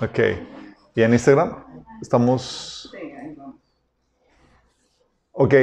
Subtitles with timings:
[0.00, 0.18] Ok.
[0.94, 1.64] ¿Y en Instagram?
[2.00, 2.92] Estamos...
[5.32, 5.54] Ok.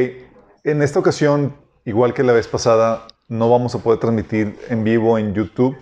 [0.63, 5.17] En esta ocasión, igual que la vez pasada, no vamos a poder transmitir en vivo
[5.17, 5.77] en YouTube.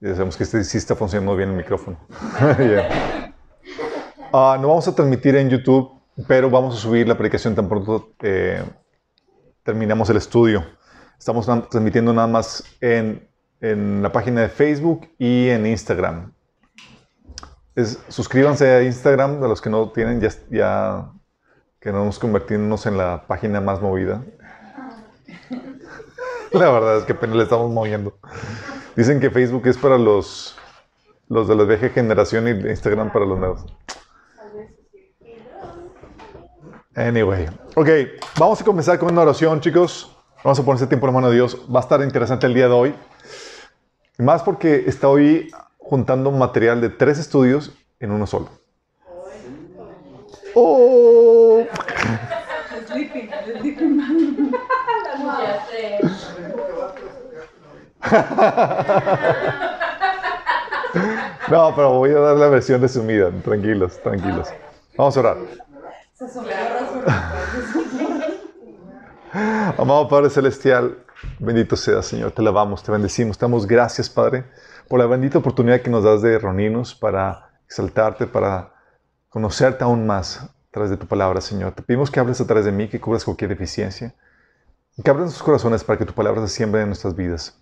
[0.00, 1.98] Ya sabemos que este sí está funcionando bien el micrófono.
[2.58, 3.34] Yeah.
[4.32, 5.92] Ah, no vamos a transmitir en YouTube,
[6.26, 8.64] pero vamos a subir la predicación tan pronto eh,
[9.62, 10.64] terminamos el estudio.
[11.18, 13.28] Estamos transmitiendo nada más en,
[13.62, 16.32] en, la página de Facebook y en Instagram.
[17.74, 21.10] Es, suscríbanse a Instagram, de los que no tienen, ya, ya
[21.80, 24.22] queremos convertirnos en la página más movida.
[26.52, 28.18] La verdad es que apenas le estamos moviendo.
[28.94, 30.54] Dicen que Facebook es para los,
[31.28, 33.64] los de la vieja generación y Instagram para los nuevos.
[36.94, 37.88] Anyway, ok,
[38.38, 40.14] vamos a comenzar con una oración, chicos.
[40.44, 41.56] Vamos a poner ese tiempo en mano de Dios.
[41.74, 42.94] Va a estar interesante el día de hoy.
[44.18, 48.48] Más porque estoy juntando material de tres estudios en uno solo.
[50.54, 51.64] Oh.
[61.50, 63.30] No, pero voy a dar la versión resumida.
[63.44, 64.48] Tranquilos, tranquilos.
[64.96, 65.36] Vamos a orar.
[69.78, 70.96] Amado Padre Celestial,
[71.38, 72.32] bendito sea, Señor.
[72.32, 73.38] Te lavamos, te bendecimos.
[73.38, 74.44] Te damos gracias, Padre,
[74.88, 78.72] por la bendita oportunidad que nos das de reunirnos para exaltarte, para
[79.28, 81.72] conocerte aún más a través de tu palabra, Señor.
[81.72, 84.14] Te pedimos que hables a través de mí, que cubras cualquier deficiencia.
[85.02, 87.58] Que abras nuestros corazones para que tu palabra se siembre en nuestras vidas.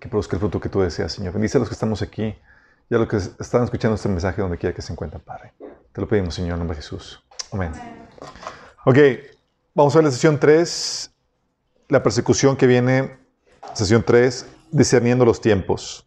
[0.00, 1.32] Que produzca el fruto que tú deseas, Señor.
[1.32, 2.36] Bendice a los que estamos aquí
[2.90, 5.54] y a los que están escuchando este mensaje donde quiera que se encuentren, Padre.
[5.92, 7.22] Te lo pedimos, Señor, en nombre de Jesús.
[7.52, 7.72] Amén.
[8.84, 8.98] Ok,
[9.74, 11.11] vamos a la sesión 3,
[11.92, 13.18] la persecución que viene,
[13.74, 16.06] sesión 3, discerniendo los tiempos.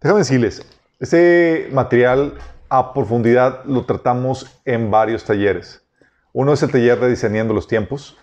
[0.00, 0.66] Déjame decirles,
[0.98, 2.34] este material
[2.68, 5.86] a profundidad lo tratamos en varios talleres.
[6.32, 8.16] Uno es el taller de discerniendo los tiempos.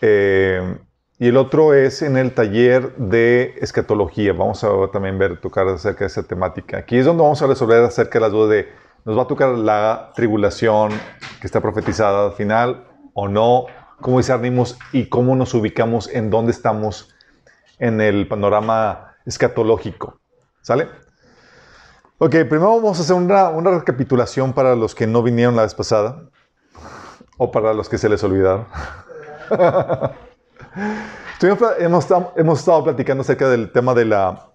[0.00, 0.78] Eh,
[1.18, 4.32] y el otro es en el taller de escatología.
[4.34, 6.78] Vamos a también ver, tocar acerca de esa temática.
[6.78, 8.68] Aquí es donde vamos a resolver acerca de las dudas de,
[9.04, 10.92] ¿nos va a tocar la tribulación
[11.40, 13.66] que está profetizada al final o no?
[14.00, 17.14] ¿Cómo discernimos y cómo nos ubicamos en dónde estamos
[17.78, 20.20] en el panorama escatológico?
[20.62, 20.88] ¿Sale?
[22.18, 25.74] Ok, primero vamos a hacer una, una recapitulación para los que no vinieron la vez
[25.74, 26.28] pasada
[27.36, 28.66] o para los que se les olvidaron.
[31.78, 32.04] hemos,
[32.58, 34.50] estado platicando acerca del tema de la,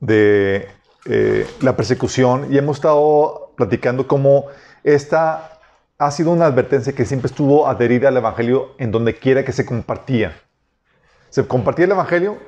[0.00, 0.68] de,
[1.06, 4.46] eh, la persecución y hemos estado platicando cómo
[4.82, 5.59] esta
[6.00, 9.66] ha sido una advertencia que siempre estuvo adherida al Evangelio en donde quiera que se
[9.66, 10.34] compartía.
[11.28, 12.38] Se compartía el Evangelio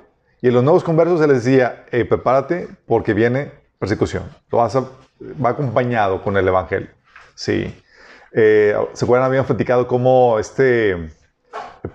[0.40, 4.22] y en los nuevos conversos se les decía, prepárate porque viene persecución.
[4.50, 6.88] Lo va acompañado con el Evangelio.
[7.34, 7.78] Sí.
[8.32, 9.26] Eh, ¿Se acuerdan?
[9.26, 11.10] Habían platicado cómo este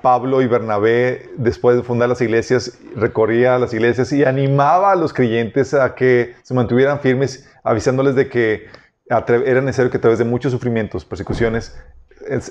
[0.04, 5.12] Pablo y Bernabé, después de fundar las iglesias, recorría las iglesias y animaba a los
[5.12, 8.68] creyentes a que se mantuvieran firmes, avisándoles de que
[9.10, 11.78] era necesario que a través de muchos sufrimientos, persecuciones,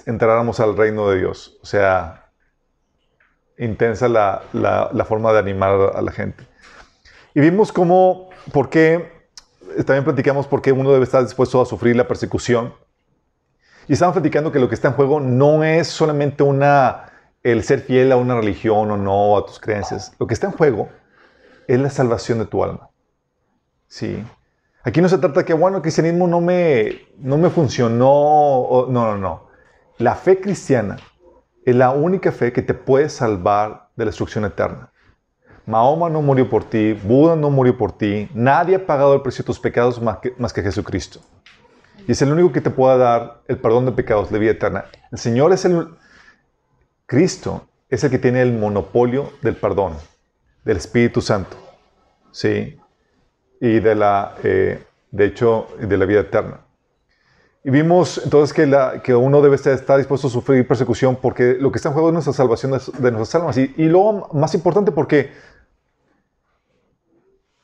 [0.07, 1.59] entráramos al reino de Dios.
[1.63, 2.31] O sea,
[3.59, 6.45] intensa la, la, forma de animar a la gente.
[7.35, 9.13] Y vimos cómo, por qué,
[9.85, 12.75] también platicamos por qué uno debe estar dispuesto a sufrir la persecución.
[13.89, 17.13] Y estamos platicando que lo que está en juego no es solamente una
[17.43, 20.13] el ser fiel a una religión o no, a tus creencias.
[20.19, 20.89] Lo que está en juego
[21.69, 22.91] es la salvación de tu alma.
[23.87, 24.25] Sí.
[24.87, 28.87] Aquí no se trata de que, bueno, el cristianismo no me, no me funcionó.
[28.89, 29.49] no, no, no.
[29.99, 30.97] La fe cristiana
[31.65, 34.93] es la única fe que te puede salvar de la destrucción eterna.
[35.67, 39.43] Mahoma no murió por ti, Buda no murió por ti, nadie ha pagado el precio
[39.43, 41.19] de tus pecados más que, más que Jesucristo.
[42.07, 44.85] Y es el único que te pueda dar el perdón de pecados de vida eterna.
[45.11, 45.89] El Señor es el,
[47.07, 49.95] Cristo es el que tiene el monopolio del perdón,
[50.65, 51.57] del Espíritu Santo,
[52.31, 52.79] ¿sí?
[53.61, 56.61] Y de la, eh, de hecho, de la vida eterna.
[57.65, 61.73] Y vimos entonces que, la, que uno debe estar, dispuesto a sufrir persecución porque lo
[61.73, 63.59] que está en juego es nuestra salvación de, nuestras almas.
[63.59, 65.33] Y, y luego, más importante, porque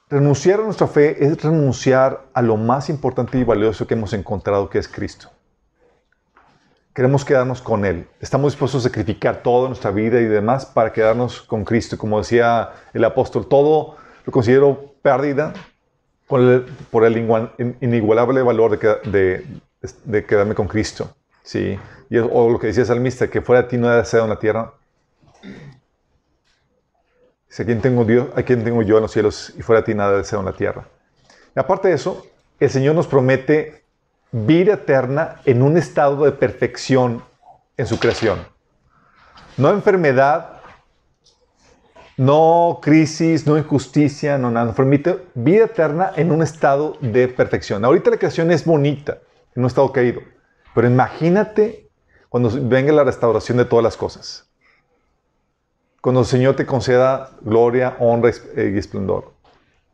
[0.09, 4.69] renunciar a nuestra fe es renunciar a lo más importante y valioso que hemos encontrado,
[4.69, 5.31] que es Cristo
[6.95, 8.06] queremos quedarnos con Él.
[8.21, 11.97] Estamos dispuestos a sacrificar toda nuestra vida y demás para quedarnos con Cristo.
[11.97, 15.55] Como decía el apóstol, todo lo considero pérdida
[16.90, 17.29] por el,
[17.82, 19.46] inigualable valor de,
[20.05, 21.14] de, quedarme con Cristo.
[21.43, 21.79] ¿sí?
[22.08, 24.31] Y, o lo que decía el salmista, que fuera a ti no haya deseado en
[24.31, 24.73] la tierra.
[27.49, 29.87] Dice, ¿a quién tengo, Dios, ¿a quién tengo yo en los cielos y fuera de
[29.87, 30.87] ti nada deseo en la tierra?
[31.55, 32.25] Y aparte de eso,
[32.58, 33.85] el Señor nos promete
[34.31, 37.23] vida eterna en un estado de perfección
[37.76, 38.38] en su creación.
[39.58, 40.51] No enfermedad,
[42.17, 44.67] no crisis, no injusticia, no nada.
[44.67, 47.85] Nos permite vida eterna en un estado de perfección.
[47.85, 49.19] Ahorita la creación es bonita,
[49.55, 50.20] en un estado caído.
[50.75, 51.91] Pero imagínate
[52.29, 54.49] cuando venga la restauración de todas las cosas.
[56.00, 59.35] Cuando el Señor te conceda gloria, honra y esplendor.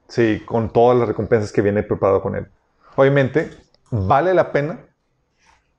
[0.09, 2.47] Sí, con todas las recompensas que viene preparado con Él.
[2.97, 3.50] Obviamente,
[3.91, 4.81] vale la pena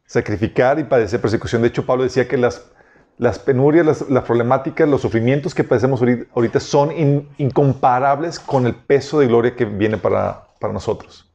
[0.06, 1.62] sacrificar y padecer persecución.
[1.62, 2.72] De hecho, Pablo decía que las,
[3.20, 6.02] las penurias, las, problemáticas, los sufrimientos que padecemos
[6.34, 11.30] ahorita son incomparables con el peso de gloria que viene para, para nosotros.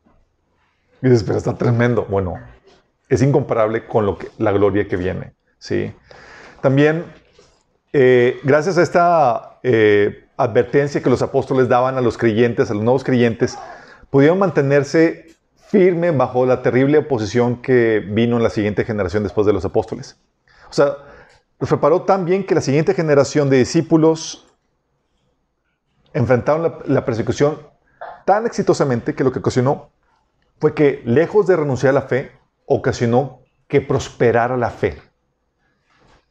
[1.03, 2.07] Y dices, pero está tremendo.
[2.09, 2.41] Bueno,
[3.11, 5.35] es incomparable con lo que, la gloria que viene.
[5.59, 5.93] ¿sí?
[6.63, 7.05] También,
[7.93, 12.83] eh, gracias a esta eh, advertencia que los apóstoles daban a los creyentes, a los
[12.83, 13.59] nuevos creyentes,
[14.09, 15.37] pudieron mantenerse
[15.69, 20.17] firme bajo la terrible oposición que vino en la siguiente generación después de los apóstoles.
[20.71, 20.97] O sea,
[21.65, 24.47] los preparó tan bien que la siguiente generación de discípulos
[26.13, 27.59] enfrentaron la, persecución
[28.27, 29.89] tan exitosamente que lo que ocasionó
[30.61, 32.33] fue que, lejos de renunciar a la fe,
[32.67, 35.01] ocasionó que prosperara la fe.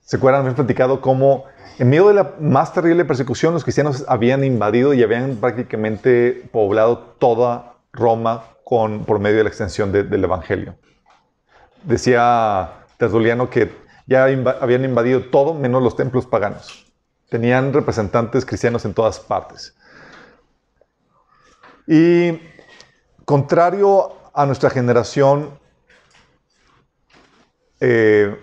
[0.02, 0.44] ¿Se acuerdan?
[0.44, 1.46] Hemos platicado cómo
[1.80, 7.00] en medio de la más terrible persecución los cristianos habían invadido y habían prácticamente poblado
[7.18, 10.76] toda Roma por medio de la extensión del Evangelio.
[11.84, 16.86] Decía Tertuliano que ya habían invadido todo menos los templos paganos.
[17.30, 19.76] Tenían representantes cristianos en todas partes.
[21.88, 22.40] Y
[23.26, 25.60] contrario a nuestra generación,
[27.80, 28.38] eh,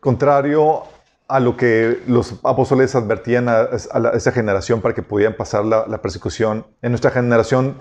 [0.00, 0.84] contrario
[1.28, 3.68] a lo que los apóstoles advertían a,
[4.14, 7.78] esa generación para que pudieran pasar la, la persecución, en nuestra generación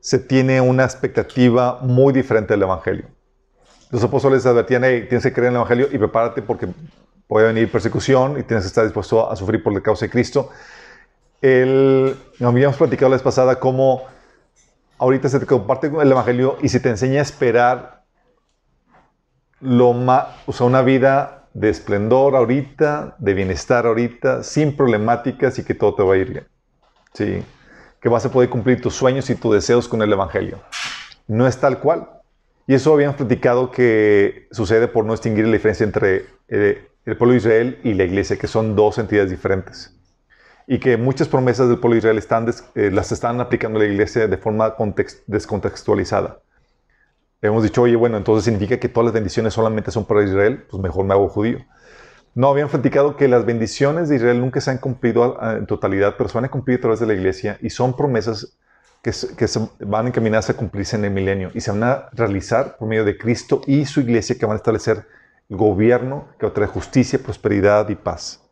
[0.00, 3.17] se tiene una expectativa muy diferente del Evangelio.
[3.90, 6.68] Los apóstoles advertían, hey, tienes que creer en el Evangelio y prepárate porque
[7.26, 10.50] puede venir persecución y tienes que estar dispuesto a sufrir por la causa de Cristo.
[11.40, 14.04] El, habíamos platicado la vez pasada cómo
[14.98, 18.04] ahorita se te comparte el Evangelio y se te enseña a esperar
[19.60, 25.64] lo más, o sea, una vida de esplendor ahorita, de bienestar ahorita, sin problemáticas y
[25.64, 26.48] que todo te va a ir bien.
[27.14, 27.44] Sí
[28.00, 30.60] que vas a poder cumplir tus sueños y tus deseos con el Evangelio.
[31.26, 32.08] No es tal cual.
[32.68, 37.32] Y eso habíamos platicado que sucede por no distinguir la diferencia entre eh, el pueblo
[37.32, 39.98] de Israel y la iglesia, que son dos entidades diferentes.
[40.66, 44.28] Y que muchas promesas del pueblo de Israel están eh, las están aplicando la iglesia
[44.28, 44.76] de forma
[45.26, 46.42] descontextualizada.
[47.40, 50.82] Hemos dicho, oye, bueno, entonces significa que todas las bendiciones solamente son para Israel, pues
[50.82, 51.64] mejor me hago judío.
[52.34, 56.28] No, habían platicado que las bendiciones de Israel nunca se han cumplido en totalidad, pero
[56.28, 58.58] se van a cumplir a través de la iglesia y son promesas
[59.02, 62.88] que, se van encaminadas a cumplirse en el milenio y se van a realizar por
[62.88, 65.06] medio de Cristo y su iglesia que van a establecer
[65.48, 68.42] gobierno que va a traer justicia, prosperidad y paz.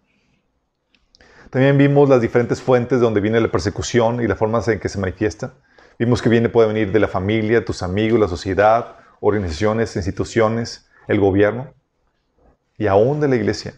[1.51, 4.89] También vimos las diferentes fuentes de donde viene la persecución y las formas en que
[4.89, 5.55] se manifiesta.
[5.99, 11.21] Vimos que viene, puede venir de la familia, tus amigos, la sociedad, organizaciones, instituciones, el
[11.21, 11.73] gobierno
[12.79, 13.75] y aún de la iglesia,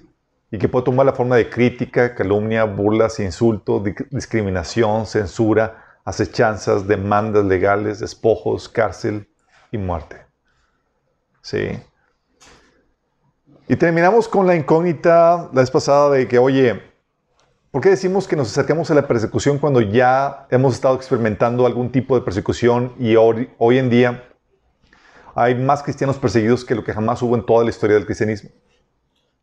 [0.51, 7.45] y que puede tomar la forma de crítica, calumnia, burlas, insultos, discriminación, censura, acechanzas, demandas
[7.45, 9.29] legales, despojos, cárcel
[9.71, 10.25] y muerte.
[11.43, 11.81] Sí.
[13.69, 16.83] Y terminamos con la incógnita la vez pasada de que, oye,
[17.71, 21.93] ¿por qué decimos que nos acercamos a la persecución cuando ya hemos estado experimentando algún
[21.93, 24.25] tipo de persecución y hoy, hoy en día
[25.35, 28.51] hay más cristianos perseguidos que lo que jamás hubo en toda la historia del cristianismo?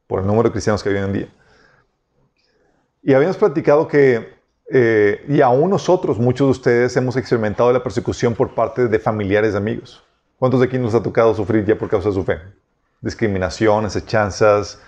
[0.07, 1.27] por el número de cristianos que hay hoy en día.
[3.01, 4.34] Y habíamos platicado que,
[4.71, 9.53] eh, y aún nosotros, muchos de ustedes, hemos experimentado la persecución por parte de familiares
[9.53, 10.03] y amigos.
[10.37, 12.39] ¿Cuántos de aquí nos ha tocado sufrir ya por causa de su fe?
[13.01, 14.81] Discriminaciones, hechanzas,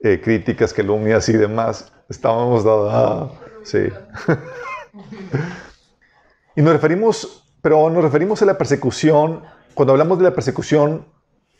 [0.00, 1.92] eh, críticas, calumnias y demás.
[2.08, 2.90] Estábamos dados.
[2.92, 3.30] Ah,
[3.64, 3.88] sí.
[6.56, 9.42] y nos referimos, pero nos referimos a la persecución.
[9.74, 11.06] Cuando hablamos de la persecución,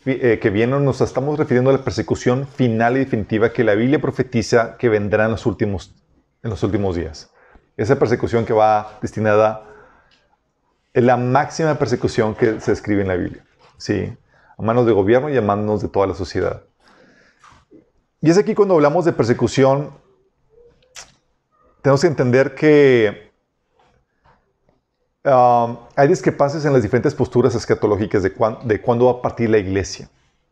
[0.07, 4.01] eh, que viene, nos estamos refiriendo a la persecución final y definitiva que la Biblia
[4.01, 5.95] profetiza que vendrá en los últimos,
[6.43, 7.34] en los últimos días.
[7.77, 9.65] Esa persecución que va destinada
[10.93, 13.45] es la máxima persecución que se escribe en la Biblia.
[13.77, 14.17] Sí,
[14.57, 16.63] a manos de gobierno y a manos de toda la sociedad.
[18.21, 19.91] Y es aquí cuando hablamos de persecución,
[21.83, 23.25] tenemos que entender que
[25.27, 29.57] Um, hay discrepancias en las diferentes posturas escatológicas de, de cuándo va a partir la
[29.57, 30.11] iglesia.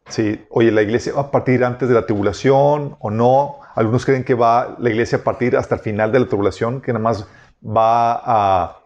[0.09, 3.57] Sí, oye, la iglesia va a partir antes de la tribulación o no.
[3.75, 6.93] Algunos creen que va la iglesia a partir hasta el final de la tribulación, que
[6.93, 7.27] nada más
[7.65, 8.79] va a...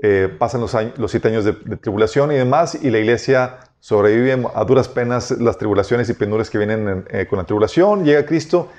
[0.00, 0.70] Eh, pasan los,
[1.10, 6.08] siete años de, tribulación y demás, y la iglesia sobrevive a duras penas las tribulaciones
[6.08, 8.04] y penurias que vienen eh, con la tribulación.
[8.04, 8.70] Llega Cristo,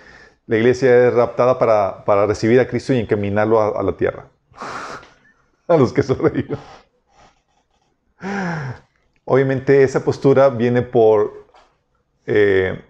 [0.47, 4.27] la iglesia es raptada para, para recibir a Cristo y encaminarlo a, a la tierra.
[5.67, 6.57] a los que sobreviven.
[9.25, 11.45] Obviamente esa postura viene por
[12.25, 12.81] eh,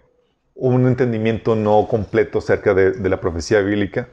[0.60, 4.08] un entendimiento no completo acerca de, la profecía bíblica.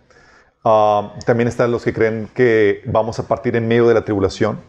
[0.64, 4.60] Ah, también están los que creen que vamos a partir en medio de la tribulación.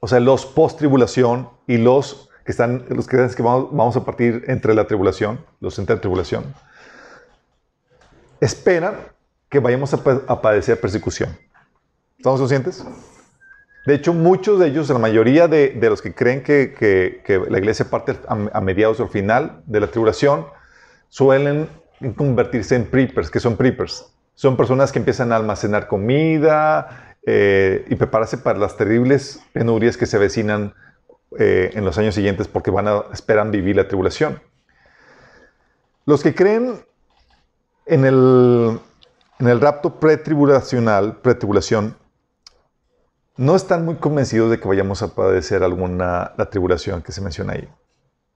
[0.00, 4.44] O sea, los post-tribulación y los que están, los que creen que vamos, a partir
[4.48, 6.44] entre la tribulación, los entre la tribulación,
[8.40, 8.96] esperan
[9.48, 11.36] que vayamos a padecer persecución.
[12.16, 12.84] ¿Estamos conscientes?
[13.84, 18.16] De hecho, muchos de ellos, la mayoría de, los que creen que, la iglesia parte
[18.28, 20.46] a, mediados o al final de la tribulación,
[21.12, 21.68] suelen
[22.16, 23.30] convertirse en preppers.
[23.30, 24.10] que son preppers?
[24.34, 30.06] Son personas que empiezan a almacenar comida eh, y prepararse para las terribles penurias que
[30.06, 30.72] se avecinan
[31.38, 34.40] eh, en los años siguientes porque van a, esperan vivir la tribulación.
[36.06, 36.82] Los que creen
[37.84, 38.80] en el,
[39.38, 41.94] en el rapto pretribulacional, pretribulación,
[43.36, 47.52] no están muy convencidos de que vayamos a padecer alguna la tribulación que se menciona
[47.52, 47.68] ahí.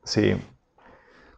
[0.05, 0.37] Sí.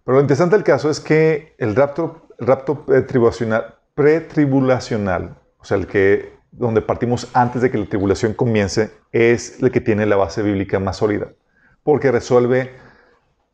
[0.08, 5.76] Pero lo interesante del caso es que el rapto, el rapto pretribulacional, pretribulacional, o sea,
[5.76, 10.16] el que donde partimos antes de que la tribulación comience, es el que tiene la
[10.16, 11.26] base bíblica más sólida,
[11.82, 12.72] porque resuelve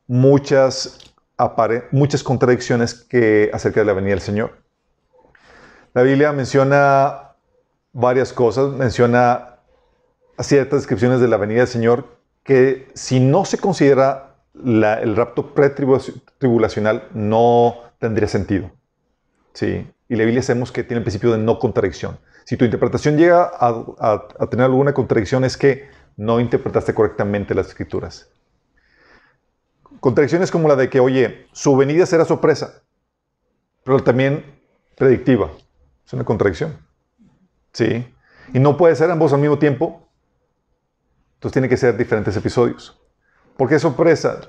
[0.06, 1.12] muchas,
[1.90, 4.52] muchas contradicciones que acerca de la venida del Señor.
[5.92, 7.32] La Biblia menciona
[7.92, 9.56] varias cosas, menciona
[10.38, 17.08] ciertas descripciones de la venida del Señor que si no se considera el rapto pretribulacional
[17.12, 18.70] no tendría sentido.
[19.52, 19.86] Sí.
[20.08, 22.18] Y la Biblia sabemos que tiene el principio de no contradicción.
[22.44, 28.28] Si tu interpretación llega a, tener alguna contradicción es que no interpretaste correctamente las escrituras.
[30.00, 32.82] Contradicciones como la de que, oye, su venida será sorpresa,
[33.82, 34.44] pero también
[34.96, 35.50] predictiva.
[36.06, 36.76] Es una contradicción.
[37.72, 38.06] Sí.
[38.52, 40.04] Y no puede ser ambos al mismo tiempo
[41.44, 42.98] entonces tiene que ser diferentes episodios.
[43.56, 44.40] ¿Por qué sorpresa?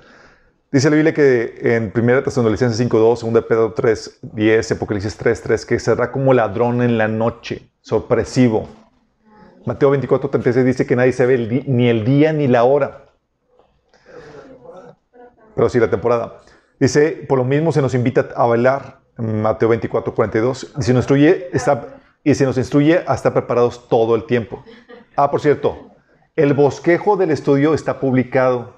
[0.72, 5.66] Dice la Biblia que en 1 Tesalonicenses 5.2, 2 Pedro 3, 10, Apocalipsis 3, 3,
[5.66, 8.68] que será como ladrón en la noche, sorpresivo.
[9.66, 13.06] Mateo 24, 36 dice que nadie sabe ni el día ni la hora.
[15.56, 16.42] Pero sí la temporada.
[16.80, 19.00] Dice, por lo mismo se nos invita a bailar.
[19.18, 20.74] Mateo 24, 42.
[20.78, 24.64] Y se nos instruye, está, y se nos instruye a estar preparados todo el tiempo.
[25.16, 25.92] Ah, por cierto,
[26.36, 28.75] el bosquejo del estudio está publicado.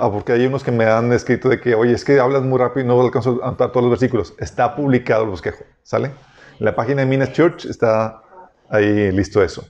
[0.00, 2.58] Ah, porque hay unos que me han escrito de que, oye, es que hablas muy
[2.58, 4.34] rápido y no alcanzo a anotar todos los versículos.
[4.38, 6.12] Está publicado el bosquejo, ¿sale?
[6.60, 8.22] La página de Minas Church está
[8.68, 9.66] ahí listo eso.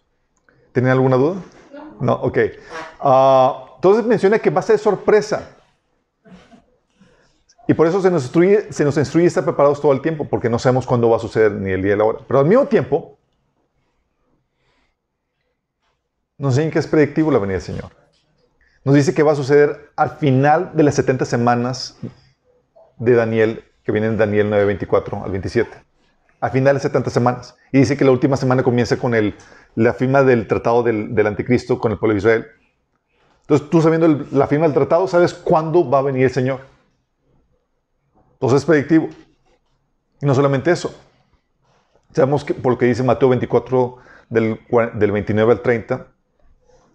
[0.73, 1.41] ¿Tienen alguna duda?
[2.01, 2.39] No, ok.
[3.01, 5.57] Ah, entonces menciona que va a ser sorpresa.
[7.67, 10.51] Y por eso se nos, instruye, se nos instruye estar preparados todo el tiempo, porque
[10.51, 12.19] no sabemos cuándo va a suceder ni el día ni la hora.
[12.27, 13.17] Pero al mismo tiempo,
[16.37, 18.04] nos dicen que es predictivo la venida del Señor.
[18.85, 21.99] Nos dice que va a suceder al final de las 70 semanas
[22.99, 25.71] de Daniel, que viene en Daniel 9, 24 al 27.
[26.41, 27.57] Al final de las 70 semanas.
[27.73, 29.35] Y dice que la última semana comienza con el,
[29.75, 32.47] la firma del tratado del, anticristo con el pueblo de Israel.
[33.41, 36.61] Entonces, tú sabiendo la firma del tratado, sabes cuándo va a venir el Señor.
[38.35, 39.09] Entonces es predictivo.
[40.21, 40.95] Y no solamente eso.
[42.13, 43.97] Sabemos que por lo que dice Mateo 24,
[44.29, 44.61] del,
[44.95, 46.07] del 29 al 30,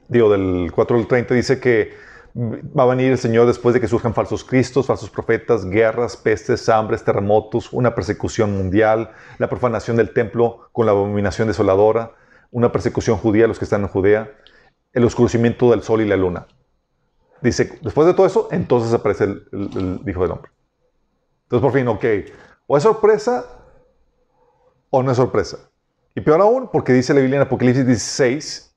[0.09, 1.93] digo, del 4 al 30, dice que
[2.35, 6.67] va a venir el Señor después de que surjan falsos cristos, falsos profetas, guerras, pestes,
[6.69, 12.13] hambres, terremotos, una persecución mundial, la profanación del templo con la abominación desoladora,
[12.51, 14.31] una persecución judía a los que están en Judea,
[14.93, 16.47] el oscurecimiento del sol y la luna.
[17.41, 20.51] Dice, después de todo eso, entonces aparece el, el Hijo del Hombre.
[21.43, 22.05] Entonces, por fin, ok,
[22.67, 23.45] o es sorpresa
[24.89, 25.69] o no es sorpresa.
[26.15, 28.68] Y peor aún, porque dice la Biblia en Apocalipsis 16,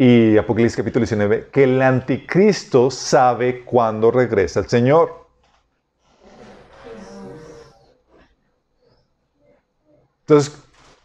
[0.00, 5.26] y Apocalipsis capítulo 19, que el anticristo sabe cuándo regresa el Señor.
[10.20, 10.56] Entonces,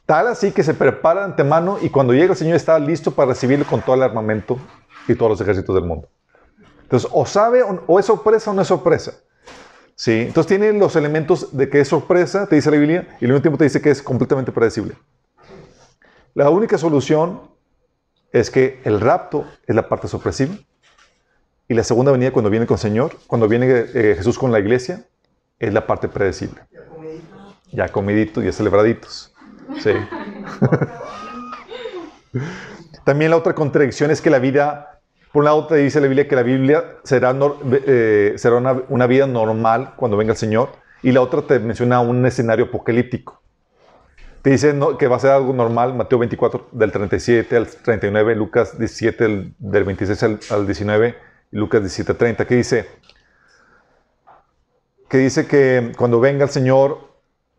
[0.05, 3.29] tal así que se prepara de antemano y cuando llega el Señor está listo para
[3.29, 4.59] recibirlo con todo el armamento
[5.07, 6.07] y todos los ejércitos del mundo.
[6.83, 9.13] Entonces, o sabe o es sorpresa o no es sorpresa.
[9.95, 10.25] ¿Sí?
[10.27, 13.41] Entonces tiene los elementos de que es sorpresa, te dice la Biblia, y al mismo
[13.41, 14.95] tiempo te dice que es completamente predecible.
[16.35, 17.52] La única solución
[18.33, 20.55] es que el rapto es la parte sorpresiva
[21.69, 24.59] y la segunda venida, cuando viene con el Señor, cuando viene eh, Jesús con la
[24.59, 25.05] iglesia,
[25.59, 26.61] es la parte predecible.
[27.71, 29.33] Ya comiditos, ya celebraditos.
[29.79, 29.91] Sí.
[33.05, 34.99] También la otra contradicción es que la vida,
[35.31, 37.35] por un lado te dice la Biblia que la Biblia será,
[37.71, 40.69] eh, será una, vida normal cuando venga el Señor,
[41.03, 43.42] y la otra te menciona un escenario apocalíptico.
[44.43, 48.77] Te dice que va a ser algo normal, Mateo 24 del 37 al 39, Lucas
[48.77, 51.15] 17 del, 26 al, 19
[51.51, 52.85] y Lucas 17 30, que dice
[55.09, 57.13] que dice que cuando venga el Señor,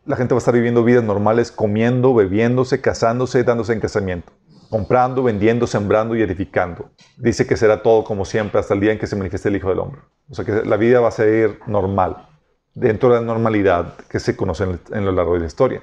[0.05, 4.33] la gente va a estar viviendo vidas normales, comiendo, bebiéndose, casándose, dándose en casamiento
[4.75, 6.91] comprando, vendiendo, sembrando y edificando.
[7.17, 9.69] Dice que será todo como siempre hasta el día en que se manifieste el Hijo
[9.69, 10.01] del Hombre.
[10.29, 12.29] O sea que la vida va a ser normal,
[12.75, 15.81] dentro de la normalidad que se conoce en, lo largo de la historia.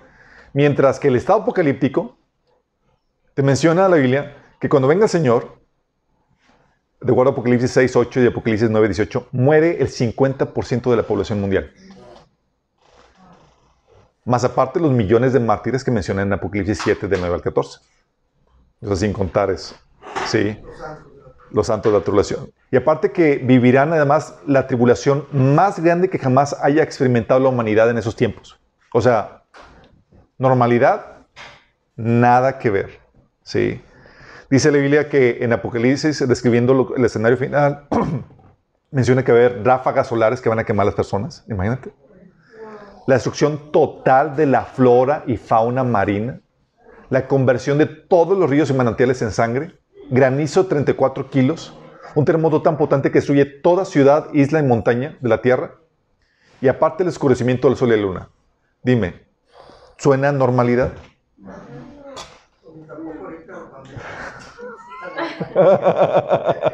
[0.54, 2.18] Mientras que el estado apocalíptico
[3.34, 5.60] te menciona la Biblia que cuando venga el Señor,
[7.00, 11.04] de acuerdo a Apocalipsis 6, 8 y Apocalipsis 9, 18, muere el 50% de la
[11.04, 11.72] población mundial.
[14.24, 17.80] Más aparte los millones de mártires que menciona en Apocalipsis 7, de 9 al 14.
[18.82, 19.56] Eso sin contar.
[20.28, 20.60] Sí.
[21.50, 22.52] Los santos de la tribulación.
[22.70, 27.90] Y aparte que vivirán además la tribulación más grande que jamás haya experimentado la humanidad
[27.90, 28.60] en esos tiempos.
[28.94, 29.41] O sea,
[30.42, 31.26] normalidad,
[31.96, 33.00] nada que ver.
[33.44, 33.82] Sí.
[34.50, 37.88] Dice la Biblia que en Apocalipsis, describiendo el escenario final,
[38.92, 41.46] menciona que va a haber ráfagas solares que van a quemar a las personas.
[41.48, 41.94] Imagínate.
[43.08, 46.42] La destrucción total de la flora y fauna marina
[47.12, 49.74] la conversión de todos los ríos y manantiales en sangre,
[50.10, 51.78] granizo 34 kilos,
[52.16, 55.76] un terremoto tan potente que destruye toda ciudad, isla y montaña de la Tierra,
[56.62, 58.30] y aparte el oscurecimiento del sol y la luna.
[58.82, 59.26] Dime,
[60.02, 60.94] ¿suena normalidad?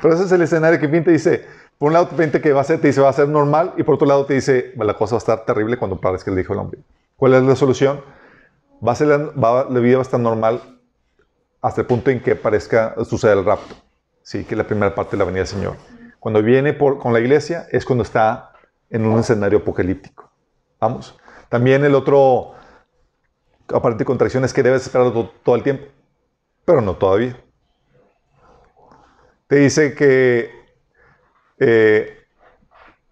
[0.00, 1.44] Pero ese es el escenario que pinta dice,
[1.76, 3.82] por un lado te que va a ser, te dice va a ser normal, y
[3.82, 6.54] por otro lado te dice, la cosa va a estar terrible cuando parezca el Hijo
[6.54, 6.80] del Hombre.
[7.16, 8.00] ¿Cuál es la solución?
[8.86, 9.18] va a ser la,
[9.80, 10.60] vida va a estar normal
[11.60, 13.74] hasta el punto en que parezca suceder el rapto.
[14.22, 15.76] Sí, que es la primera parte de la venida del Señor.
[16.18, 18.52] Cuando viene con la iglesia es cuando está
[18.88, 20.30] en un escenario apocalíptico.
[20.80, 21.18] Vamos.
[21.48, 22.53] También el otro
[23.72, 25.86] aparente contracción es que debes esperar todo, el tiempo,
[26.64, 27.38] pero no todavía.
[29.46, 30.50] Te dice que
[31.58, 32.18] eh,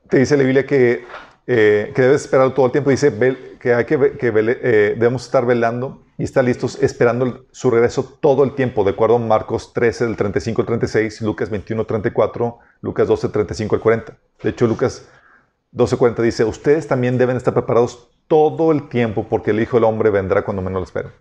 [0.08, 1.04] te dice la Biblia que
[1.46, 2.90] eh, que debes esperar todo el tiempo.
[2.90, 3.12] Dice
[3.58, 8.54] que, hay que, eh, debemos estar velando y estar listos esperando su regreso todo el
[8.54, 13.28] tiempo, de acuerdo a Marcos 13, del 35 al 36, Lucas 21, 34, Lucas 12,
[13.28, 14.18] 35 al 40.
[14.42, 15.08] De hecho, Lucas
[15.72, 19.84] 12, 40 dice, ustedes también deben estar preparados todo el tiempo porque el Hijo del
[19.84, 21.12] Hombre vendrá cuando menos lo esperen.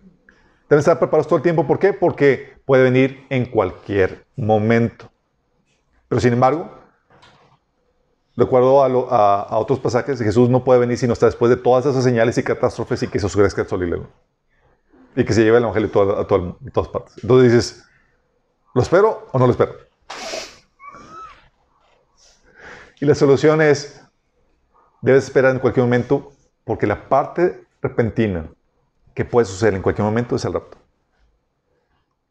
[0.68, 1.66] Deben estar preparados todo el tiempo.
[1.66, 1.92] ¿Por qué?
[1.92, 5.10] Porque puede venir en cualquier momento.
[6.08, 6.70] Pero sin embargo,
[8.36, 12.02] de acuerdo a, otros pasajes, Jesús no puede venir sino hasta después de todas esas
[12.02, 14.08] señales y catástrofes y que se oscurezca el sol y luna.
[15.14, 15.88] Y que se lleve el evangelio
[16.18, 17.14] a, todas partes.
[17.22, 17.84] Entonces dices,
[18.74, 19.74] ¿lo espero o no lo espero?
[22.98, 24.00] Y la solución es,
[25.02, 26.32] debes esperar en cualquier momento
[26.64, 28.48] porque la parte repentina
[29.14, 30.78] que puede suceder en cualquier momento es el rapto.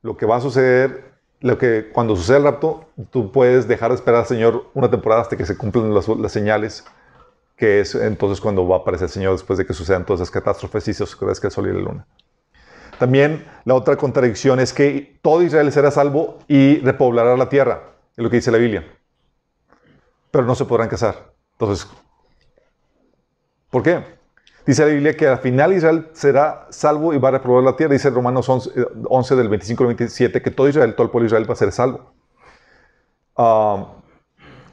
[0.02, 3.96] Lo que va a suceder lo que cuando sucede el rapto, tú puedes dejar de
[3.96, 6.86] esperar al Señor una temporada hasta que se cumplan las, señales,
[7.58, 10.32] que es entonces cuando va a aparecer el Señor después de que sucedan todas esas
[10.32, 12.08] catástrofes y se oscurezca el sol y la luna.
[13.00, 17.82] También la otra contradicción es que todo Israel será salvo y repoblará la tierra,
[18.15, 18.86] es lo que dice la Biblia.
[20.30, 21.34] Pero no se podrán casar.
[21.54, 21.89] Entonces,
[23.72, 24.20] ¿por qué?
[24.65, 27.93] Dice la Biblia que al final Israel será salvo y va a reprobar la tierra.
[27.93, 31.50] Dice Romanos 11, del 25 al 27 que todo Israel, todo el pueblo de Israel
[31.50, 32.13] va a ser salvo.
[33.36, 33.95] Ah,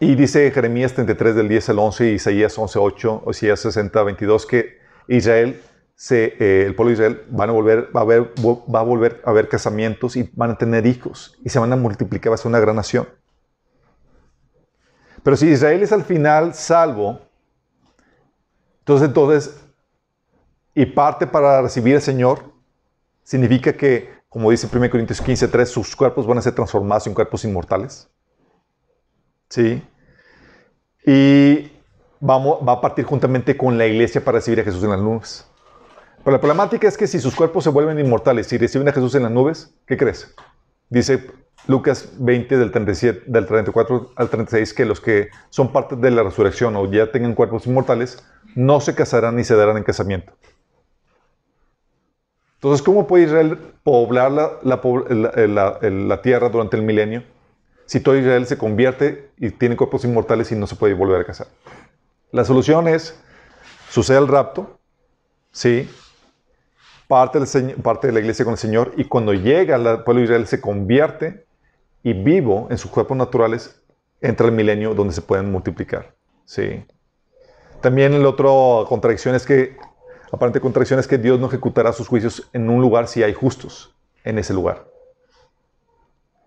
[0.00, 4.02] y dice Jeremías 33 del 10 al 11 y Isaías 11, 8, o Isaías 60,
[4.02, 5.60] 22 que Israel,
[5.96, 9.30] se, eh, el pueblo de Israel van a volver, va, a va a volver a
[9.30, 12.48] haber casamientos y van a tener hijos y se van a multiplicar, va a ser
[12.48, 13.08] una gran nación.
[15.24, 17.20] Pero si Israel es al final salvo,
[18.80, 19.67] entonces, entonces
[20.78, 22.52] y parte para recibir al Señor,
[23.24, 27.14] significa que, como dice 1 Corintios 15, 3, sus cuerpos van a ser transformados en
[27.14, 28.08] cuerpos inmortales.
[29.48, 29.82] ¿Sí?
[31.04, 31.72] Y
[32.20, 35.50] vamos, va a partir juntamente con la iglesia para recibir a Jesús en las nubes.
[36.18, 39.16] Pero la problemática es que si sus cuerpos se vuelven inmortales y reciben a Jesús
[39.16, 40.32] en las nubes, ¿qué crees?
[40.90, 41.28] Dice
[41.66, 46.22] Lucas 20 del, 37, del 34 al 36 que los que son parte de la
[46.22, 48.22] resurrección o ya tengan cuerpos inmortales
[48.54, 50.34] no se casarán ni se darán en casamiento.
[52.58, 57.22] Entonces, ¿cómo puede Israel poblar la, tierra durante el milenio
[57.86, 61.24] si todo Israel se convierte y tiene cuerpos inmortales y no se puede volver a
[61.24, 61.46] casar.
[62.32, 63.18] La solución es,
[63.88, 64.78] sucede el rapto,
[65.52, 65.88] ¿sí?
[67.06, 70.24] Parte, del, parte de la iglesia con el Señor y cuando llega al pueblo de
[70.24, 71.46] Israel se convierte
[72.02, 73.80] y vivo en sus cuerpos naturales,
[74.20, 76.84] entra el milenio donde se pueden multiplicar, ¿sí?
[77.80, 78.50] También la otra
[78.86, 79.78] contradicción es que,
[80.32, 83.94] aparente contradicción es que Dios no ejecutará sus juicios en un lugar si hay justos
[84.24, 84.86] en ese lugar.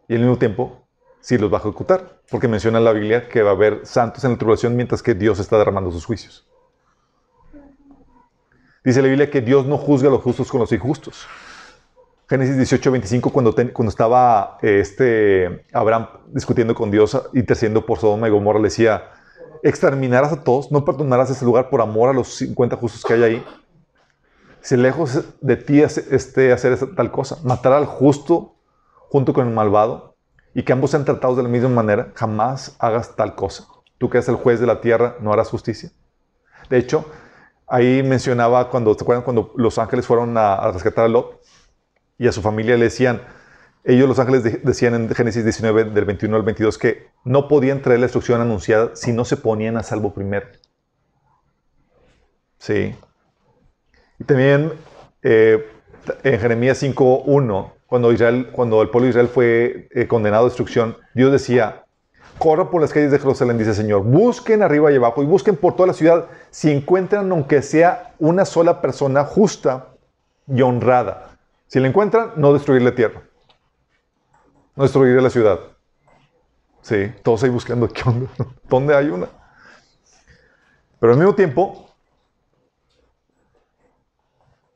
[0.07, 0.81] Y al mismo tiempo,
[1.21, 4.23] si los va a ejecutar, porque menciona en la Biblia que va a haber santos
[4.23, 6.47] en la tribulación mientras que Dios está derramando sus juicios.
[8.83, 11.27] Dice la Biblia que Dios no juzga a los justos con los injustos.
[12.27, 18.31] Génesis 18, 25, cuando, cuando estaba este, Abraham discutiendo con Dios, intercediendo por Sodoma y
[18.31, 19.03] Gomorra, le decía,
[19.63, 23.23] exterminarás a todos, no perdonarás ese lugar por amor a los 50 justos que hay
[23.23, 23.45] ahí.
[24.61, 28.55] Si lejos de ti este, hacer tal cosa, matar al justo
[29.09, 30.11] junto con el malvado,
[30.53, 33.67] y que ambos sean tratados de la misma manera, jamás hagas tal cosa.
[33.97, 35.91] Tú que eres el juez de la tierra, no harás justicia.
[36.69, 37.05] De hecho,
[37.67, 41.41] ahí mencionaba cuando, ¿te acuerdan cuando los ángeles fueron a, rescatar a Lot?
[42.17, 43.21] Y a su familia le decían,
[43.83, 47.99] ellos los ángeles decían en Génesis 19, del 21 al 22, que no podían traer
[47.99, 50.47] la instrucción anunciada si no se ponían a salvo primero.
[52.59, 52.95] Sí.
[54.21, 54.73] Y también
[55.23, 55.67] eh,
[56.21, 58.09] en Jeremías 5.1 cuando,
[58.51, 61.85] cuando el pueblo de Israel fue eh, condenado a destrucción, Dios decía,
[62.37, 65.75] corra por las calles de Jerusalén, dice Señor, busquen arriba y abajo y busquen por
[65.75, 69.87] toda la ciudad si encuentran aunque sea una sola persona justa
[70.47, 71.31] y honrada.
[71.65, 73.23] Si la encuentran, no destruir la tierra,
[74.75, 75.61] no destruir la ciudad.
[76.83, 78.03] Sí, todos ahí buscando, ¿qué?
[78.69, 79.29] ¿Dónde hay una?
[80.99, 81.90] Pero al mismo tiempo,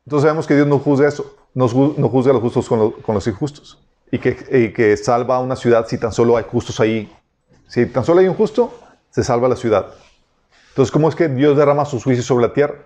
[0.06, 3.80] entonces sabemos que Dios no juzga eso no, juzga a los justos con, los injustos.
[4.12, 4.36] Y que,
[4.74, 7.12] que, salva a una ciudad si tan solo hay justos ahí.
[7.68, 8.78] Si tan solo hay un justo,
[9.10, 9.88] se salva la ciudad.
[10.70, 12.84] Entonces, ¿cómo es que Dios derrama sus juicios sobre la tierra?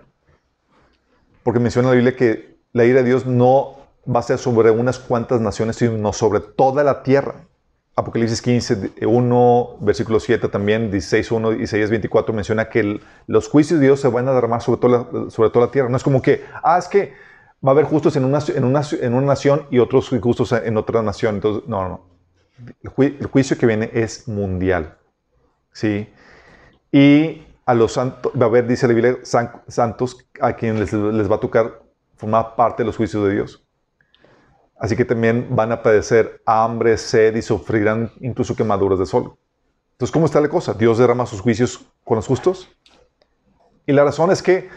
[1.42, 3.76] Porque menciona la Biblia que la ira de Dios no
[4.08, 7.34] va a ser sobre unas cuantas naciones, sino sobre toda la tierra.
[7.96, 13.86] Apocalipsis 15, 1, versículo 7 también, 16, 1, Isaías 24 menciona que los juicios de
[13.86, 15.88] Dios se van a derramar sobre toda, sobre toda la tierra.
[15.88, 17.12] No es como que, ah, es que
[17.64, 20.76] va a haber justos en una, en una, en una nación y otros justos en
[20.76, 21.36] otra nación.
[21.36, 22.10] Entonces, no, no.
[22.82, 24.96] El, juicio que viene es mundial.
[25.72, 26.08] ¿Sí?
[26.92, 31.36] Y a los santos, va a haber, dice la Biblia, santos a quienes les, va
[31.36, 31.82] a tocar
[32.16, 33.64] formar parte de los juicios de Dios.
[34.80, 39.36] Así que también van a padecer hambre, sed y sufrirán incluso quemaduras de sol.
[39.92, 40.72] Entonces, ¿cómo está la cosa?
[40.72, 42.66] ¿Dios derrama sus juicios con los justos?
[43.86, 44.70] Y la razón es que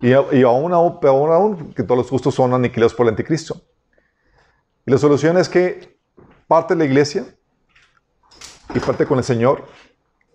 [0.00, 3.60] y, aún, aún, peor aún, que todos los justos son aniquilados por el anticristo.
[4.86, 5.98] Y la solución es que
[6.46, 7.24] parte de la iglesia
[8.74, 9.64] y parte con el Señor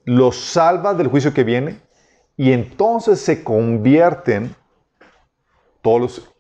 [0.06, 1.80] los salva del juicio que viene
[2.36, 4.56] y entonces se convierten
[5.84, 6.33] todos los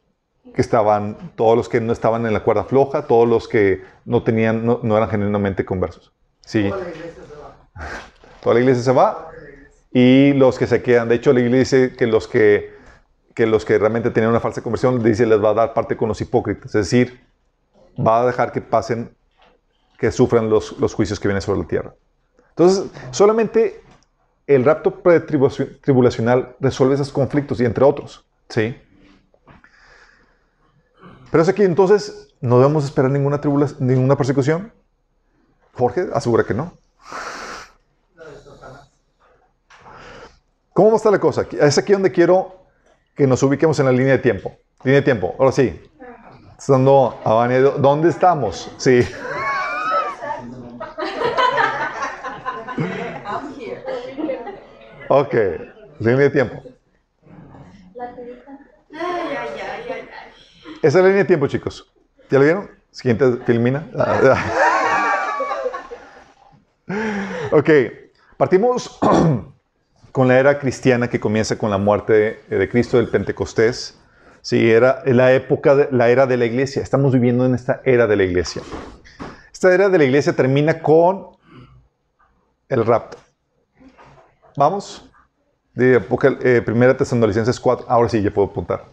[0.53, 4.23] que estaban, todos los que no estaban en la cuerda floja, todos los que no
[4.23, 6.13] tenían, no, eran genuinamente conversos.
[6.41, 6.69] Sí.
[6.69, 7.55] Toda la iglesia se va.
[8.41, 9.29] Toda la iglesia se va
[9.91, 11.09] y los que se quedan.
[11.09, 12.73] De hecho, la iglesia dice que los que
[13.33, 16.07] que los que realmente tenían una falsa conversión, dice, les va a dar parte con
[16.07, 16.75] los hipócritas.
[16.75, 17.21] Es decir,
[17.99, 19.15] va a dejar que pasen,
[19.97, 21.95] que sufran los, los juicios que vienen sobre la tierra.
[22.49, 23.81] Entonces, solamente
[24.45, 25.01] el rapto
[25.81, 28.25] tribulacional resuelve esos conflictos y entre otros.
[28.49, 28.75] ¿Sí?
[31.33, 33.41] Pero es aquí entonces, ¿no debemos esperar ninguna,
[33.79, 34.71] ninguna persecución?
[35.73, 36.73] Jorge asegura que no.
[40.73, 41.47] ¿Cómo va a estar la cosa?
[41.59, 42.67] Es aquí donde quiero
[43.15, 44.55] que nos ubiquemos en la línea de tiempo.
[44.83, 45.35] Línea de tiempo.
[45.39, 45.81] Ahora sí.
[46.55, 47.47] Estando a
[47.79, 48.71] ¿dónde estamos?
[48.77, 49.03] Sí.
[55.09, 55.33] Ok,
[55.97, 56.63] línea de tiempo.
[60.83, 61.93] Esa es la línea de tiempo, chicos.
[62.29, 62.69] ¿Ya lo vieron?
[62.91, 63.87] Siguiente filmina.
[67.53, 67.69] ok,
[68.35, 68.99] partimos
[70.11, 73.97] con la era cristiana que comienza con la muerte de, Cristo del Pentecostés.
[74.41, 76.81] Sí, era la época, de, la era de la iglesia.
[76.81, 78.61] Estamos viviendo en esta era de la iglesia.
[79.53, 81.29] Esta era de la iglesia termina con
[82.67, 83.17] el rapto.
[84.57, 85.09] ¿Vamos?
[85.73, 87.85] De eh, Primera Tesalonicenses 4.
[87.87, 88.92] Ahora sí, ya puedo apuntar.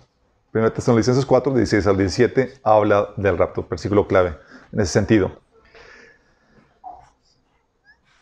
[0.50, 4.36] Primera Tesalonicenses 4, 16 al 17, habla del rapto, versículo clave
[4.72, 5.40] en ese sentido.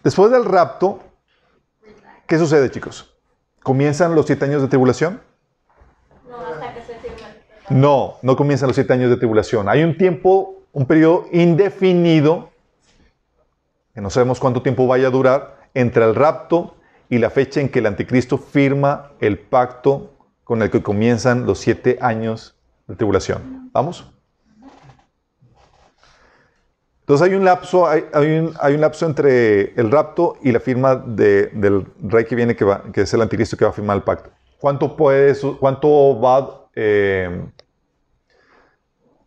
[0.03, 1.01] Después del rapto,
[2.29, 3.17] ¿Qué sucede, chicos?
[3.63, 5.23] ¿Comienzan los siete años de tribulación?
[6.29, 9.67] No, hasta que se No, no comienzan los siete años de tribulación.
[9.67, 12.51] Hay un tiempo, un periodo indefinido
[13.95, 16.77] que no sabemos cuánto tiempo vaya a durar, entre el rapto
[17.09, 20.13] y la fecha en que el anticristo firma el pacto
[20.49, 22.57] con el que comienzan los siete años
[22.87, 23.69] de tribulación.
[23.71, 24.11] ¿Vamos?
[27.01, 32.25] Entonces hay un lapso, hay, un, lapso entre el rapto y la firma del rey
[32.25, 34.31] que viene, que, es el anticristo que va a firmar el pacto.
[34.59, 37.47] ¿Cuánto, puede, cuánto, va, eh,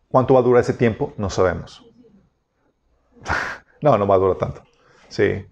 [0.07, 1.13] ¿Cuánto va a durar ese tiempo?
[1.17, 1.85] No sabemos.
[3.81, 4.63] no, no va a durar tanto.
[5.07, 5.45] Sí.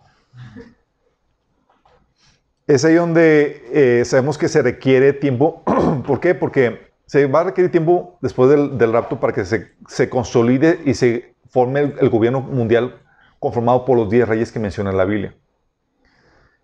[2.70, 5.64] Es ahí donde eh, sabemos que se requiere tiempo.
[6.06, 6.36] ¿Por qué?
[6.36, 11.34] Porque se va a requerir tiempo después del, rapto para que se, consolide y se
[11.50, 13.02] forme el, gobierno mundial
[13.40, 15.34] conformado por los diez reyes que menciona la Biblia.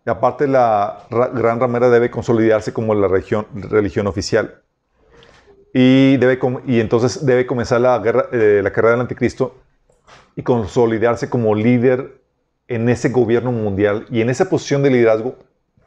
[0.05, 4.61] Y aparte la gran ramera debe consolidarse como la religión, oficial.
[5.73, 6.37] Y, debe,
[6.67, 9.55] y entonces debe comenzar la, guerra, eh, la carrera del anticristo
[10.35, 12.21] y consolidarse como líder
[12.67, 15.35] en ese gobierno mundial y en esa posición de liderazgo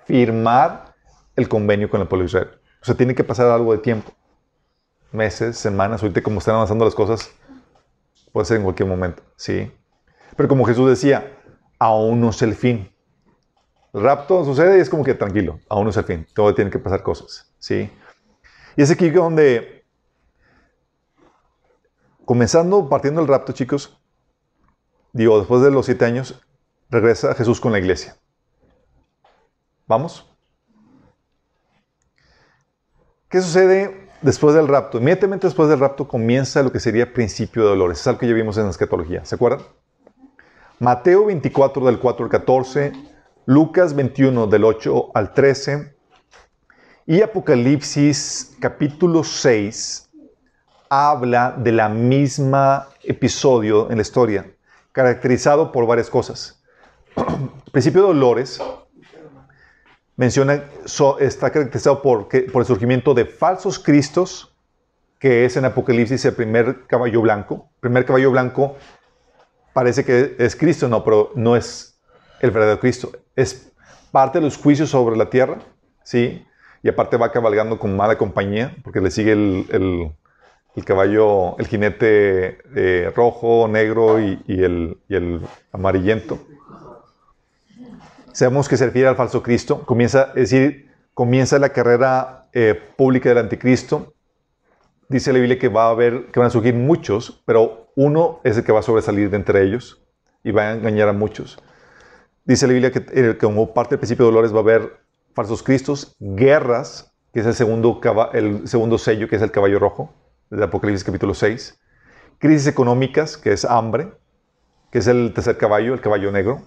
[0.08, 0.96] firmar
[1.36, 2.50] el convenio con el pueblo de Israel.
[2.82, 4.10] O sea, tiene que pasar algo de tiempo.
[5.12, 7.30] Meses, semanas, ahorita como están avanzando las cosas,
[8.32, 9.72] Puede ser en cualquier momento, ¿sí?
[10.36, 11.36] Pero como Jesús decía,
[11.78, 12.92] aún no es el fin.
[13.92, 16.26] El rapto sucede y es como que tranquilo, aún no es el fin.
[16.34, 17.90] Todo tiene que pasar cosas, ¿sí?
[18.76, 19.84] Y es aquí donde,
[22.24, 23.98] comenzando, partiendo del rapto, chicos,
[25.12, 26.40] digo, después de los siete años,
[26.90, 28.16] regresa Jesús con la iglesia.
[29.88, 30.30] ¿Vamos?
[33.28, 37.68] ¿Qué sucede después del rapto, inmediatamente después del rapto comienza lo que sería principio de
[37.70, 38.00] dolores.
[38.00, 39.24] Es algo que ya vimos en la escatología.
[39.24, 39.60] ¿Se acuerdan?
[40.78, 42.92] Mateo 24 del 4 al 14,
[43.46, 45.96] Lucas 21 del 8 al 13
[47.06, 50.10] y Apocalipsis capítulo 6
[50.90, 54.52] habla de la misma episodio en la historia,
[54.92, 56.62] caracterizado por varias cosas.
[57.72, 58.60] principio de dolores
[60.18, 60.64] menciona,
[61.20, 64.52] está caracterizado por, el surgimiento de falsos cristos,
[65.20, 67.70] que es en Apocalipsis el primer caballo blanco.
[67.76, 68.76] El primer caballo blanco
[69.72, 72.00] parece que es Cristo, no, pero no es
[72.40, 73.12] el verdadero Cristo.
[73.36, 73.72] Es
[74.10, 75.58] parte de los juicios sobre la tierra,
[76.02, 76.44] ¿sí?
[76.82, 80.12] Y aparte va cabalgando con mala compañía, porque le sigue el,
[80.84, 86.40] caballo, el jinete eh, rojo, negro y el amarillento.
[88.38, 89.84] Sabemos que se refiere al falso Cristo.
[89.84, 94.14] Comienza, es decir, comienza la carrera eh, pública del anticristo.
[95.08, 98.56] Dice la Biblia que va a haber, que van a surgir muchos, pero uno es
[98.56, 100.06] el que va a sobresalir de entre ellos
[100.44, 101.60] y va a engañar a muchos.
[102.44, 105.00] Dice la Biblia que eh, como parte del principio de dolores va a haber
[105.34, 108.00] falsos cristos, guerras, que es el segundo,
[108.34, 110.14] el segundo sello, que es el caballo rojo,
[110.48, 111.76] de Apocalipsis capítulo 6,
[112.38, 114.12] crisis económicas, que es hambre,
[114.92, 116.62] que es el tercer caballo, el caballo negro,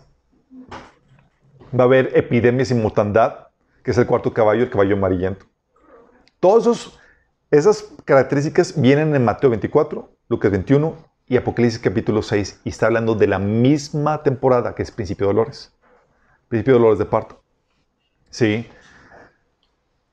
[1.77, 3.47] va a haber epidemias y mortandad,
[3.84, 5.45] que es el cuarto caballo, el caballo amarillento.
[6.39, 6.91] Todas
[7.51, 10.95] esas características vienen en Mateo 24, Lucas 21
[11.27, 15.34] y Apocalipsis capítulo 6, y está hablando de la misma temporada que es principio de
[15.34, 15.73] dolores.
[16.47, 17.41] Principio de dolores de parto.
[18.29, 18.67] Sí.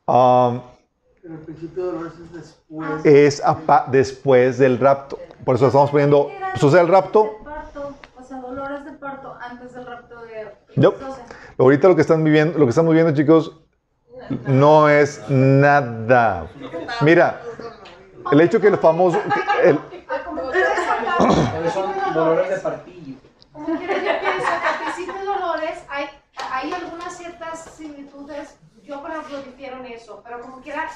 [0.07, 0.61] Um,
[1.23, 3.05] Pero el principio de dolores es después.
[3.05, 3.42] Es
[3.90, 5.18] después del rapto.
[5.44, 6.31] Por eso estamos poniendo.
[6.57, 7.38] Sucede el rapto.
[8.16, 10.53] O sea, dolores de parto antes del rapto de.
[11.59, 13.59] Ahorita lo que están viviendo, lo que estamos viviendo, chicos,
[14.47, 16.49] no es nada.
[17.01, 17.42] Mira,
[18.31, 19.21] el hecho que el famoso,
[19.64, 19.77] el.
[23.53, 25.83] Como quiera, yo pienso que dolores
[26.53, 28.57] hay algunas ciertas similitudes.
[28.85, 30.88] Yo, por ejemplo, difiero en eso, pero como quiera,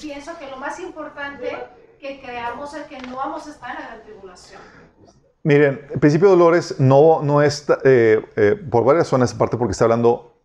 [0.00, 1.56] pienso que lo más importante
[1.98, 4.60] que creamos es que no vamos a estar en la tribulación.
[5.42, 9.72] Miren, el principio de dolores no, no es eh, eh, por varias razones, aparte porque
[9.72, 10.36] está hablando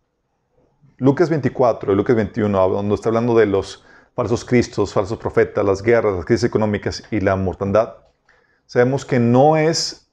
[0.97, 3.83] Lucas 24 y Lucas 21, donde está hablando de los
[4.15, 7.95] falsos cristos, falsos profetas, las guerras, las crisis económicas y la mortandad.
[8.65, 10.09] Sabemos que no es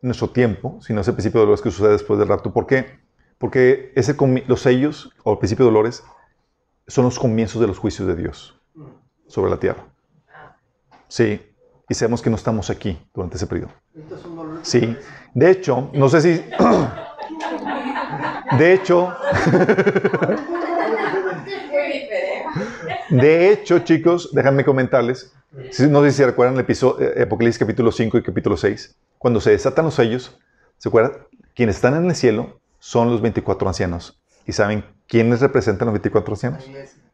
[0.00, 2.52] nuestro tiempo, sino es el principio de dolores que sucede después del rapto.
[2.52, 3.00] ¿Por qué?
[3.38, 4.14] Porque ese,
[4.46, 6.04] los sellos o el principio de dolores
[6.86, 8.60] son los comienzos de los juicios de Dios
[9.26, 9.84] sobre la tierra.
[11.08, 11.40] Sí,
[11.88, 13.70] y sabemos que no estamos aquí durante ese periodo.
[14.62, 14.96] Sí,
[15.34, 16.44] de hecho, no sé si...
[18.58, 19.14] De hecho...
[23.08, 27.92] De hecho, chicos, déjenme comentarles, no sé si se recuerdan el episodio, eh, Apocalipsis capítulo
[27.92, 30.36] 5 y capítulo 6, cuando se desatan los sellos,
[30.78, 31.12] ¿se acuerdan?
[31.54, 34.20] Quienes están en el cielo son los 24 ancianos.
[34.44, 36.68] ¿Y saben quiénes representan los 24 ancianos?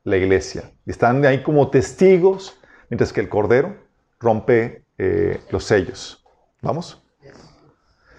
[0.05, 0.71] La iglesia.
[0.87, 2.59] Y están ahí como testigos,
[2.89, 3.77] mientras que el Cordero
[4.23, 6.25] rompe eh, los sellos.
[6.63, 7.03] ¿Vamos?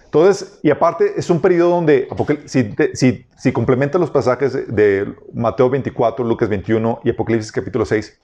[0.04, 2.06] Entonces, y aparte es un periodo donde,
[2.44, 8.20] si, complementa los pasajes de Mateo 24, Lucas 21 y Apocalipsis capítulo 6,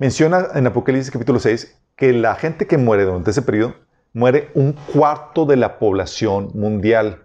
[0.00, 3.76] menciona en Apocalipsis capítulo 6 que la gente que muere durante ese periodo
[4.12, 7.24] muere un cuarto de la población mundial.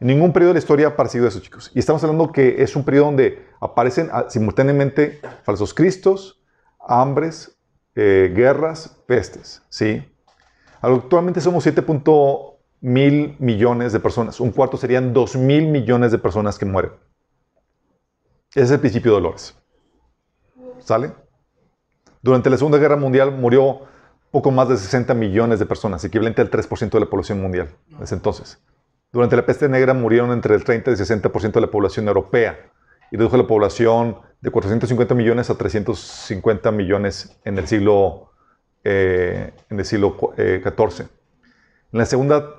[0.00, 1.70] En ningún periodo de la historia ha parecido eso, chicos.
[1.74, 6.42] Y estamos hablando que es un periodo donde aparecen ah, simultáneamente falsos cristos,
[6.80, 7.57] hambres,
[8.00, 10.08] eh, guerras, pestes, ¿sí?
[10.80, 11.84] Actualmente somos 7.
[12.80, 14.38] mil millones de personas.
[14.38, 16.92] Un cuarto serían 2 mil millones de personas que mueren.
[18.50, 19.56] Ese es el principio de dolores.
[20.78, 21.10] ¿Sale?
[22.22, 23.80] Durante la Segunda Guerra Mundial murió
[24.30, 28.14] poco más de 60 millones de personas, equivalente al 3% de la población mundial desde
[28.14, 28.62] entonces.
[29.10, 32.70] Durante la peste negra murieron entre el 30 y el 60% de la población europea
[33.10, 38.28] y redujo la población de 450 millones a 350 millones en el siglo
[38.84, 40.36] eh, en el siglo XIV.
[40.38, 41.08] Eh,
[41.92, 42.54] en la segunda,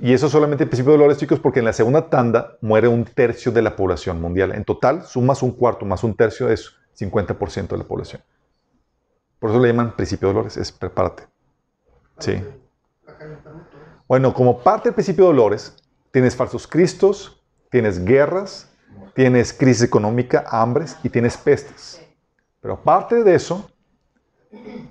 [0.00, 3.04] y eso solamente el principio de dolores, chicos, porque en la segunda tanda muere un
[3.04, 4.52] tercio de la población mundial.
[4.52, 8.22] En total, sumas un cuarto más un tercio es 50% de la población.
[9.38, 11.24] Por eso le llaman principio de dolores, es prepárate.
[12.18, 12.42] Sí.
[14.08, 15.76] Bueno, como parte del principio de dolores,
[16.10, 18.69] tienes falsos cristos, tienes guerras,
[19.14, 22.00] tienes crisis económica, hambres y tienes pestes.
[22.60, 23.70] Pero aparte de eso,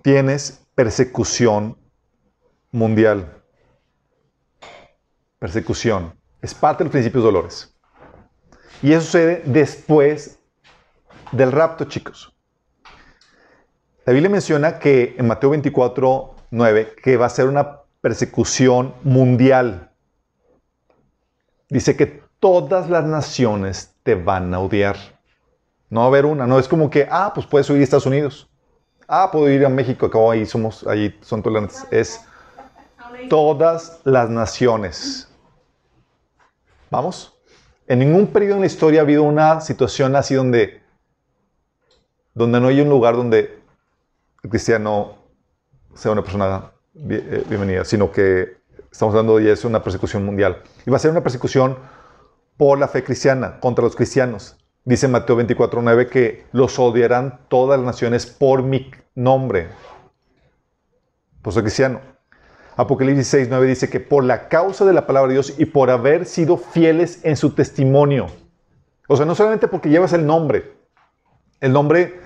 [0.01, 1.77] tienes persecución
[2.71, 3.41] mundial.
[5.39, 6.13] Persecución.
[6.41, 7.75] Es parte de los principios dolores.
[8.81, 10.39] Y eso sucede después
[11.31, 12.33] del rapto, chicos.
[14.05, 19.91] La Biblia menciona que en Mateo 24, 9, que va a ser una persecución mundial.
[21.69, 24.97] Dice que todas las naciones van a odiar.
[25.89, 28.05] No va a haber una, no es como que, ah, pues puedes huir a Estados
[28.05, 28.49] Unidos
[29.09, 31.85] ah, puedo ir a México, acabo ahí somos, ahí son tolerantes.
[31.91, 32.21] Es
[33.29, 35.27] todas las naciones.
[36.89, 37.33] ¿Vamos?
[37.87, 40.81] En ningún periodo en la historia ha habido una situación así donde,
[42.33, 43.59] donde no hay un lugar donde
[44.43, 45.15] el cristiano
[45.95, 48.59] sea una persona eh, bienvenida, sino que
[48.91, 50.61] estamos hablando de es una persecución mundial.
[50.85, 51.77] Y va a ser una persecución
[52.59, 54.57] por la fe cristiana, contra los cristianos.
[54.83, 59.69] Dice Mateo 24:9 que los odiarán todas las naciones por mi nombre.
[61.41, 62.01] Por ser cristiano.
[62.75, 66.25] Apocalipsis 6:9 dice que por la causa de la palabra de Dios y por haber
[66.25, 68.27] sido fieles en su testimonio.
[69.07, 70.73] O sea, no solamente porque llevas el nombre.
[71.61, 72.19] El nombre,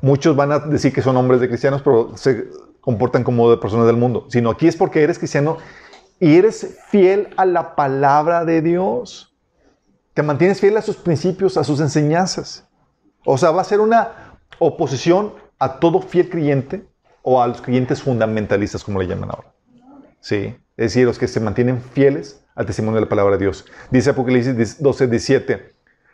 [0.00, 2.48] muchos van a decir que son hombres de cristianos, pero se
[2.80, 4.28] comportan como de personas del mundo.
[4.30, 5.58] Sino aquí es porque eres cristiano
[6.20, 9.25] y eres fiel a la palabra de Dios.
[10.16, 12.66] Te mantienes fiel a sus principios, a sus enseñanzas.
[13.26, 16.88] O sea, va a ser una oposición a todo fiel creyente
[17.20, 19.52] o a los creyentes fundamentalistas, como le llaman ahora.
[20.20, 23.66] Sí, es decir, los que se mantienen fieles al testimonio de la palabra de Dios.
[23.90, 25.72] Dice Apocalipsis 12, 17.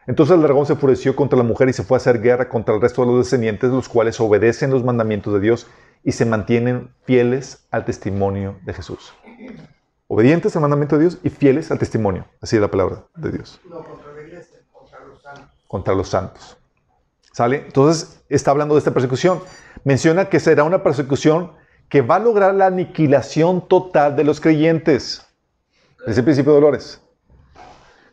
[0.09, 2.75] Entonces el dragón se enfureció contra la mujer y se fue a hacer guerra contra
[2.75, 5.69] el resto de los descendientes, los cuales obedecen los mandamientos de Dios
[6.03, 9.13] y se mantienen fieles al testimonio de Jesús
[10.13, 12.27] obedientes al mandamiento de Dios y fieles al testimonio.
[12.43, 13.59] Así es la palabra de Dios.
[13.65, 15.51] No, contra la iglesia, contra los santos.
[15.67, 16.57] Contra los santos.
[17.33, 17.63] ¿Sale?
[17.65, 19.41] Entonces está hablando de esta persecución.
[19.85, 21.53] Menciona que será una persecución
[21.89, 25.27] que va a lograr la aniquilación total de los creyentes.
[26.07, 27.01] Es el principio de dolores.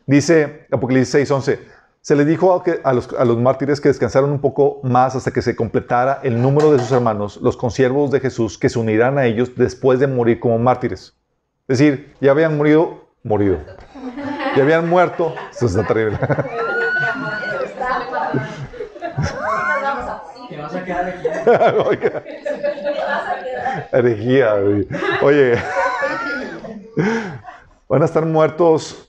[0.06, 1.58] Dice Apocalipsis 6:11.
[2.00, 5.42] Se les dijo a, los, a los mártires que descansaron un poco más hasta que
[5.42, 9.26] se completara el número de sus hermanos, los consiervos de Jesús, que se unirán a
[9.26, 11.19] ellos después de morir como mártires.
[11.70, 13.58] Es decir, ya habían morido, morido.
[14.56, 15.32] Ya habían muerto.
[15.52, 16.18] Eso está terrible.
[20.58, 22.24] vas a quedar
[23.92, 24.54] herejía.
[25.22, 25.62] Oye,
[27.88, 29.08] van a estar muertos.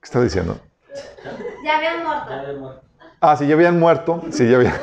[0.00, 0.56] ¿Qué está diciendo?
[1.64, 2.80] Ya habían muerto.
[3.20, 4.22] Ah, sí, ya habían muerto.
[4.30, 4.74] Sí, ya habían.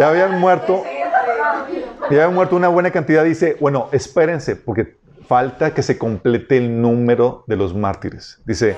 [0.00, 0.82] ya habían muerto.
[2.10, 3.22] Ya habían muerto una buena cantidad.
[3.22, 8.40] Dice, bueno, espérense, porque falta que se complete el número de los mártires.
[8.44, 8.76] Dice,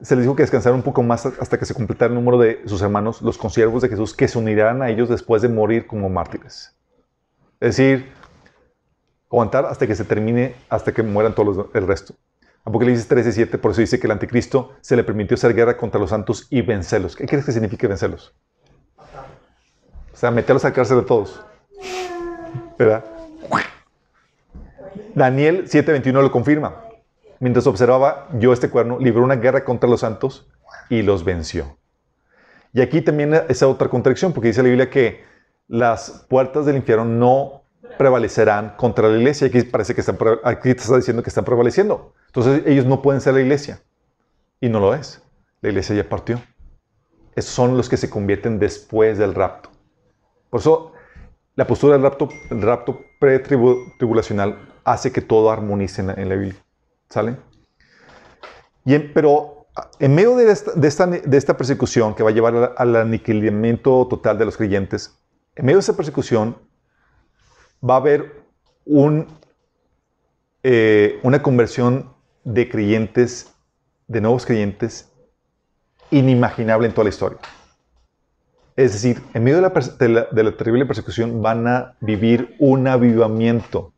[0.00, 2.62] se les dijo que descansaran un poco más hasta que se completara el número de
[2.66, 6.08] sus hermanos, los consiervos de Jesús, que se unirán a ellos después de morir como
[6.08, 6.74] mártires.
[7.60, 8.12] Es decir,
[9.30, 12.14] aguantar hasta que se termine, hasta que mueran todos el resto.
[12.64, 16.00] Apocalipsis 13, 7, por eso dice que el anticristo se le permitió hacer guerra contra
[16.00, 17.14] los santos y vencerlos.
[17.14, 18.34] ¿Qué crees que significa vencerlos?
[18.96, 21.42] O sea, meterlos a cárcel de todos.
[22.78, 23.04] ¿Verdad?
[25.14, 26.82] Daniel 7:21 lo confirma.
[27.40, 30.46] Mientras observaba yo este cuerno, libró una guerra contra los santos
[30.88, 31.76] y los venció.
[32.72, 35.24] Y aquí también esa otra contradicción, porque dice la Biblia que
[35.68, 37.62] las puertas del infierno no
[37.98, 39.46] prevalecerán contra la iglesia.
[39.46, 42.14] Aquí parece que están, aquí está diciendo que están prevaleciendo.
[42.26, 43.80] Entonces ellos no pueden ser la iglesia.
[44.60, 45.22] Y no lo es.
[45.60, 46.40] La iglesia ya partió.
[47.36, 49.70] Esos son los que se convierten después del rapto.
[50.50, 50.92] Por eso
[51.56, 56.62] la postura del rapto, el rapto pretribulacional hace que todo armonice en, la Biblia.
[57.08, 57.36] ¿Sale?
[58.84, 59.66] Y pero
[59.98, 65.18] en medio de esta, persecución que va a llevar al, aniquilamiento total de los creyentes,
[65.56, 66.56] en medio de esa persecución
[67.82, 68.44] va a haber
[70.62, 72.12] eh, una conversión
[72.44, 73.52] de creyentes,
[74.06, 75.10] de nuevos creyentes,
[76.10, 77.38] inimaginable en toda la historia.
[78.76, 83.93] Es decir, en medio de la, terrible persecución van a vivir un avivamiento.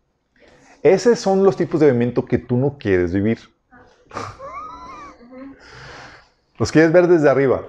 [0.87, 3.41] Esos son los tipos de avivamiento que tú no quieres vivir.
[6.59, 7.65] Los quieres ver desde arriba.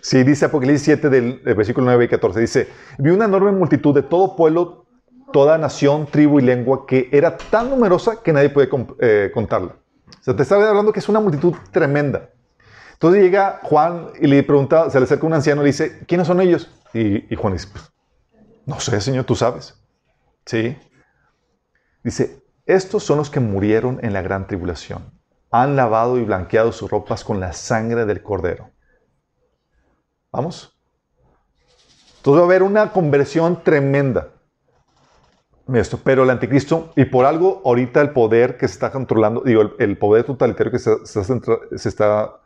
[0.00, 2.40] Sí, dice Apocalipsis 7 del, versículo 9 y 14.
[2.40, 2.68] Dice,
[2.98, 4.86] vi una enorme multitud de todo pueblo,
[5.34, 8.70] toda nación, tribu y lengua que era tan numerosa que nadie puede
[9.00, 9.76] eh, contarla.
[10.08, 12.30] O sea, te estaba hablando que es una multitud tremenda.
[12.94, 16.26] Entonces llega Juan y le pregunta, se le acerca un anciano y le dice, ¿quiénes
[16.26, 16.70] son ellos?
[16.94, 17.92] Y, Juan dice, pues,
[18.64, 19.74] no sé, Señor, tú sabes.
[20.46, 20.76] Sí.
[22.04, 25.10] Dice, estos son los que murieron en la gran tribulación.
[25.50, 28.70] Han lavado y blanqueado sus ropas con la sangre del cordero.
[30.30, 30.76] ¿Vamos?
[32.18, 34.28] Entonces va a haber una conversión tremenda.
[35.72, 39.62] Esto, pero el anticristo, y por algo ahorita el poder que se está controlando, digo,
[39.78, 40.92] el, poder totalitario que se,
[41.88, 42.40] está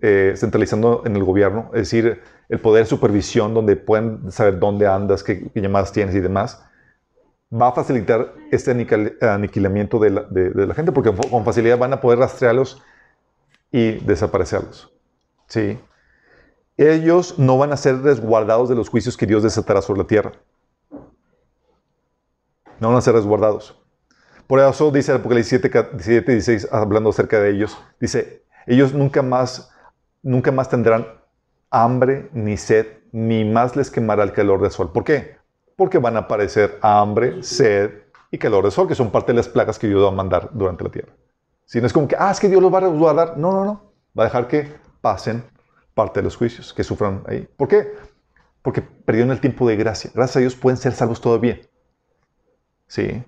[0.00, 4.86] eh, centralizando en el gobierno, es decir, el poder de supervisión donde pueden saber dónde
[4.86, 6.64] andas, qué, llamadas tienes y demás,
[7.52, 12.82] va a facilitar este aniquilamiento de la, gente porque con facilidad van a poder rastrearlos
[13.70, 14.92] y desaparecerlos.
[15.46, 15.78] ¿Sí?
[16.76, 20.32] Ellos no van a ser resguardados de los juicios que Dios desatará sobre la tierra.
[22.80, 23.80] No van a ser resguardados.
[24.46, 29.22] Por eso dice el Apocalipsis 7, 17 16, hablando acerca de ellos, dice, ellos nunca
[29.22, 29.72] más
[30.26, 31.06] nunca más tendrán
[31.70, 34.92] hambre ni sed, ni más les quemará el calor del sol.
[34.92, 35.36] ¿Por qué?
[35.76, 37.90] Porque van a aparecer hambre, sed
[38.30, 40.50] y calor del sol, que son parte de las plagas que Dios va a mandar
[40.52, 41.12] durante la tierra.
[41.66, 43.36] Si no es como que, ah, es que Dios los va a resguardar.
[43.36, 43.92] No, no, no.
[44.18, 45.44] Va a dejar que pasen
[45.94, 47.48] parte de los juicios, que sufran ahí.
[47.56, 47.92] ¿Por qué?
[48.62, 50.10] Porque perdieron el tiempo de gracia.
[50.14, 51.60] Gracias a Dios pueden ser salvos todavía.
[52.86, 53.22] Sí.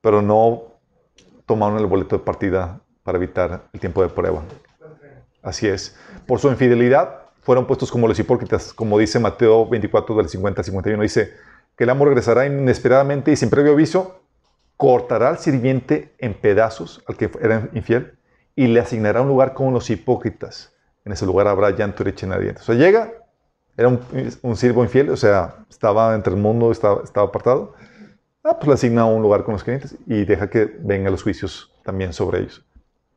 [0.00, 0.62] Pero no
[1.46, 4.42] tomaron el boleto de partida para evitar el tiempo de prueba.
[5.42, 5.96] Así es.
[6.26, 10.64] Por su infidelidad fueron puestos como los hipócritas, como dice Mateo 24 del 50 al
[10.64, 11.02] 51.
[11.02, 11.32] Dice
[11.78, 14.20] que el amo regresará inesperadamente y sin previo aviso
[14.76, 18.18] cortará al sirviente en pedazos, al que era infiel,
[18.54, 20.74] y le asignará un lugar con los hipócritas.
[21.04, 22.62] En ese lugar habrá llanto y dientes.
[22.62, 23.12] O sea, llega,
[23.76, 27.74] era un, siervo infiel, o sea, estaba entre el mundo, estaba, apartado.
[28.44, 31.72] Ah, pues le asigna un lugar con los creyentes y deja que vengan los juicios
[31.82, 32.64] también sobre ellos.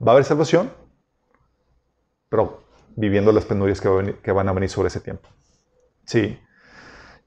[0.01, 0.71] ¿Va a haber salvación?
[2.31, 2.63] pero
[2.95, 5.27] viviendo las penurias que, van a venir sobre ese tiempo.
[6.05, 6.39] Sí.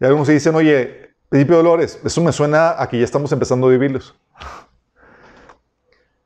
[0.00, 3.66] Y algunos dicen, oye, principio de dolores, eso me suena a que ya estamos empezando
[3.66, 4.14] a vivirlos.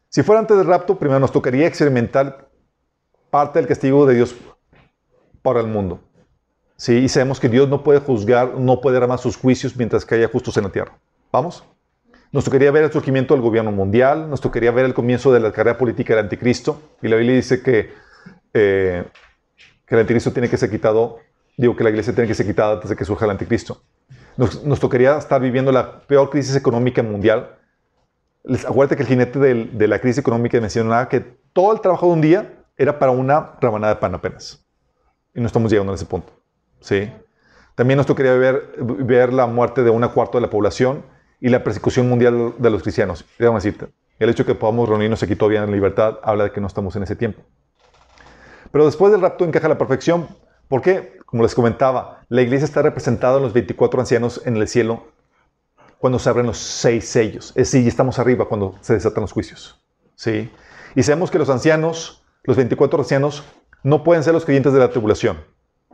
[0.09, 2.49] Si fuera antes del rapto, primero nos tocaría experimentar
[3.31, 4.35] parte del castigo de Dios
[5.43, 6.01] para el mundo.
[6.77, 10.15] Sí, y sabemos que Dios no puede juzgar, no puede armar sus juicios mientras que
[10.15, 10.99] haya justos en la tierra.
[11.33, 11.65] ¿Vamos?
[12.31, 15.53] Nos tocaría ver el surgimiento del gobierno mundial, nos tocaría ver el comienzo de la
[15.53, 16.81] carrera política del anticristo.
[17.03, 17.91] Y la Biblia dice que
[18.53, 19.05] eh,
[19.89, 21.19] que el anticristo tiene que ser quitado,
[21.57, 23.83] digo que la iglesia tiene que ser quitada antes de que surja el anticristo.
[24.39, 27.59] Nos, tocaría estar viviendo la peor crisis económica mundial.
[28.67, 31.21] acuérdate que el jinete de la crisis económica mencionaba que
[31.53, 34.65] todo el trabajo de un día era para una rebanada de pan apenas.
[35.35, 36.33] Y no estamos llegando a ese punto.
[36.81, 37.11] ¿sí?
[37.75, 41.05] También nos tocaría ver, la muerte de una cuarta de la población
[41.41, 43.25] y la persecución mundial de los cristianos.
[43.39, 43.89] decirte,
[44.21, 46.95] el hecho de que podamos reunirnos aquí todavía en libertad habla de que no estamos
[46.95, 47.43] en ese tiempo.
[48.71, 50.29] Pero después del rapto encaja la perfección.
[50.69, 51.19] ¿Por qué?
[51.25, 55.07] Como les comentaba, la iglesia está representada en los 24 ancianos en el cielo
[55.99, 57.49] cuando se abren los seis sellos.
[57.51, 59.81] Es decir, estamos arriba cuando se desatan los juicios.
[60.15, 60.51] ¿Sí?
[60.95, 63.45] Y sabemos que los ancianos, los 24 ancianos,
[63.83, 65.39] no pueden ser los creyentes de la tribulación,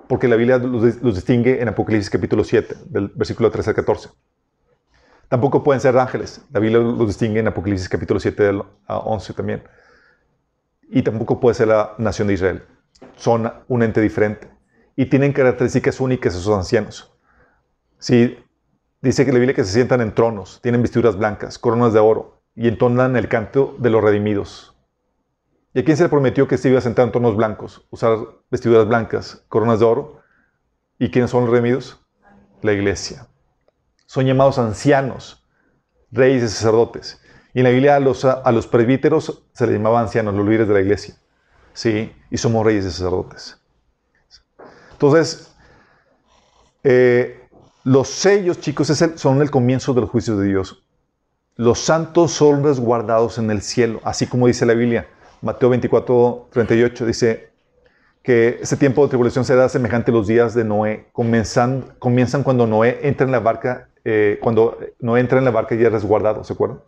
[0.08, 4.08] porque la Biblia los, distingue en Apocalipsis capítulo 7, del versículo 13 al 14.
[5.28, 6.42] Tampoco pueden ser ángeles.
[6.52, 9.62] La Biblia los distingue en Apocalipsis capítulo 7 del 11 también
[10.90, 12.62] y tampoco puede ser la nación de Israel.
[13.16, 14.53] Son un ente diferente
[14.96, 17.12] y tienen características únicas esos ancianos.
[17.98, 18.38] Sí,
[19.00, 22.42] dice que la Biblia que se sientan en tronos, tienen vestiduras blancas, coronas de oro
[22.54, 24.76] y entonan el canto de los redimidos.
[25.72, 28.18] ¿Y a quién se le prometió que se iba a sentar en tronos blancos, usar
[28.50, 30.20] vestiduras blancas, coronas de oro?
[30.98, 32.00] ¿Y quiénes son los redimidos?
[32.62, 33.26] La iglesia.
[34.06, 35.44] son llamados ancianos,
[36.12, 37.20] reyes y sacerdotes.
[37.52, 40.68] Y en la Biblia a los, a los presbíteros se les llamaba ancianos, los líderes
[40.68, 41.16] de la iglesia.
[41.72, 42.12] ¿Sí?
[42.30, 43.63] Y somos reyes y sacerdotes.
[45.06, 45.54] Entonces,
[46.82, 47.48] eh,
[47.84, 50.82] los sellos, chicos, son el comienzo de los juicios de Dios.
[51.56, 55.06] Los santos son resguardados en el cielo, así como dice la Biblia.
[55.42, 57.50] Mateo 24, 38 dice
[58.22, 61.08] que ese tiempo de tribulación será semejante a los días de Noé.
[61.12, 65.74] Comienzan, comienzan cuando Noé entra en la barca, eh, cuando Noé entra en la barca
[65.74, 66.80] y es resguardado, ¿se acuerdan?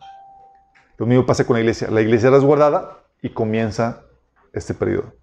[0.97, 1.89] Lo mismo pasa con la iglesia.
[1.91, 4.01] La iglesia es resguardada y comienza
[4.51, 5.13] este periodo.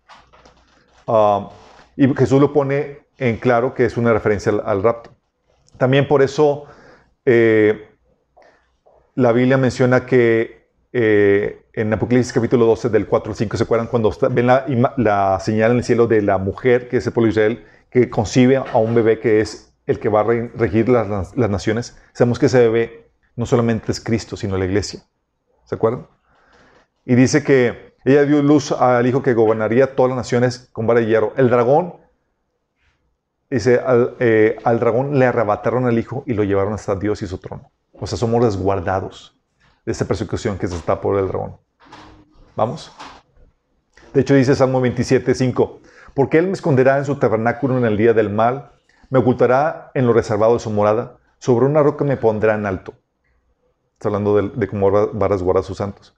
[1.08, 1.50] Ah,
[1.96, 5.10] y Jesús lo pone en claro que es una referencia al, rapto.
[5.78, 6.66] También por eso
[7.24, 7.88] eh,
[9.14, 13.88] la Biblia menciona que eh, en Apocalipsis capítulo 12 del 4 al 5, ¿se acuerdan?
[13.88, 17.32] Cuando ven la, señal en el cielo de la mujer, que es el pueblo de
[17.32, 21.50] Israel, que concibe a un bebé que es el que va a regir las, las
[21.50, 25.02] naciones, sabemos que ese bebé no solamente es Cristo, sino la iglesia.
[25.64, 26.06] ¿Se acuerdan?
[27.04, 31.00] Y dice que ella dio luz al hijo que gobernaría todas las naciones con vara
[31.00, 31.32] de hierro.
[31.36, 31.94] El dragón,
[33.48, 37.26] dice, al, eh, al dragón le arrebataron al hijo y lo llevaron hasta Dios y
[37.26, 37.70] su trono.
[37.92, 39.38] O sea, somos resguardados
[39.86, 41.56] de esta persecución que se está por el dragón.
[42.56, 42.92] ¿Vamos?
[44.12, 45.80] De hecho, dice Salmo 27, 5,
[46.14, 48.70] porque Él me esconderá en su tabernáculo en el día del mal,
[49.10, 52.94] me ocultará en lo reservado de su morada, sobre una roca me pondrá en alto.
[53.94, 56.14] Está hablando de, cómo va a resguardar a sus santos.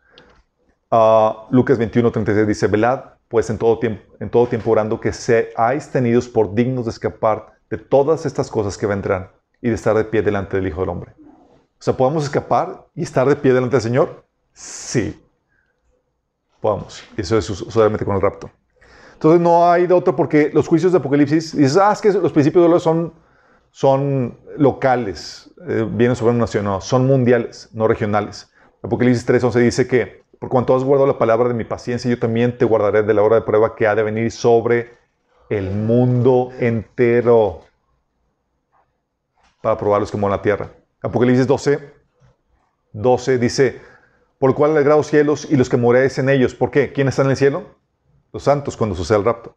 [0.91, 5.12] Uh, Lucas 21, 36 dice, velad pues en todo, tiempo, en todo tiempo orando que
[5.12, 9.30] seáis tenidos por dignos de escapar de todas estas cosas que vendrán
[9.61, 11.12] y de estar de pie delante del Hijo del Hombre.
[11.18, 14.24] O sea, ¿podemos escapar y estar de pie delante del Señor?
[14.53, 15.20] Sí.
[16.61, 17.03] Podemos.
[17.16, 18.51] Eso es solamente con el rapto.
[19.14, 22.32] Entonces no hay de otro porque los juicios de Apocalipsis, dices, ah, es que los
[22.32, 23.14] principios de Dios son,
[23.70, 28.51] son locales, eh, vienen sobre una nación, no, son mundiales, no regionales.
[28.82, 32.59] Apocalipsis 3.11 dice que por cuanto has guardado la palabra de mi paciencia, yo también
[32.59, 34.97] te guardaré de la hora de prueba que ha de venir sobre
[35.49, 37.62] el mundo entero
[39.61, 40.70] para probarlos como en la tierra.
[41.03, 41.78] Apocalipsis 12,
[42.93, 43.80] 12 dice,
[44.39, 46.55] por cual alegrados los cielos y los que moréis en ellos.
[46.55, 46.93] ¿Por qué?
[46.93, 47.64] ¿Quién está en el cielo?
[48.32, 49.57] Los santos cuando sucede el rapto.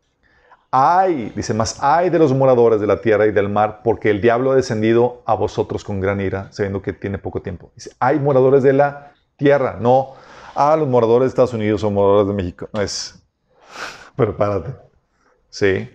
[0.71, 4.21] Ay, dice más, ay de los moradores de la tierra y del mar, porque el
[4.21, 7.71] diablo ha descendido a vosotros con gran ira, sabiendo que tiene poco tiempo.
[7.73, 10.13] Dice, hay moradores de la tierra, no
[10.55, 12.69] a los moradores de Estados Unidos o moradores de México.
[12.73, 13.15] No es.
[14.15, 14.75] Prepárate.
[15.49, 15.89] Sí.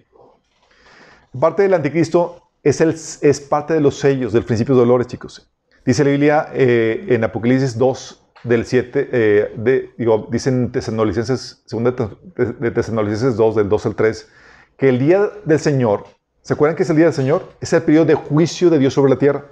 [1.38, 5.50] Parte del anticristo es, el, es parte de los sellos del principio de dolores, chicos.
[5.84, 11.94] Dice la Biblia eh, en Apocalipsis 2, del 7, eh, de, digo, dicen Tesanolicenses, segunda
[12.36, 14.28] de Tesanolicenses 2, del 2 al 3,
[14.76, 16.04] que el día del Señor,
[16.42, 17.48] ¿se acuerdan que es el día del Señor?
[17.60, 19.46] Es el periodo de juicio de Dios sobre la tierra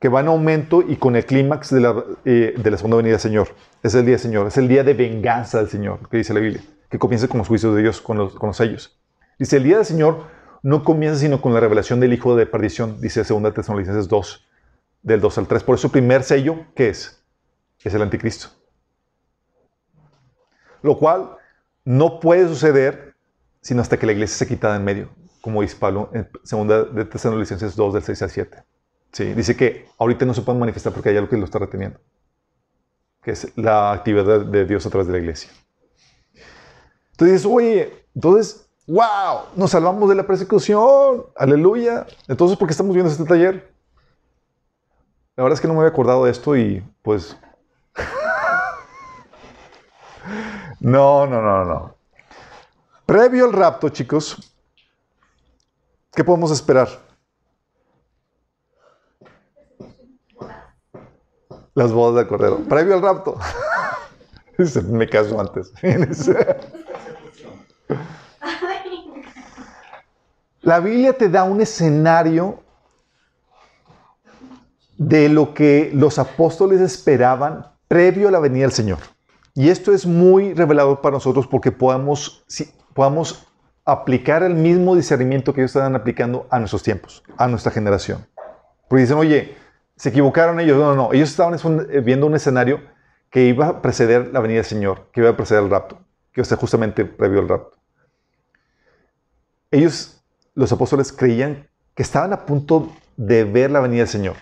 [0.00, 3.12] que va en aumento y con el clímax de, la, eh, de la segunda venida
[3.12, 3.48] del Señor.
[3.82, 6.40] Es el día del Señor, es el día de venganza del Señor, que dice la
[6.40, 8.98] Biblia, que comienza con los juicios de Dios, con los, con los sellos.
[9.38, 10.24] Dice, el día del Señor
[10.62, 14.46] no comienza sino con la revelación del Hijo de perdición, dice 2 Tesalonicenses 2,
[15.02, 15.62] del 2 al 3.
[15.64, 17.22] Por eso el primer sello, ¿qué es?
[17.82, 18.48] Es el anticristo.
[20.82, 21.36] Lo cual
[21.84, 23.14] no puede suceder
[23.60, 25.10] sino hasta que la iglesia se quita de en medio,
[25.42, 28.64] como dice Pablo en 2 de Tesalonicenses 2, del 6 al 7.
[29.12, 31.98] Sí, dice que ahorita no se pueden manifestar porque hay algo que lo está reteniendo,
[33.22, 35.50] que es la actividad de Dios a través de la iglesia.
[37.12, 42.06] Entonces oye, entonces, wow, nos salvamos de la persecución, aleluya.
[42.28, 43.72] Entonces, ¿por qué estamos viendo este taller?
[45.36, 47.36] La verdad es que no me había acordado de esto y pues...
[50.80, 51.94] no, no, no, no.
[53.06, 54.54] Previo al rapto, chicos,
[56.12, 57.09] ¿qué podemos esperar?
[61.74, 62.58] Las bodas de Cordero.
[62.68, 63.38] Previo al rapto.
[64.88, 65.72] Me caso antes.
[70.62, 72.60] La Biblia te da un escenario
[74.98, 78.98] de lo que los apóstoles esperaban previo a la venida del Señor.
[79.54, 82.44] Y esto es muy revelador para nosotros porque podamos,
[82.92, 83.46] podamos
[83.86, 88.26] aplicar el mismo discernimiento que ellos estaban aplicando a nuestros tiempos, a nuestra generación.
[88.86, 89.56] Porque dicen, oye,
[90.00, 90.78] se equivocaron ellos.
[90.78, 91.12] No, no, no.
[91.12, 91.58] Ellos estaban
[91.90, 92.80] eh, viendo un escenario
[93.28, 95.98] que iba a preceder la venida del Señor, que iba a preceder el rapto,
[96.32, 97.76] que justamente previo al rapto.
[99.70, 100.24] Ellos,
[100.54, 104.36] los apóstoles, creían que estaban a punto de ver la venida del Señor.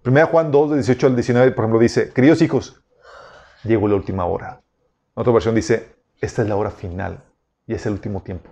[0.00, 2.82] Primera Juan 2, de 18 al 19, por ejemplo, dice, queridos hijos,
[3.62, 4.62] llegó la última hora.
[5.12, 7.22] otra versión dice, esta es la hora final
[7.66, 8.48] y es el último tiempo.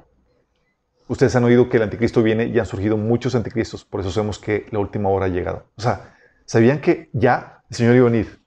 [1.08, 4.38] Ustedes han oído que el anticristo viene y han surgido muchos anticristos, por eso sabemos
[4.38, 5.64] que la última hora ha llegado.
[5.76, 8.40] O sea, sabían que ya el Señor iba a venir.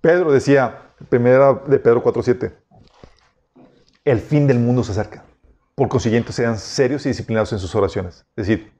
[0.00, 2.54] Pedro decía, primera de Pedro 4.7,
[4.04, 5.24] el fin del mundo se acerca.
[5.74, 8.24] Por consiguiente, sean serios y disciplinados en sus oraciones.
[8.36, 8.72] Es decir,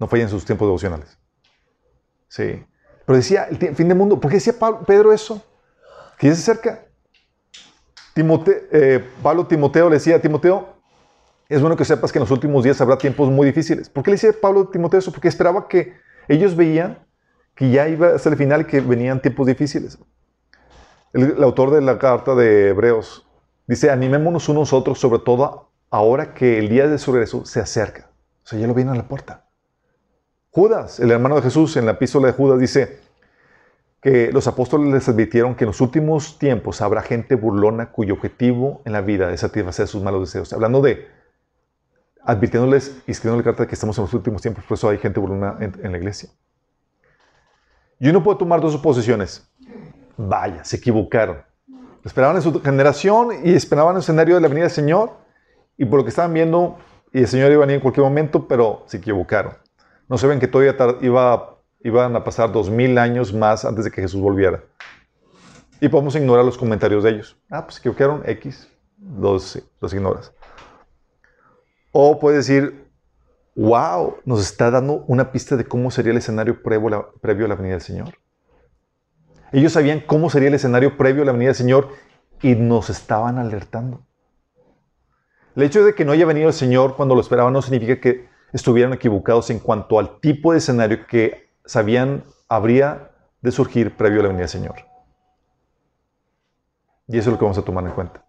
[0.00, 1.18] no fallen sus tiempos devocionales.
[2.28, 2.64] Sí.
[3.04, 4.54] Pero decía, el fin del mundo, ¿por qué decía
[4.86, 5.44] Pedro eso?
[6.18, 6.86] Que ya se acerca.
[8.16, 10.71] Eh, Pablo Timoteo le decía a Timoteo,
[11.52, 13.88] es bueno que sepas que en los últimos días habrá tiempos muy difíciles.
[13.88, 15.00] ¿Por qué le decía Pablo a Timoteo?
[15.10, 15.94] Porque esperaba que
[16.28, 16.98] ellos veían
[17.54, 19.98] que ya iba a ser el final y que venían tiempos difíciles.
[21.12, 23.28] El, autor de la carta de Hebreos
[23.66, 27.60] dice, animémonos unos a otros, sobre todo ahora que el día de su regreso se
[27.60, 28.10] acerca.
[28.44, 29.44] O sea, ya lo viene a la puerta.
[30.50, 33.00] Judas, el hermano de Jesús, en la epístola de Judas dice
[34.00, 38.82] que los apóstoles les advirtieron que en los últimos tiempos habrá gente burlona cuyo objetivo
[38.84, 40.52] en la vida es satisfacer sus malos deseos.
[40.52, 41.21] Hablando de
[42.24, 45.20] advirtiéndoles y escribiéndoles carta de que estamos en los últimos tiempos, por eso hay gente
[45.20, 46.30] burlona en, la iglesia.
[47.98, 49.48] Y uno puede tomar dos oposiciones.
[50.16, 51.42] Vaya, se equivocaron.
[52.04, 55.12] Esperaban en su generación y esperaban el escenario de la venida del Señor.
[55.76, 56.78] Y por lo que estaban viendo,
[57.12, 59.54] y el Señor iba a venir en cualquier momento, pero se equivocaron.
[60.08, 64.02] No saben que todavía iba, iban a pasar dos mil años más antes de que
[64.02, 64.62] Jesús volviera.
[65.80, 67.36] Y podemos ignorar los comentarios de ellos.
[67.50, 68.68] Ah, pues se equivocaron, X,
[69.18, 69.56] los
[69.92, 70.32] ignoras.
[71.92, 72.90] O puedes decir,
[73.54, 77.74] wow, nos está dando una pista de cómo sería el escenario previo, a la venida
[77.74, 78.14] del Señor.
[79.52, 81.88] Ellos sabían cómo sería el escenario previo a la venida del Señor
[82.40, 84.06] y nos estaban alertando.
[85.54, 88.26] El hecho de que no haya venido el Señor cuando lo esperaban no significa que
[88.54, 93.10] estuvieran equivocados en cuanto al tipo de escenario que sabían habría
[93.42, 94.76] de surgir previo a la venida del Señor.
[97.08, 98.24] Y eso es lo que vamos a tomar en cuenta.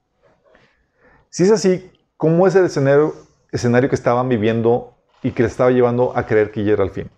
[1.29, 3.13] Si es así, ¿cómo es el escenario
[3.53, 6.89] escenario que estaban viviendo y que les estaba llevando a creer que ya era el
[6.89, 7.09] fin.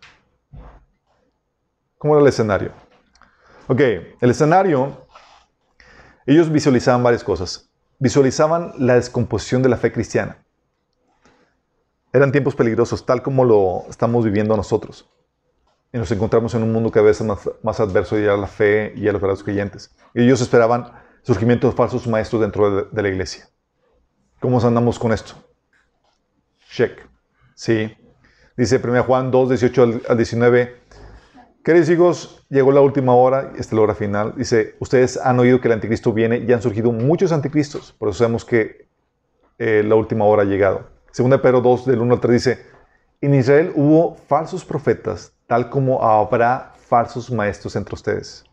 [1.98, 2.72] ¿Cómo era el escenario?
[3.68, 5.08] Ok, el escenario,
[6.26, 7.72] ellos visualizaban varias cosas.
[7.98, 10.38] Visualizaban la descomposición de la fe cristiana.
[12.12, 15.10] Eran tiempos peligrosos, tal como lo estamos viviendo nosotros.
[15.94, 18.94] Y nos encontramos en un mundo cada vez más, más adverso ya a la fe
[18.96, 19.96] y a los verdaderos creyentes.
[20.14, 20.92] Y ellos esperaban
[21.24, 23.48] surgimiento de falsos maestros dentro de, de la iglesia.
[24.42, 25.45] ¿Cómo andamos con esto?
[26.76, 27.00] Check.
[27.54, 27.96] Sí.
[28.58, 30.76] Dice 1 Juan 2, 18 al 19.
[31.64, 34.34] Queridos hijos, llegó la última hora, esta es la hora final.
[34.36, 37.94] Dice, ustedes han oído que el anticristo viene y han surgido muchos anticristos.
[37.94, 38.90] Por eso sabemos que
[39.58, 40.90] eh, la última hora ha llegado.
[41.14, 42.66] Segunda Pedro 2, del 1 al 3 dice,
[43.22, 48.44] en Israel hubo falsos profetas, tal como habrá falsos maestros entre ustedes.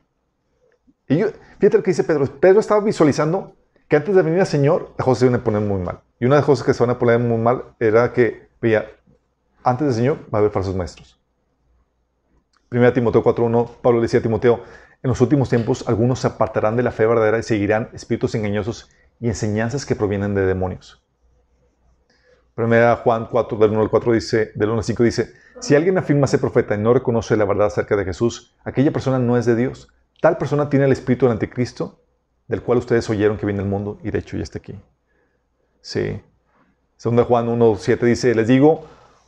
[1.09, 1.27] Y yo,
[1.59, 2.27] fíjate lo que dice Pedro.
[2.27, 3.57] Pedro estaba visualizando
[3.89, 6.01] que antes de venir el Señor, las cosas se iban a poner muy mal.
[6.23, 8.87] Y una de las cosas que se van a poner muy mal era que, veía,
[9.65, 11.21] antes del Señor va a haber falsos maestros.
[12.69, 14.63] Primera Timoteo 4.1, Pablo le decía a Timoteo,
[15.03, 18.89] en los últimos tiempos algunos se apartarán de la fe verdadera y seguirán espíritus engañosos
[19.19, 21.05] y enseñanzas que provienen de demonios.
[22.55, 25.99] Primera Juan 4, del 1 al 4 dice, del 1 al 5 dice, si alguien
[25.99, 29.45] afirma ser profeta y no reconoce la verdad acerca de Jesús, aquella persona no es
[29.45, 29.93] de Dios.
[30.21, 31.99] Tal persona tiene el espíritu del anticristo,
[32.47, 34.79] del cual ustedes oyeron que viene el mundo y de hecho ya está aquí.
[35.83, 36.23] Sí.
[36.97, 38.87] Segunda Juan 1.7 dice, les digo,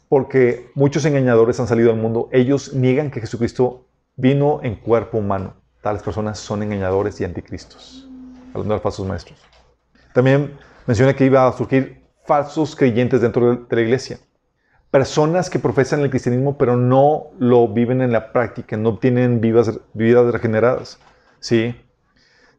[0.09, 3.87] porque muchos engañadores han salido al mundo, ellos niegan que Jesucristo
[4.17, 5.55] vino en cuerpo humano.
[5.83, 8.09] Tales personas son engañadores y anticristos.
[8.55, 9.39] Hablando de falsos maestros.
[10.15, 14.21] También menciona que iba a surgir falsos creyentes dentro de la iglesia.
[14.93, 19.81] Personas que profesan el cristianismo pero no lo viven en la práctica, no tienen vidas,
[19.93, 21.01] vidas regeneradas.
[21.41, 21.75] ¿Sí?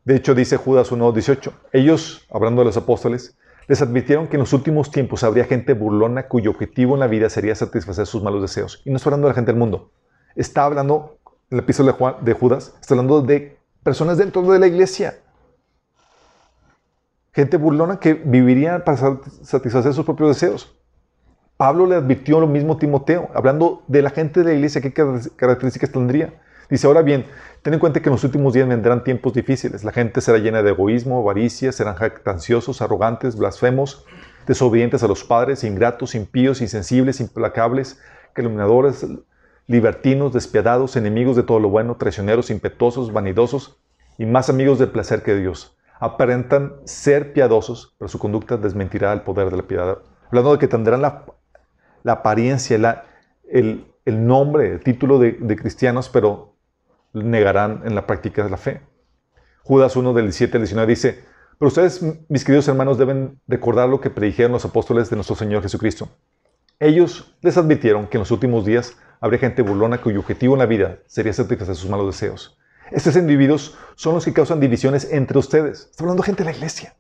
[0.03, 3.37] De hecho, dice Judas 1.18, ellos, hablando de los apóstoles,
[3.67, 7.29] les advirtieron que en los últimos tiempos habría gente burlona cuyo objetivo en la vida
[7.29, 8.81] sería satisfacer sus malos deseos.
[8.85, 9.91] Y no está hablando de la gente del mundo.
[10.35, 11.17] Está hablando,
[11.49, 15.15] en el episodio de Judas, está hablando de personas dentro de la iglesia.
[17.33, 18.97] Gente burlona que viviría para
[19.43, 20.75] satisfacer sus propios deseos.
[21.57, 24.93] Pablo le advirtió lo mismo a Timoteo, hablando de la gente de la iglesia, qué
[24.93, 26.33] características tendría.
[26.69, 27.25] Dice, ahora bien,
[27.61, 29.83] ten en cuenta que en los últimos días vendrán tiempos difíciles.
[29.83, 34.05] La gente será llena de egoísmo, avaricia, serán jactanciosos, arrogantes, blasfemos,
[34.47, 37.99] desobedientes a los padres, ingratos, impíos, insensibles, implacables,
[38.33, 39.05] calumniadores,
[39.67, 43.77] libertinos, despiadados, enemigos de todo lo bueno, traicioneros, impetuosos, vanidosos
[44.17, 45.77] y más amigos del placer que Dios.
[45.99, 49.99] Aparentan ser piadosos, pero su conducta desmentirá el poder de la piedad.
[50.27, 51.25] Hablando de que tendrán la,
[52.05, 53.05] apariencia, la,
[53.49, 56.54] el, nombre, el título de cristianos, pero
[57.23, 58.81] negarán en la práctica de la fe.
[59.63, 61.23] Judas 1 del 17 al 19 dice,
[61.57, 65.63] Pero ustedes, mis queridos hermanos, deben recordar lo que predijeron los apóstoles de nuestro Señor
[65.63, 66.09] Jesucristo.
[66.79, 70.65] Ellos les advirtieron que en los últimos días habría gente burlona cuyo objetivo en la
[70.65, 72.59] vida sería satisfacer sus malos deseos.
[72.91, 75.87] Estos individuos son los que causan divisiones entre ustedes.
[75.89, 76.95] Está hablando gente de la iglesia.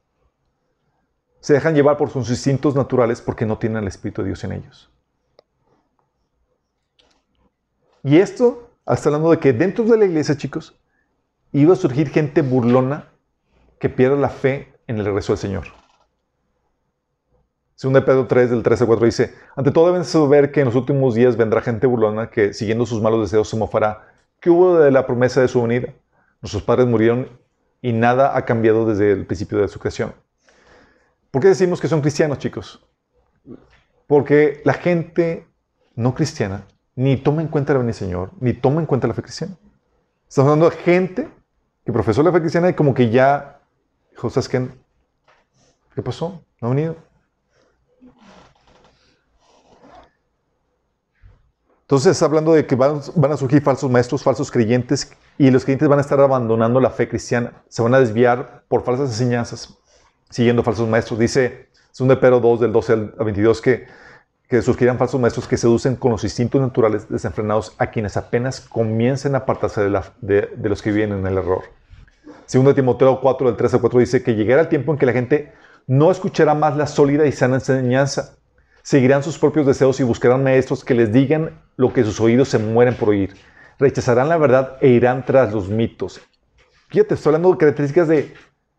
[1.39, 4.53] Se dejan llevar por sus instintos naturales porque no tienen el Espíritu de Dios en
[4.53, 4.89] ellos.
[8.01, 10.79] Y esto está hablando de que dentro de la iglesia, chicos,
[11.51, 13.09] iba a surgir gente burlona
[13.79, 15.65] que pierda la fe en el regreso del Señor.
[17.75, 20.75] Según Pedro 3, del 13 al 4 dice, ante todo deben saber que en los
[20.75, 24.07] últimos días vendrá gente burlona que, siguiendo sus malos deseos, se mofará.
[24.39, 25.93] ¿Qué hubo de la promesa de su venida?
[26.41, 27.27] Nuestros padres murieron
[27.81, 30.13] y nada ha cambiado desde el principio de su creación.
[31.31, 32.85] ¿Por qué decimos que son cristianos, chicos?
[34.07, 35.47] Porque la gente
[35.95, 36.65] no cristiana
[36.95, 39.55] ni toma en cuenta del Señor, ni toma en cuenta la fe cristiana.
[40.27, 41.29] Estamos hablando de gente
[41.85, 43.59] que profesó la fe cristiana y como que ya,
[44.15, 44.69] José
[45.93, 46.41] ¿qué pasó?
[46.61, 46.95] ¿No ha venido?
[51.81, 52.99] Entonces, hablando de que van,
[53.31, 57.07] a surgir falsos maestros, falsos creyentes, y los creyentes van a estar abandonando la fe
[57.07, 59.77] cristiana, se van a desviar por falsas enseñanzas,
[60.31, 61.19] siguiendo falsos maestros.
[61.19, 63.85] Dice 2 Pedro 2, del 12 al 22, que,
[64.47, 69.35] que surgirán falsos maestros que seducen con los instintos naturales desenfrenados a quienes apenas comiencen
[69.35, 71.63] a apartarse de, los que viven en el error.
[72.51, 75.13] 2 Timoteo 4, del 13 al 4 dice que llegará el tiempo en que la
[75.13, 75.53] gente
[75.87, 78.35] no escuchará más la sólida y sana enseñanza,
[78.85, 82.59] Seguirán sus propios deseos y buscarán maestros que les digan lo que sus oídos se
[82.59, 83.35] mueren por oír.
[83.79, 86.21] Rechazarán la verdad e irán tras los mitos.
[86.89, 88.31] Fíjate, estoy hablando de características de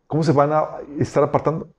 [0.06, 0.64] cómo se van a
[1.00, 1.70] estar apartando.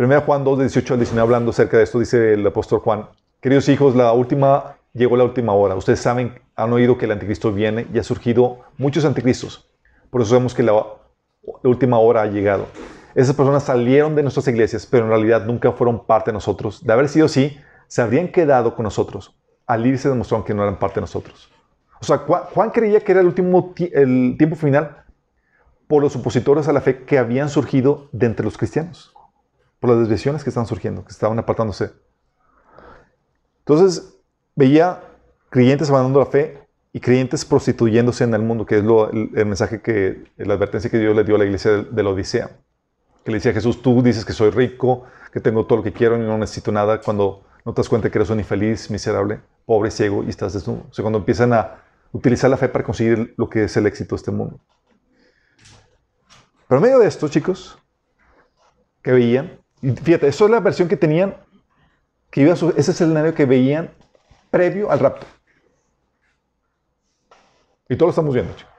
[0.00, 3.08] 1 Juan 2, 18 al 19, hablando acerca de esto, dice el apóstol Juan,
[3.40, 5.74] queridos hijos, la última, llegó la última hora.
[5.74, 9.68] Ustedes saben, han oído que el anticristo viene y ha surgido muchos anticristos.
[10.10, 10.84] Por eso sabemos que la
[11.64, 12.66] última hora ha llegado.
[13.16, 16.86] Esas personas salieron de nuestras iglesias, pero en realidad nunca fueron parte de nosotros.
[16.86, 19.36] De haber sido así, se habrían quedado con nosotros.
[19.66, 21.50] Al irse demostraron que no eran parte de nosotros.
[22.00, 25.02] O sea, Juan creía que era el último el tiempo final
[25.88, 29.12] por los opositores a la fe que habían surgido de entre los cristianos,
[29.80, 31.90] por las desviaciones que estaban surgiendo, que estaban apartándose.
[33.60, 34.18] Entonces,
[34.56, 35.02] veía
[35.50, 40.24] creyentes abandonando la fe y creyentes prostituyéndose en el mundo, que es el, mensaje que,
[40.36, 42.50] la advertencia que Dios le dio a la iglesia de la Odisea
[43.28, 45.92] que le decía a Jesús, tú dices que soy rico, que tengo todo lo que
[45.92, 49.42] quiero y no necesito nada, cuando no te das cuenta que eres un infeliz, miserable,
[49.66, 50.86] pobre, ciego y estás desnudo.
[50.90, 54.14] O sea, cuando empiezan a utilizar la fe para conseguir lo que es el éxito
[54.14, 54.58] de este mundo.
[56.66, 57.78] Pero en medio de esto, chicos,
[59.02, 61.36] que veían, y fíjate, eso es la versión que tenían,
[62.30, 63.90] que iba ese es el escenario que veían
[64.50, 65.26] previo al rapto.
[67.88, 68.74] Y todo lo estamos viendo, chicos.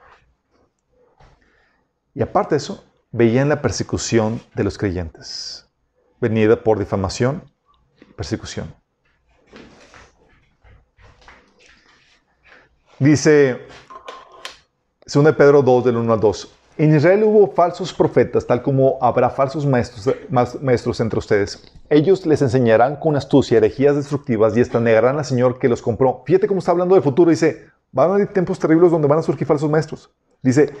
[2.14, 5.66] Y aparte de eso, veían la persecución de los creyentes,
[6.20, 7.42] venida por difamación
[8.20, 8.74] persecución.
[12.98, 13.66] Dice
[15.06, 16.59] 2 Pedro 2, del 1 al 2.
[16.80, 21.62] En Israel hubo falsos profetas, tal como habrá falsos maestros, entre ustedes.
[21.90, 26.22] Ellos les enseñarán con astucia herejías destructivas y hasta negarán al Señor que los compró.
[26.24, 27.30] Fíjate cómo está hablando del futuro.
[27.30, 30.10] Dice, van a haber tiempos terribles donde van a surgir falsos maestros.
[30.40, 30.72] Dice,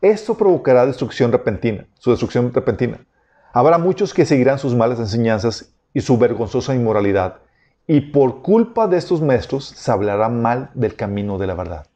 [0.00, 3.04] esto provocará destrucción repentina, su destrucción repentina.
[3.52, 7.40] Habrá muchos que seguirán sus malas enseñanzas y su vergonzosa inmoralidad,
[7.86, 11.86] y por culpa de estos maestros se hablará mal del camino de la verdad.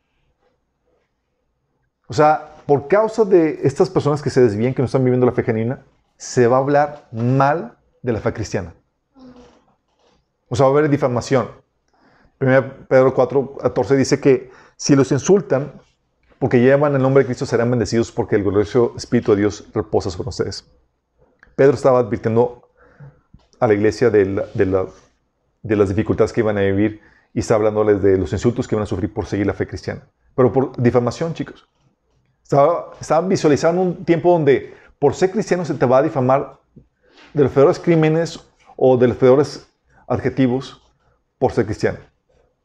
[2.06, 5.32] O sea, por causa de estas personas que se desvían, que no están viviendo la
[5.32, 5.84] fe genuina,
[6.16, 8.74] se va a hablar mal de la fe cristiana.
[10.48, 11.48] O sea, va a haber difamación.
[12.40, 15.72] 1 Pedro 4, 14 dice que si los insultan,
[16.38, 20.10] porque llevan el nombre de Cristo serán bendecidos porque el glorioso Espíritu de Dios reposa
[20.10, 20.70] sobre ustedes.
[21.54, 22.68] Pedro estaba advirtiendo
[23.58, 27.00] a la iglesia de, de, las dificultades que iban a vivir
[27.32, 30.06] y está hablándoles de los insultos que iban a sufrir por seguir la fe cristiana.
[30.34, 31.66] Pero por difamación, chicos.
[32.46, 36.60] Estaba, estaban visualizando un tiempo donde por ser cristiano se te va a difamar
[37.34, 38.38] de los peores crímenes
[38.76, 39.68] o de los peores
[40.06, 40.80] adjetivos
[41.40, 41.98] por ser cristiano.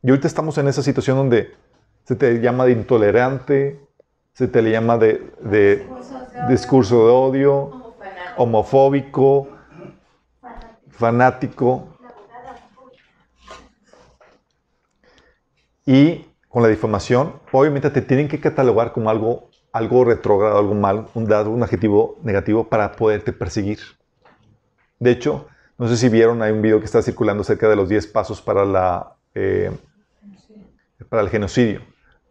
[0.04, 1.56] Y ahorita estamos en esa situación donde
[2.04, 3.80] se te llama de intolerante,
[4.34, 5.88] se te le llama de,
[6.48, 7.96] discurso de odio,
[8.38, 9.50] homofóbico,
[10.90, 11.88] fanático.
[15.88, 21.08] Y con la difamación, obviamente te tienen que catalogar como algo, algo retrógrado, algo mal,
[21.14, 23.80] un dado, un adjetivo negativo para poderte perseguir.
[25.00, 25.48] De hecho,
[25.78, 28.42] no sé si vieron, hay un video que está circulando acerca de los 10 pasos
[28.42, 29.72] para, la, eh,
[31.10, 31.82] para el genocidio.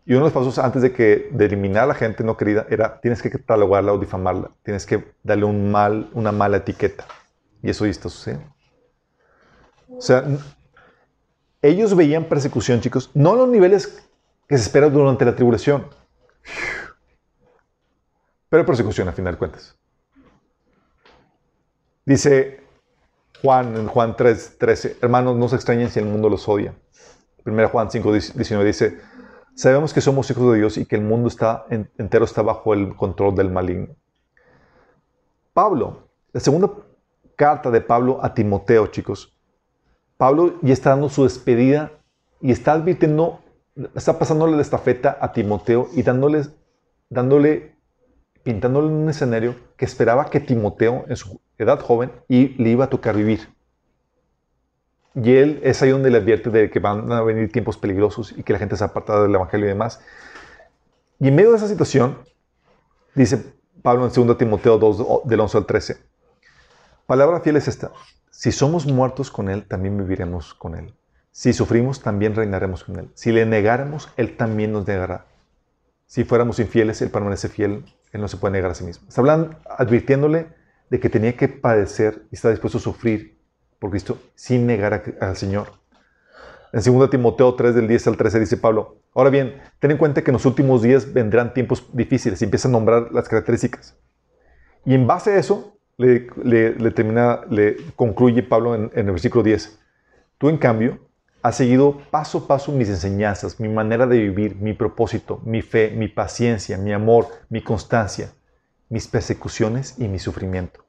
[0.07, 2.66] Y uno de los pasos antes de que de eliminar a la gente no querida
[2.68, 7.05] era tienes que catalogarla o difamarla, tienes que darle un mal, una mala etiqueta.
[7.62, 8.47] Y eso ya está sucediendo.
[9.88, 10.24] O sea,
[11.62, 14.09] ellos veían persecución, chicos, no a los niveles
[14.49, 15.86] que se esperan durante la tribulación,
[18.51, 19.78] pero persecución a final de cuentas.
[22.05, 22.61] Dice
[23.40, 26.74] Juan en Juan 3, 13, hermanos, no se extrañen si el mundo los odia.
[27.46, 29.01] 1 Juan 5, 19 dice,
[29.55, 32.94] sabemos que somos hijos de Dios y que el mundo está, entero está bajo el
[32.96, 33.96] control del maligno.
[35.55, 36.70] Pablo, la segunda
[37.36, 39.34] carta de Pablo a Timoteo, chicos,
[40.16, 41.92] Pablo ya está dando su despedida
[42.42, 43.40] y está advirtiendo,
[43.94, 46.42] está pasándole la estafeta a Timoteo y dándole,
[47.09, 47.76] dándole,
[48.43, 52.91] pintándole un escenario que esperaba que Timoteo en su edad joven y le iba a
[52.91, 53.49] tocar vivir.
[55.14, 58.43] Y él es ahí donde le advierte de que van a venir tiempos peligrosos y
[58.43, 60.01] que la gente se apartada del Evangelio y demás.
[61.18, 62.18] Y en medio de esa situación,
[63.14, 65.97] dice Pablo en 2 Timoteo 2, del 11 al 13,
[67.07, 67.91] palabra fiel es esta,
[68.30, 70.95] si somos muertos con Él, también viviremos con Él.
[71.32, 73.11] Si sufrimos, también reinaremos con Él.
[73.14, 75.26] Si le negáramos, Él también nos negará.
[76.07, 77.84] Si fuéramos infieles, Él permanece fiel.
[78.12, 79.08] Él no se puede negar a sí mismo.
[79.08, 80.48] Está hablando, advirtiéndole
[80.90, 83.38] de que tenía que padecer y está dispuesto a sufrir
[83.78, 85.80] por Cristo sin negar al Señor.
[86.72, 90.22] En 2 Timoteo 3, del 10 al 13, dice Pablo, ahora bien, ten en cuenta
[90.22, 93.96] que en los últimos días vendrán tiempos difíciles y empieza a nombrar las características.
[94.84, 99.78] Y en base a eso, le, termina, le concluye Pablo en, el versículo 10.
[100.38, 101.09] Tú, en cambio,
[101.43, 105.93] has seguido paso a paso mis enseñanzas, mi manera de vivir, mi propósito, mi fe,
[105.97, 108.32] mi paciencia, mi amor, mi constancia,
[108.88, 110.84] mis persecuciones y mi sufrimiento.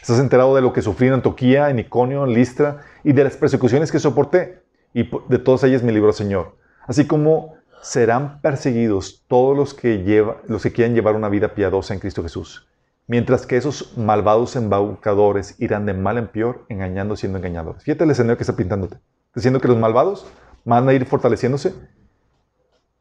[0.00, 3.36] Estás enterado de lo que sufrí en Antoquía, en Iconio, en Listra y de las
[3.36, 4.62] persecuciones que soporté.
[4.94, 6.56] Y de todas ellas me libró Señor.
[6.86, 11.94] Así como serán perseguidos todos los que, lleva, los que quieran llevar una vida piadosa
[11.94, 12.66] en Cristo Jesús
[13.06, 17.82] mientras que esos malvados embaucadores irán de mal en peor, engañando siendo engañadores.
[17.82, 18.98] Fíjate el escenario que está pintándote.
[19.34, 20.26] Diciendo que los malvados
[20.64, 21.74] van a ir fortaleciéndose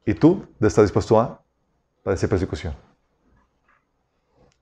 [0.06, 1.42] y tú estás dispuesto a
[2.04, 2.74] padecer persecución.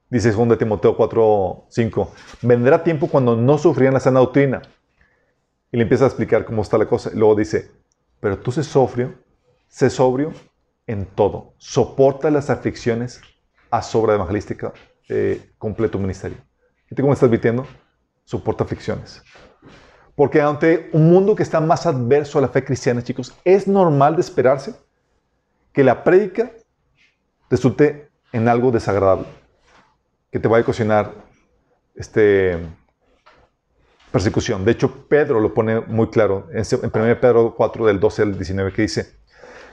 [0.09, 2.11] Dice 2 Timoteo 4, 5,
[2.41, 4.61] vendrá tiempo cuando no sufrirán la sana doctrina.
[5.71, 7.11] Y le empieza a explicar cómo está la cosa.
[7.13, 7.69] Y luego dice,
[8.19, 9.13] pero tú sé sobrio,
[9.67, 10.33] sé sobrio
[10.87, 11.53] en todo.
[11.57, 13.21] Soporta las aflicciones
[13.69, 14.73] a sobra evangelística
[15.07, 16.37] eh, completo ministerio.
[16.89, 17.67] ¿Viste cómo está advirtiendo?
[18.25, 19.21] Soporta aflicciones.
[20.19, 24.17] Porque ante un mundo que está más adverso a la fe cristiana, chicos, es normal
[24.17, 24.75] de esperarse
[25.71, 26.51] que la prédica
[27.49, 29.27] resulte en algo desagradable,
[30.29, 31.13] que te vaya a cocinar
[31.95, 32.59] este,
[34.11, 34.65] persecución.
[34.65, 38.73] De hecho, Pedro lo pone muy claro en 1 Pedro 4, del 12 al 19,
[38.73, 39.15] que dice,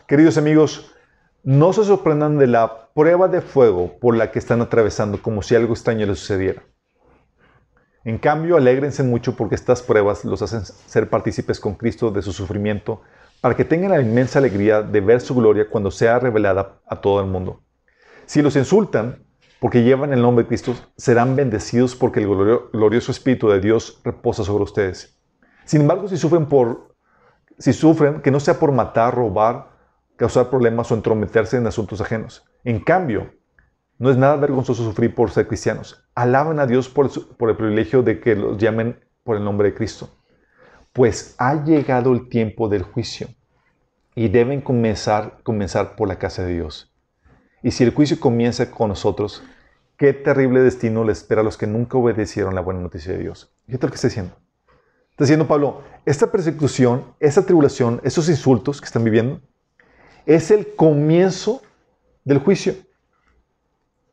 [0.07, 0.95] queridos amigos,
[1.43, 5.57] no se sorprendan de la prueba de fuego por la que están atravesando como si
[5.57, 6.63] algo extraño les sucediera.
[8.07, 12.33] En cambio, alégrense mucho porque estas pruebas los hacen ser partícipes con Cristo de su
[12.33, 13.03] sufrimiento
[13.41, 17.21] para que tengan la inmensa alegría de ver su gloria cuando sea revelada a todo
[17.21, 17.65] el mundo.
[18.25, 19.27] Si los insultan
[19.59, 22.29] porque llevan el nombre de Cristo, serán bendecidos porque el
[22.73, 25.19] glorioso Espíritu de Dios reposa sobre ustedes.
[25.65, 26.95] Sin embargo, si sufren por
[27.59, 29.71] si sufren, que no sea por matar, robar,
[30.15, 32.45] causar problemas o entrometerse en asuntos ajenos.
[32.63, 33.33] En cambio,
[33.99, 36.06] no es nada vergonzoso sufrir por ser cristianos.
[36.17, 37.11] Alaban a Dios por,
[37.51, 40.11] el privilegio de que los llamen por el nombre de Cristo.
[40.93, 43.29] Pues ha llegado el tiempo del juicio
[44.15, 46.93] y deben comenzar, comenzar por la casa de Dios.
[47.63, 49.45] Y si el juicio comienza con nosotros,
[49.99, 53.55] qué terrible destino le espera a los que nunca obedecieron la buena noticia de Dios.
[53.67, 54.35] Fíjate lo que está diciendo.
[55.11, 59.43] Está diciendo Pablo, esta persecución, esta tribulación, esos insultos que están viviendo,
[60.25, 61.63] es el comienzo
[62.25, 62.75] del juicio.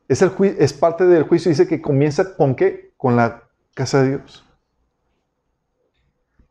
[0.08, 1.50] Es, parte del juicio.
[1.50, 2.94] Dice que comienza con qué?
[2.98, 3.44] Con la
[3.74, 4.46] casa de Dios.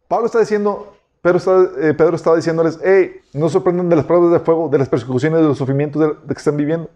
[0.08, 4.68] Pablo está diciendo, Pedro, está, eh, diciéndoles, hey, no sorprendan de las pruebas de fuego,
[4.68, 6.90] de las persecuciones, de los sufrimientos que están viviendo.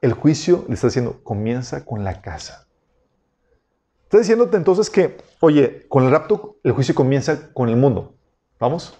[0.00, 2.66] El juicio, le está diciendo, comienza con la casa.
[4.04, 8.14] Está diciéndote entonces que, oye, con el rapto el juicio comienza con el mundo.
[8.60, 8.96] ¿Vamos?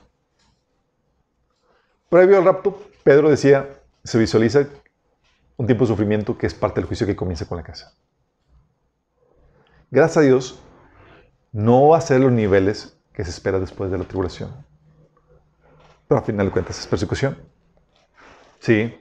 [2.08, 3.68] Previo al rapto, Pedro decía,
[4.04, 4.66] se visualiza
[5.56, 7.94] un tiempo de sufrimiento que es parte del juicio que comienza con la casa.
[9.90, 10.62] Gracias a Dios,
[11.52, 14.50] no va a ser los niveles que se espera después de la tribulación.
[16.08, 17.38] Pero al final de cuentas es persecución.
[18.58, 18.94] Sí.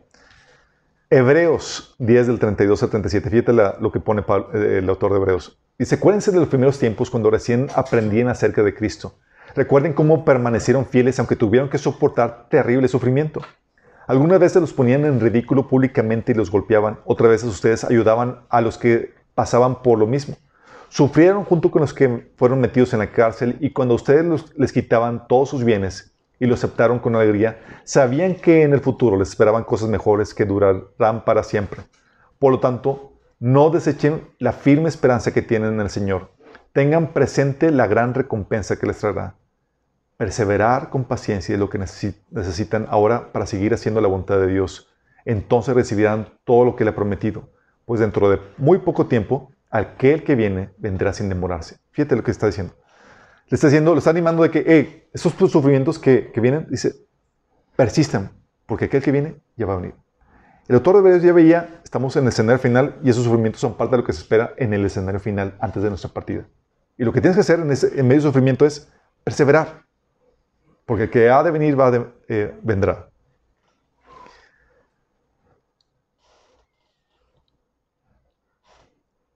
[1.10, 3.30] Hebreos 10 del 32 al 37.
[3.30, 5.60] Fíjate lo que pone eh, el autor de Hebreos.
[5.78, 9.18] Dice, acuérdense de los primeros tiempos cuando recién aprendían acerca de Cristo
[9.56, 13.41] Recuerden cómo permanecieron fieles aunque tuvieron que soportar terrible sufrimiento.
[14.08, 16.99] Algunas veces los ponían en ridículo públicamente y los golpeaban.
[17.06, 20.36] Otras veces ustedes ayudaban a los que pasaban por lo mismo.
[20.89, 25.28] Sufrieron junto con los que fueron metidos en la cárcel y cuando ustedes les quitaban
[25.28, 29.64] todos sus bienes y lo aceptaron con alegría, sabían que en el futuro les esperaban
[29.64, 31.82] cosas mejores que durarán para siempre.
[32.39, 36.32] Por lo tanto, no desechen la firme esperanza que tienen en el Señor.
[36.74, 39.36] Tengan presente la gran recompensa que les traerá.
[40.18, 44.89] Perseverar con paciencia es lo que necesitan ahora para seguir haciendo la voluntad de Dios.
[45.26, 47.49] Entonces recibirán todo lo que le ha prometido,
[47.86, 51.78] pues dentro de muy poco tiempo, aquel que viene vendrá sin demorarse.
[51.91, 52.74] Fíjate lo que está diciendo.
[53.47, 56.95] Le está diciendo, le está animando de que hey, esos sufrimientos que, que vienen, dice,
[57.76, 58.32] persistan,
[58.66, 59.95] porque aquel que viene ya va a venir.
[60.68, 63.76] El autor de Hebreos ya veía, estamos en el escenario final y esos sufrimientos son
[63.76, 66.47] parte de lo que se espera en el escenario final antes de nuestra partida.
[66.97, 68.91] Y lo que tienes que hacer en, en medio de sufrimiento es
[69.24, 69.84] perseverar,
[70.86, 71.75] porque el que ha de venir
[72.27, 73.09] eh, vendrá.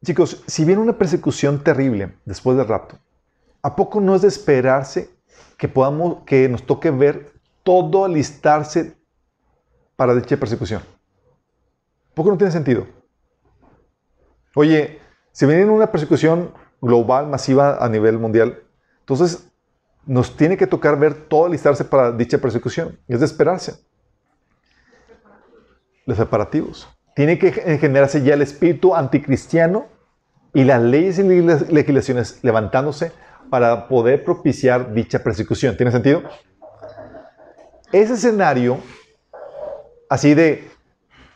[0.03, 2.97] Chicos, si viene una persecución terrible después del rapto,
[3.61, 5.09] ¿a poco no es de esperarse
[5.57, 7.33] que podamos, que nos toque ver
[7.63, 8.95] todo alistarse
[9.97, 10.81] para dicha persecución?
[12.13, 12.87] poco no tiene sentido?
[14.55, 14.99] Oye,
[15.31, 18.63] si viene una persecución global, masiva a nivel mundial,
[19.01, 19.48] entonces
[20.05, 22.97] nos tiene que tocar ver todo alistarse para dicha persecución.
[23.07, 23.75] Es de esperarse.
[26.05, 26.87] Los separativos.
[27.15, 29.87] Tiene que generarse ya el espíritu anticristiano
[30.53, 33.11] y las leyes y legislaciones levantándose
[33.49, 35.75] para poder propiciar dicha persecución.
[35.75, 36.23] ¿Tiene sentido?
[37.91, 38.79] Ese escenario,
[40.09, 40.69] así de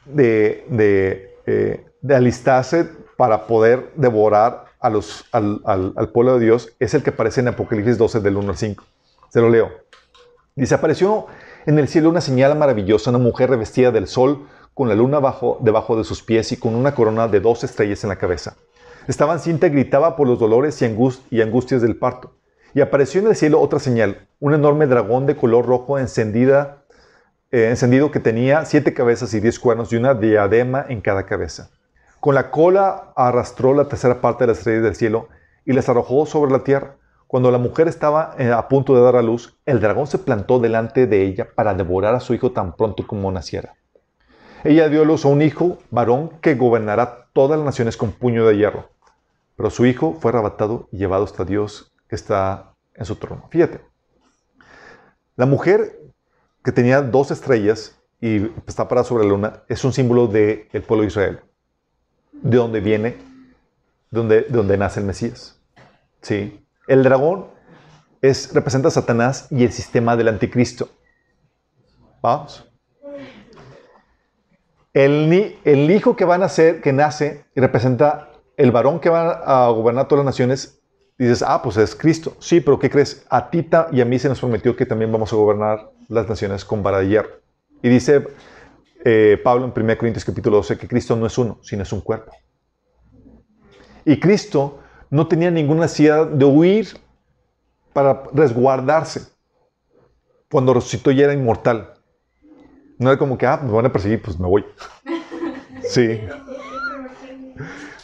[0.06, 7.42] de, eh, de, alistarse para poder devorar al, pueblo de Dios es el que aparece
[7.42, 8.84] en Apocalipsis 12 del 1 al 5.
[9.30, 9.72] Se lo leo.
[10.56, 11.28] Dice, apareció
[11.66, 15.58] en el cielo una señal maravillosa, una mujer revestida del sol, con la luna bajo,
[15.62, 18.58] debajo de sus pies y con una corona de dos estrellas en la cabeza.
[19.08, 20.96] Estaba cinta y gritaba por los dolores y,
[21.32, 22.36] y angustias del parto.
[22.74, 26.84] Y apareció en el cielo otra señal, un enorme dragón de color rojo encendida
[27.54, 31.70] eh, encendido que tenía siete cabezas y diez cuernos y una diadema en cada cabeza.
[32.24, 35.28] Con la cola arrastró la tercera parte de las estrellas del cielo
[35.66, 36.96] y las arrojó sobre la tierra.
[37.28, 40.60] Cuando la mujer estaba eh, a punto de dar a luz, el dragón se plantó
[40.60, 43.76] delante de ella para devorar a su hijo tan pronto como naciera.
[44.64, 48.48] Ella dio a luz a un hijo, varón, que gobernará todas las naciones con puño
[48.48, 48.88] de hierro.
[49.58, 53.50] Pero su hijo fue arrebatado y llevado hasta Dios que está en su trono.
[53.50, 53.82] Fíjate,
[55.36, 56.00] la mujer
[56.64, 61.02] que tenía dos estrellas y está parada sobre la luna, es un símbolo del pueblo
[61.02, 61.42] de Israel,
[62.44, 63.18] de donde viene,
[64.12, 65.60] donde, donde nace el Mesías.
[66.22, 66.64] ¿Sí?
[66.88, 67.48] El dragón
[68.22, 70.90] es, representa a Satanás y el sistema del anticristo.
[72.22, 72.70] Vamos.
[74.94, 79.70] El, el hijo que va a nacer, que nace, representa el varón que va a
[79.70, 80.80] gobernar todas las naciones,
[81.18, 82.36] dices, ah, pues es Cristo.
[82.40, 83.26] Sí, pero ¿qué crees?
[83.30, 86.64] A Tita y a mí se nos prometió que también vamos a gobernar las naciones
[86.64, 87.42] con vara de hierro.
[87.82, 88.28] Y dice
[89.04, 92.02] eh, Pablo en 1 Corintios capítulo 12 que Cristo no es uno, sino es un
[92.02, 92.32] cuerpo.
[94.06, 94.80] Y Cristo
[95.10, 96.88] no tenía ninguna necesidad de huir
[97.94, 99.28] para resguardarse.
[100.52, 101.94] Cuando resucitó ya era inmortal.
[102.98, 104.66] No era como que, ah, me van a perseguir, pues me voy.
[105.86, 106.22] Sí.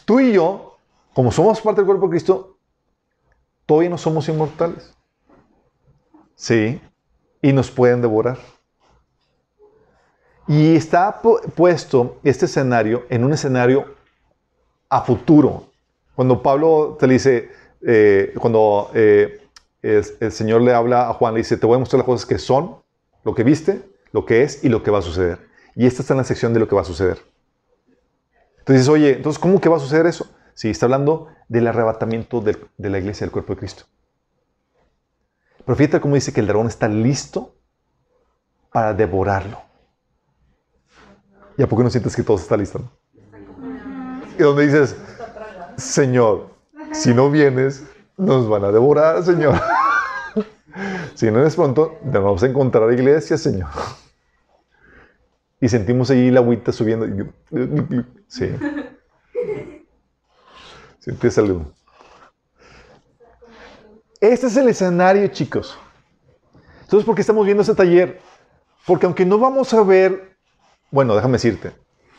[0.04, 0.78] Tú y yo,
[1.14, 2.58] como somos parte del cuerpo de Cristo,
[3.66, 4.94] todavía no somos inmortales.
[6.36, 6.82] Sí
[7.42, 8.38] y nos pueden devorar.
[10.50, 13.86] Y está puesto este escenario en un escenario
[14.90, 15.68] a futuro.
[16.16, 17.52] Cuando Pablo te dice,
[17.86, 19.48] eh, cuando eh,
[19.84, 22.40] el, Señor le habla a Juan, le dice, te voy a mostrar las cosas que
[22.40, 22.78] son,
[23.24, 25.38] lo que viste, lo que es y lo que va a suceder.
[25.76, 27.20] Y esta está en la sección de lo que va a suceder.
[28.58, 30.36] Entonces oye, entonces, ¿cómo que va a suceder eso?
[30.56, 33.84] Sí, está hablando del arrebatamiento de la iglesia, del cuerpo de Cristo.
[35.64, 37.54] Pero fíjate cómo dice que el dragón está listo
[38.72, 39.69] para devorarlo.
[41.60, 42.82] ¿Y a poco no sientes que todo está listo?
[44.38, 44.96] Y donde dices,
[45.76, 46.52] Señor,
[46.94, 47.84] si no vienes,
[48.16, 49.60] nos van a devorar, Señor.
[51.16, 53.68] si no es pronto, nos vamos a encontrar iglesia, Señor.
[55.60, 57.06] Y sentimos ahí la agüita subiendo.
[58.30, 58.56] Sí.
[61.00, 61.74] Sientes algo.
[64.22, 65.78] Este es el escenario, chicos.
[66.84, 68.22] Entonces, ¿por qué estamos viendo este taller?
[68.88, 70.29] Porque aunque no vamos a ver,
[70.92, 71.74] bueno, déjame decirte,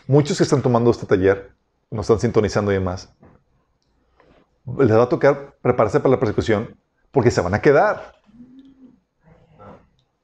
[0.07, 1.53] muchos que están tomando este taller,
[1.91, 3.13] nos están sintonizando y demás,
[4.79, 6.77] les va a tocar prepararse para la persecución
[7.11, 8.15] porque se van a quedar.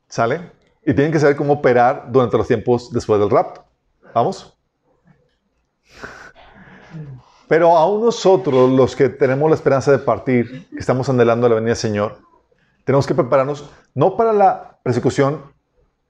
[0.09, 0.53] ¿Sale?
[0.82, 3.64] Y tienen que saber cómo operar durante los tiempos después del rapto.
[4.14, 4.57] ¿Vamos?
[7.49, 11.70] Pero aún nosotros, los que tenemos la esperanza de partir, que estamos anhelando la venida
[11.70, 12.18] del Señor,
[12.84, 15.42] tenemos que prepararnos no para la persecución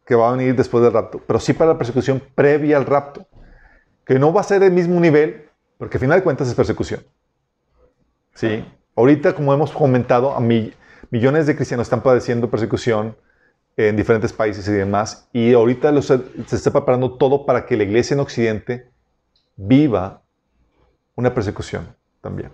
[0.06, 3.26] que va a venir después del rapto, pero sí para la persecución previa al rapto,
[4.04, 7.04] que no va a ser el mismo nivel, porque al final de cuentas es persecución.
[8.34, 8.64] ¿Sí?
[8.94, 10.72] Ahorita, como hemos comentado, a mí,
[11.10, 13.16] millones de cristianos están padeciendo persecución
[13.76, 18.14] en diferentes países y demás, y ahorita se está preparando todo para que la iglesia
[18.14, 18.90] en Occidente
[19.56, 20.22] viva
[21.14, 22.52] una persecución también.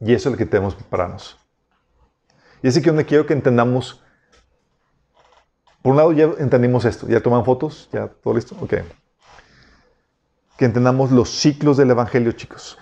[0.00, 1.38] Y eso es lo que tenemos que prepararnos.
[2.62, 3.99] Y es aquí donde quiero que entendamos.
[5.82, 7.08] Por un lado, ya entendimos esto.
[7.08, 7.88] ¿Ya toman fotos?
[7.92, 8.56] ¿Ya todo listo?
[8.60, 8.74] Ok.
[10.58, 12.76] Que entendamos los ciclos del Evangelio, chicos.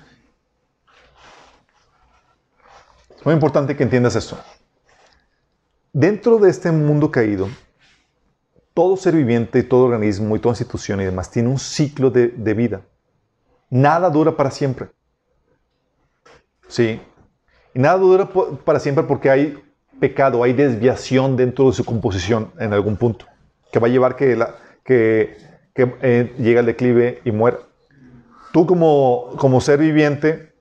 [3.16, 4.38] Es muy importante que entiendas esto.
[5.92, 7.48] Dentro de este mundo caído,
[8.74, 12.54] todo ser viviente, todo organismo y toda institución y demás tiene un ciclo de, de
[12.54, 12.82] vida.
[13.70, 14.88] Nada dura para siempre.
[16.68, 17.00] Sí.
[17.74, 18.28] Y nada dura
[18.64, 19.67] para siempre porque hay
[20.00, 23.26] pecado, hay desviación dentro de su composición en algún punto,
[23.72, 25.36] que va a llevar que, la, que,
[25.74, 27.58] que eh, llegue al declive y muera.
[28.52, 30.52] Tú como, como ser viviente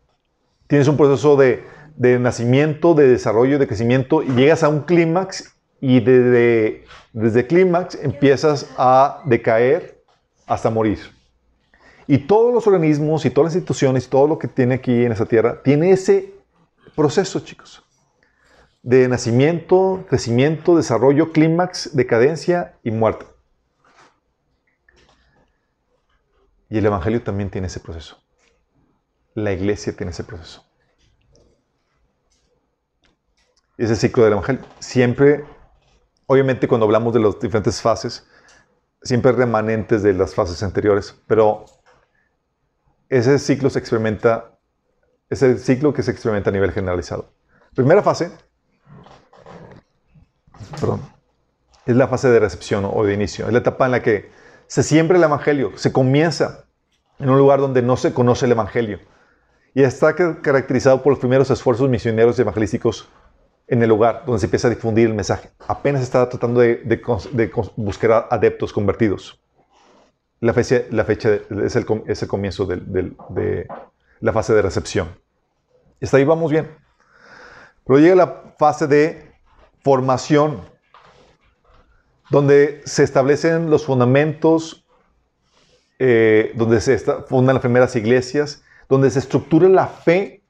[0.67, 1.63] tienes un proceso de,
[1.95, 6.83] de nacimiento, de desarrollo, de crecimiento, y llegas a un clímax y desde,
[7.13, 10.03] desde clímax empiezas a decaer
[10.45, 10.99] hasta morir.
[12.07, 15.25] Y todos los organismos y todas las instituciones todo lo que tiene aquí en esa
[15.25, 16.33] tierra tiene ese
[16.95, 17.83] proceso, chicos.
[18.87, 23.25] De nacimiento, crecimiento, desarrollo, clímax, decadencia y muerte.
[26.69, 28.23] Y el Evangelio también tiene ese proceso.
[29.33, 30.65] La iglesia tiene ese proceso.
[33.77, 34.63] Ese ciclo del Evangelio.
[34.79, 35.43] Siempre,
[36.25, 38.25] obviamente cuando hablamos de las diferentes fases,
[39.01, 41.65] siempre remanentes de las fases anteriores, pero
[43.09, 44.57] ese ciclo se experimenta,
[45.29, 47.33] es ciclo que se experimenta a nivel generalizado.
[47.75, 48.31] Primera fase,
[51.85, 53.47] es la fase de recepción o de inicio.
[53.47, 54.29] Es la etapa en la que
[54.67, 56.65] se siembra el Evangelio, se comienza
[57.19, 58.99] en un lugar donde no se conoce el Evangelio.
[59.73, 63.09] Y está caracterizado por los primeros esfuerzos misioneros y evangelísticos
[63.67, 65.51] en el lugar donde se empieza a difundir el mensaje.
[65.67, 67.01] Apenas está tratando de,
[67.75, 69.39] buscar adeptos convertidos.
[70.39, 70.81] La fecha,
[71.63, 73.67] es el comienzo de
[74.19, 75.09] la fase de recepción.
[76.01, 76.69] Hasta ahí vamos bien.
[77.85, 79.26] Pero llega la fase de
[79.83, 80.61] formación,
[82.29, 84.85] donde se establecen los fundamentos,
[85.99, 90.43] eh, donde se fundan las primeras iglesias, donde se estructura la fe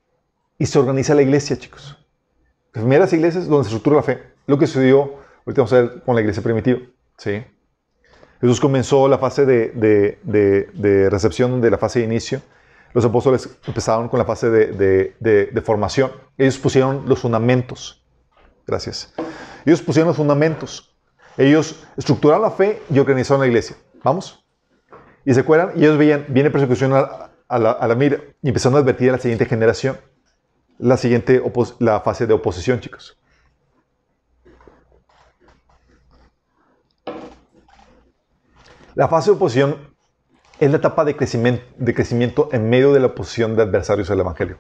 [0.57, 1.97] y se organiza la iglesia, chicos.
[2.73, 4.23] Las primeras iglesias donde se estructura la fe.
[4.45, 5.15] Lo que sucedió,
[5.45, 6.79] ahorita vamos a ver con la iglesia primitiva.
[7.17, 7.43] ¿sí?
[8.41, 12.41] Jesús comenzó la fase de, recepción, de la fase de inicio.
[12.93, 16.11] Los apóstoles empezaron con la fase de, formación.
[16.37, 17.96] Ellos pusieron los fundamentos.
[18.67, 19.13] Gracias.
[19.65, 20.93] Ellos pusieron los fundamentos.
[21.37, 23.77] Ellos estructuraron la fe y organizaron la iglesia.
[24.03, 24.43] ¿Vamos?
[25.23, 29.09] Y se acuerdan, y ellos veían, viene persecución a, la, mira, y empezaron a advertir
[29.09, 29.97] a la siguiente generación.
[30.79, 31.41] La siguiente,
[31.79, 33.17] la fase de oposición, chicos.
[38.95, 39.95] La fase de oposición
[40.59, 44.19] es la etapa de crecimiento, de crecimiento en medio de la oposición de adversarios al
[44.19, 44.57] Evangelio.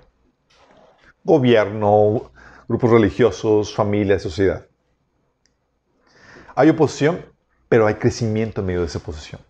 [1.23, 2.31] Gobierno,
[2.67, 4.65] grupos religiosos, familia, sociedad.
[6.55, 7.25] Hay oposición,
[7.69, 9.41] pero hay crecimiento en medio de esa oposición.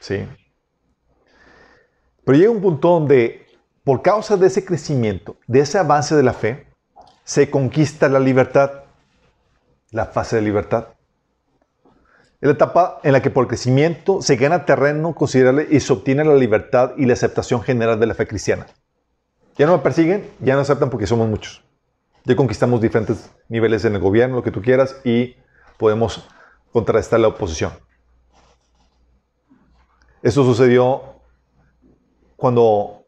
[0.00, 0.26] ¿Sí?
[2.24, 3.46] Pero llega un punto donde,
[3.84, 6.66] por causa de ese crecimiento, de ese avance de la fe,
[7.24, 8.84] se conquista la libertad,
[9.90, 10.88] la fase de libertad.
[12.40, 16.24] Es la etapa en la que por crecimiento se gana terreno considerable y se obtiene
[16.24, 18.66] la libertad y la aceptación general de la fe cristiana.
[19.58, 21.62] Ya no me persiguen, ya no aceptan porque somos muchos.
[22.24, 25.36] Ya conquistamos diferentes niveles en el gobierno, lo que tú quieras, y
[25.78, 26.26] podemos
[26.72, 27.72] contrarrestar la oposición.
[30.22, 31.20] Eso sucedió
[32.36, 33.04] cuando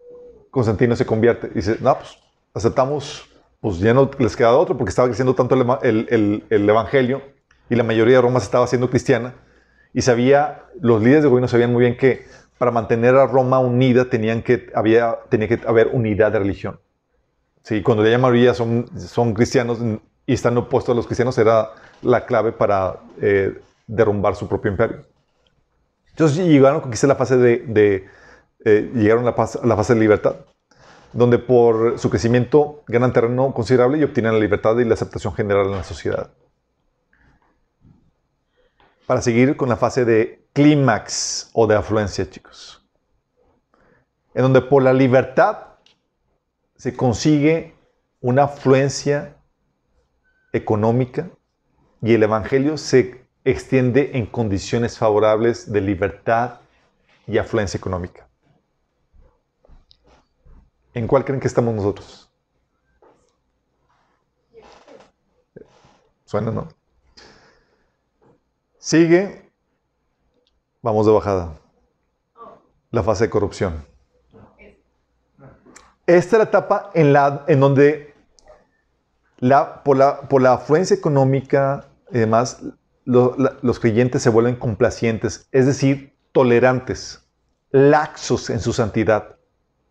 [0.50, 1.48] Constantino se convierte.
[1.48, 2.18] Dice, no, pues
[2.54, 3.28] aceptamos,
[3.60, 7.22] pues ya no les queda otro porque estaba creciendo tanto el, el evangelio
[7.68, 9.34] y la mayoría de Roma estaba siendo cristiana
[9.94, 12.24] y sabía, los líderes de gobierno sabían muy bien que
[12.58, 16.80] para mantener a Roma unida tenían que, había, tenía que haber unidad de religión.
[17.62, 19.78] Sí, cuando la mayoría son, son cristianos
[20.26, 21.70] y están opuestos a los cristianos era
[22.02, 25.04] la clave para eh, derrumbar su propio imperio.
[26.10, 28.08] Entonces llegaron a conquistar la fase de,
[28.64, 30.36] eh, llegaron a la, fase, la fase de libertad,
[31.12, 35.66] donde por su crecimiento ganan terreno considerable y obtienen la libertad y la aceptación general
[35.66, 36.30] en la sociedad.
[39.06, 42.82] para seguir con la fase de clímax o de afluencia, chicos.
[44.32, 45.71] En donde por la libertad
[46.82, 47.76] se consigue
[48.20, 49.36] una afluencia
[50.52, 51.30] económica
[52.02, 56.58] y el Evangelio se extiende en condiciones favorables de libertad
[57.28, 58.26] y afluencia económica.
[60.92, 62.28] ¿En cuál creen que estamos nosotros?
[66.24, 66.66] Suena, ¿no?
[68.78, 69.52] Sigue,
[70.82, 71.60] vamos de bajada,
[72.90, 73.91] la fase de corrupción.
[76.16, 78.14] Esta es la etapa en, la, en donde
[79.38, 82.62] la, por, la, por la afluencia económica y demás,
[83.04, 87.26] los creyentes se vuelven complacientes, es decir, tolerantes,
[87.70, 89.36] laxos en su santidad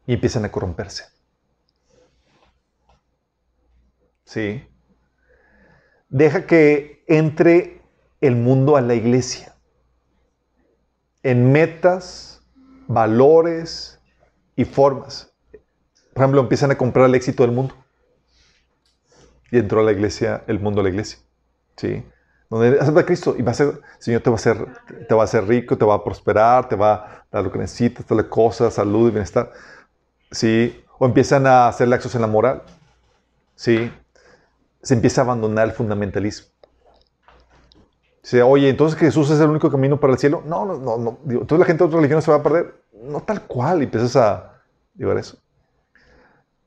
[0.06, 1.06] y empiezan a corromperse.
[4.24, 4.64] ¿Sí?
[6.10, 7.82] Deja que entre
[8.22, 9.56] el mundo a la iglesia
[11.24, 12.42] en metas,
[12.88, 14.00] valores
[14.56, 15.31] y formas.
[16.14, 17.76] Por ejemplo, empiezan a comprar el éxito del mundo.
[19.52, 21.20] Y entró a la iglesia, el mundo a la iglesia.
[21.78, 22.04] ¿Sí?
[22.50, 24.68] Donde acepta a Cristo y va a ser, Señor te va a hacer,
[25.08, 27.60] te va a hacer rico, te va a prosperar, te va a dar lo que
[27.60, 29.52] necesitas, darle cosas, salud y bienestar.
[30.32, 30.84] ¿Sí?
[31.00, 32.64] O empiezan a hacer laxos en la moral.
[33.56, 33.90] ¿Sí?
[34.82, 36.48] Se empieza a abandonar el fundamentalismo.
[38.46, 40.44] oye, entonces Jesús es el único camino para el cielo.
[40.46, 40.98] No, no, no.
[40.98, 41.20] no.
[41.26, 42.74] entonces la gente de otras religiones se va a perder.
[42.94, 43.80] No tal cual.
[43.82, 44.62] Y empiezas a
[44.96, 45.38] llevar eso.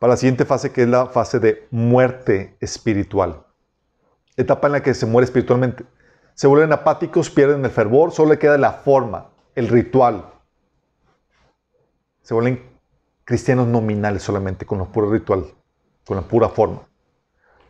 [0.05, 3.47] Para la siguiente fase, que es la fase de muerte espiritual.
[4.37, 5.87] Etapa en la que se muere espiritualmente.
[6.35, 10.31] Se vuelven apáticos, pierden el fervor, solo le queda la forma, el ritual.
[12.21, 12.63] Se vuelven
[13.25, 15.47] cristianos nominales solamente, con lo puro ritual,
[16.05, 16.87] con la pura forma.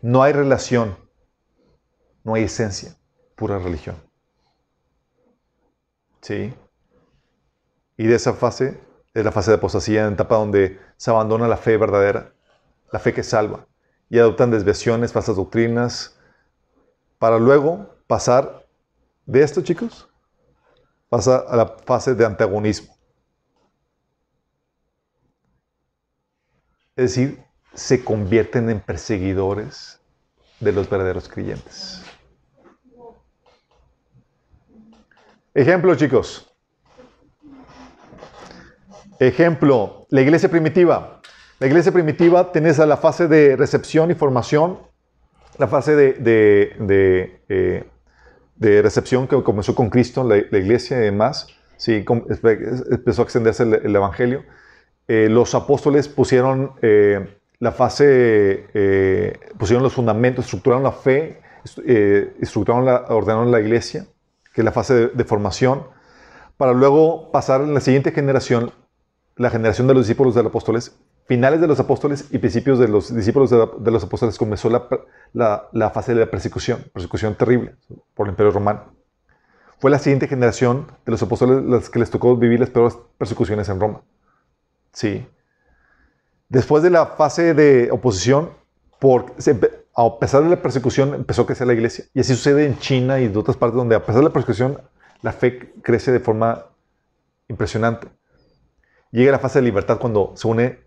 [0.02, 0.96] No hay relación,
[2.24, 2.96] no hay esencia,
[3.36, 3.94] pura religión.
[6.20, 6.52] ¿Sí?
[7.96, 8.80] Y de esa fase,
[9.14, 12.32] de la fase de apostasía, en etapa donde se abandona la fe verdadera,
[12.92, 13.66] la fe que salva,
[14.10, 16.18] y adoptan desviaciones, falsas doctrinas,
[17.18, 18.66] para luego pasar
[19.24, 20.08] de esto, chicos,
[21.08, 22.94] pasa a la fase de antagonismo.
[26.96, 27.42] Es decir,
[27.72, 30.00] se convierten en perseguidores
[30.60, 32.02] de los verdaderos creyentes.
[35.54, 36.53] Ejemplo, chicos.
[39.18, 41.20] Ejemplo, la iglesia primitiva.
[41.60, 44.78] La iglesia primitiva tenés a la fase de recepción y formación,
[45.58, 47.84] la fase de, de, eh,
[48.82, 51.46] recepción que comenzó con Cristo, la, la iglesia y demás.
[51.76, 52.04] Sí,
[52.90, 54.44] empezó a extenderse el evangelio.
[55.06, 61.42] Eh, los apóstoles pusieron eh, la fase, eh, pusieron los fundamentos, estructuraron la fe,
[62.40, 64.06] estructuraron la, ordenaron la iglesia,
[64.54, 65.86] que es la fase de, formación,
[66.56, 68.72] para luego pasar en la siguiente generación,
[69.36, 70.96] la generación de los discípulos de los apóstoles,
[71.26, 76.14] finales de los apóstoles y principios de los discípulos de, los apóstoles comenzó la, fase
[76.14, 77.74] de la persecución, persecución terrible
[78.14, 78.92] por el imperio romano.
[79.78, 83.68] Fue la siguiente generación de los apóstoles las que les tocó vivir las peores persecuciones
[83.68, 84.02] en Roma.
[84.92, 85.26] Sí.
[86.48, 88.50] Después de la fase de oposición,
[89.00, 89.34] por,
[89.96, 92.04] a pesar de la persecución, empezó a crecer la iglesia.
[92.14, 94.80] Y así sucede en China y en otras partes donde, a pesar de la persecución,
[95.22, 96.66] la fe crece de forma
[97.48, 98.08] impresionante.
[99.14, 100.80] Llega la fase de libertad cuando se une,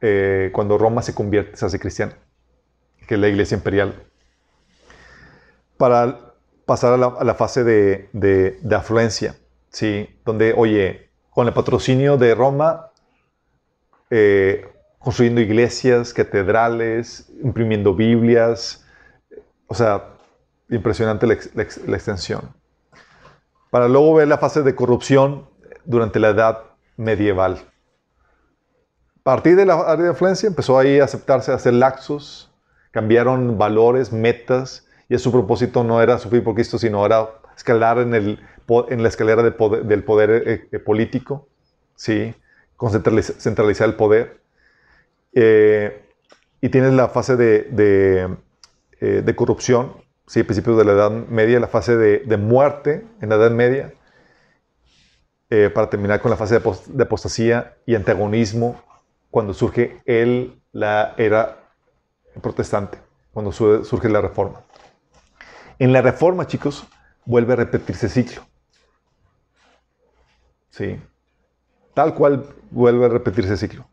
[0.00, 2.16] eh, cuando Roma se convierte, se hace cristiana,
[3.08, 4.04] que es la iglesia imperial.
[5.76, 6.32] Para
[6.64, 9.34] pasar a la, fase de, de, afluencia,
[9.68, 10.16] ¿sí?
[10.24, 12.92] donde, oye, con el patrocinio de Roma,
[14.08, 14.64] eh,
[15.00, 18.86] construyendo iglesias, catedrales, imprimiendo Biblias.
[19.66, 20.04] O sea,
[20.70, 22.54] impresionante la, extensión.
[23.70, 25.48] Para luego ver la fase de corrupción
[25.84, 26.71] durante la edad
[27.02, 27.58] medieval.
[29.20, 32.50] A partir de la área de influencia empezó ahí a aceptarse, a hacer laxos,
[32.90, 38.14] cambiaron valores, metas, y su propósito no era sufrir por Cristo, sino era escalar en
[38.14, 38.40] el
[38.88, 41.48] en la escalera del poder eh, eh, político,
[41.94, 42.34] ¿sí?
[43.38, 44.40] centralizar el poder.
[45.34, 46.02] Eh,
[46.60, 48.36] y tienes la fase de,
[49.00, 49.92] de, corrupción,
[50.26, 50.42] ¿sí?
[50.42, 53.92] principios de la Edad Media, la fase de, muerte en la Edad Media,
[55.74, 58.80] para terminar con la fase de, apostasía y antagonismo
[59.30, 61.58] cuando surge el, la era
[62.40, 62.98] protestante,
[63.32, 64.62] cuando surge la reforma.
[65.78, 66.86] En la reforma, chicos,
[67.24, 68.42] vuelve a repetirse el ciclo.
[70.70, 70.98] ¿sí?
[71.94, 73.86] Tal cual vuelve a repetirse el ciclo.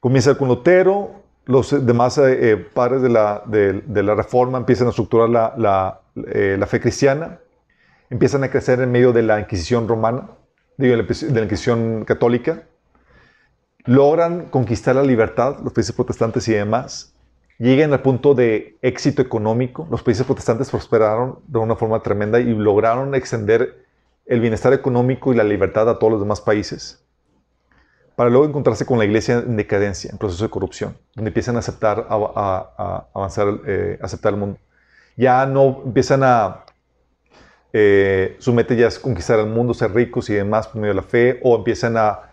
[0.00, 4.90] Comienza con Lutero, los demás eh, eh, padres de la, de, la, reforma empiezan a
[4.90, 7.38] estructurar la, eh, la fe cristiana,
[8.10, 10.30] empiezan a crecer en medio de la Inquisición romana,
[10.76, 12.64] de la Inquisición católica,
[13.84, 17.14] logran conquistar la libertad, los países protestantes y demás,
[17.58, 22.54] llegan al punto de éxito económico, los países protestantes prosperaron de una forma tremenda y
[22.54, 23.84] lograron extender
[24.26, 27.04] el bienestar económico y la libertad a todos los demás países,
[28.16, 31.58] para luego encontrarse con la iglesia en decadencia, en proceso de corrupción, donde empiezan a
[31.58, 34.58] aceptar, a, avanzar, eh, aceptar el mundo.
[35.16, 36.63] Ya no empiezan a
[37.76, 41.00] eh, su meta ya es conquistar el mundo, ser ricos y demás por medio de
[41.00, 42.30] la fe, o empiezan a,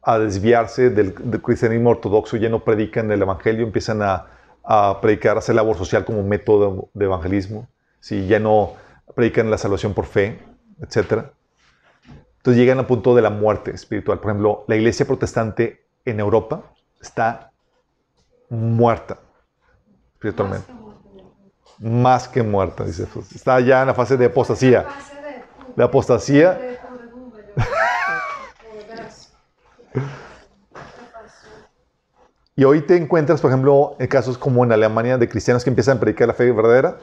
[0.00, 4.26] a desviarse del, cristianismo ortodoxo, ya no predican el evangelio, empiezan a,
[4.62, 7.66] a, predicar, hacer labor social como método de, evangelismo,
[7.98, 8.74] si ya no
[9.16, 10.38] predican la salvación por fe,
[10.80, 11.32] etc.
[12.36, 14.20] Entonces llegan al punto de la muerte espiritual.
[14.20, 16.62] Por ejemplo, la iglesia protestante en Europa
[17.00, 17.50] está
[18.50, 19.18] muerta
[20.14, 20.85] espiritualmente
[21.78, 24.86] más que muerta, dice Está ya en la fase de apostasía.
[25.74, 26.80] De apostasía.
[32.58, 35.98] Y hoy te encuentras, por ejemplo, en casos como en Alemania de cristianos que empiezan
[35.98, 36.98] a predicar la fe verdadera,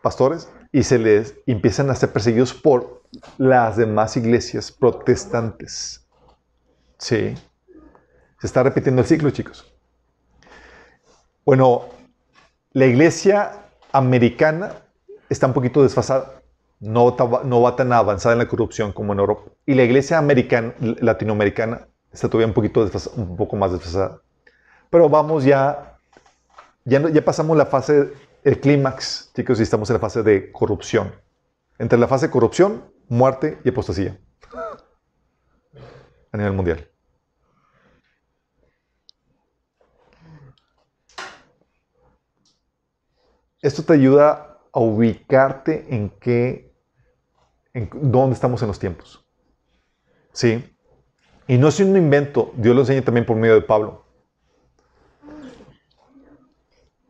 [0.00, 3.02] pastores, y se les empiezan a ser perseguidos por
[3.36, 6.06] las demás iglesias protestantes.
[6.98, 7.34] Sí.
[8.38, 9.72] Se está repitiendo el ciclo, chicos.
[11.44, 11.86] Bueno,
[12.72, 13.65] la iglesia
[13.96, 14.72] americana
[15.28, 16.42] está un poquito desfasada.
[16.78, 19.50] No, no va tan avanzada en la corrupción como en Europa.
[19.64, 24.20] Y la iglesia americana, latinoamericana está todavía un, poquito un poco más desfasada.
[24.90, 25.98] Pero vamos ya,
[26.84, 28.12] ya, ya pasamos la fase,
[28.44, 31.14] el clímax, chicos, y estamos en la fase de corrupción.
[31.78, 34.18] Entre la fase de corrupción, muerte y apostasía.
[36.32, 36.86] A nivel mundial.
[43.66, 46.72] Esto te ayuda a ubicarte en qué,
[47.74, 49.26] en dónde estamos en los tiempos.
[50.30, 50.72] ¿Sí?
[51.48, 54.04] Y no es un invento, Dios lo enseña también por medio de Pablo.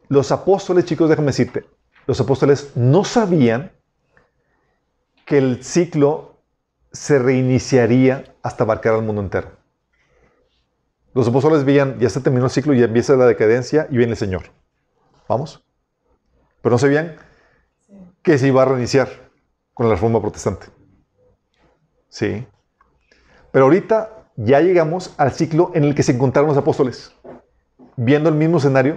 [0.09, 1.67] Los apóstoles, chicos, déjame decirte,
[2.07, 3.73] los apóstoles no sabían
[5.27, 6.41] que el ciclo
[6.91, 9.51] se reiniciaría hasta abarcar al mundo entero.
[11.13, 14.19] Los apóstoles veían, ya se terminó el ciclo, y empieza la decadencia y viene el
[14.19, 14.45] Señor.
[15.29, 15.66] ¿Vamos?
[16.63, 17.17] Pero no sabían
[18.23, 19.09] que se iba a reiniciar
[19.73, 20.67] con la reforma protestante.
[22.09, 22.47] Sí.
[23.53, 27.13] Pero ahorita ya llegamos al ciclo en el que se encontraron los apóstoles,
[27.97, 28.97] viendo el mismo escenario,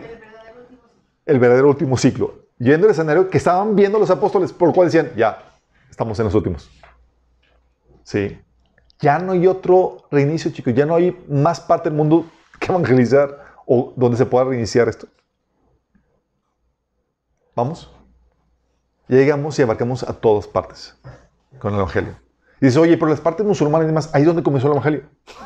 [1.25, 4.87] el verdadero último ciclo, viendo el escenario que estaban viendo los apóstoles, por lo cual
[4.87, 5.59] decían, ya,
[5.89, 6.69] estamos en los últimos.
[8.03, 8.39] Sí.
[8.99, 12.25] Ya no hay otro reinicio, chicos, ya no hay más parte del mundo
[12.59, 15.07] que evangelizar o donde se pueda reiniciar esto.
[17.59, 17.91] Vamos.
[19.09, 20.97] llegamos y abarcamos a todas partes
[21.59, 22.15] con el Evangelio.
[22.61, 25.03] Y dice, oye, pero las partes musulmanas y demás, ahí es donde comenzó el Evangelio.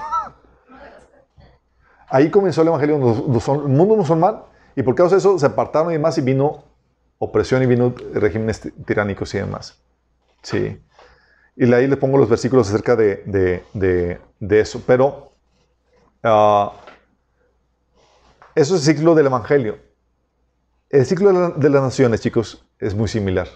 [2.08, 4.44] Ahí comenzó el Evangelio, el mundo musulmán,
[4.76, 6.64] y por causa de eso se apartaron y demás, y vino
[7.18, 9.82] opresión y vino regímenes tiránicos y demás.
[10.44, 10.80] Sí.
[11.56, 13.64] Y ahí le pongo los versículos acerca de,
[14.52, 14.84] eso.
[14.86, 15.32] Pero
[16.24, 16.70] uh,
[18.54, 19.80] eso es el ciclo del Evangelio.
[20.94, 23.48] El ciclo de, las naciones, chicos, es muy similar.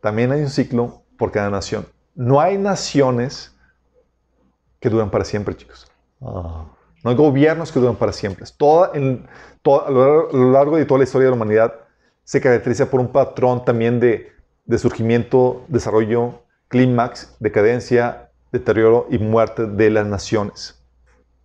[0.00, 1.86] También hay un ciclo por cada nación.
[2.16, 3.56] No hay naciones
[4.80, 5.86] que duran para siempre, chicos.
[6.20, 6.74] No
[7.04, 8.44] hay gobiernos que duran para siempre.
[8.56, 9.28] Toda, en,
[9.64, 11.74] a lo largo de toda la historia de la humanidad
[12.24, 14.32] se caracteriza por un patrón también de,
[14.64, 20.82] de surgimiento, desarrollo, clímax, decadencia, deterioro y muerte de las naciones.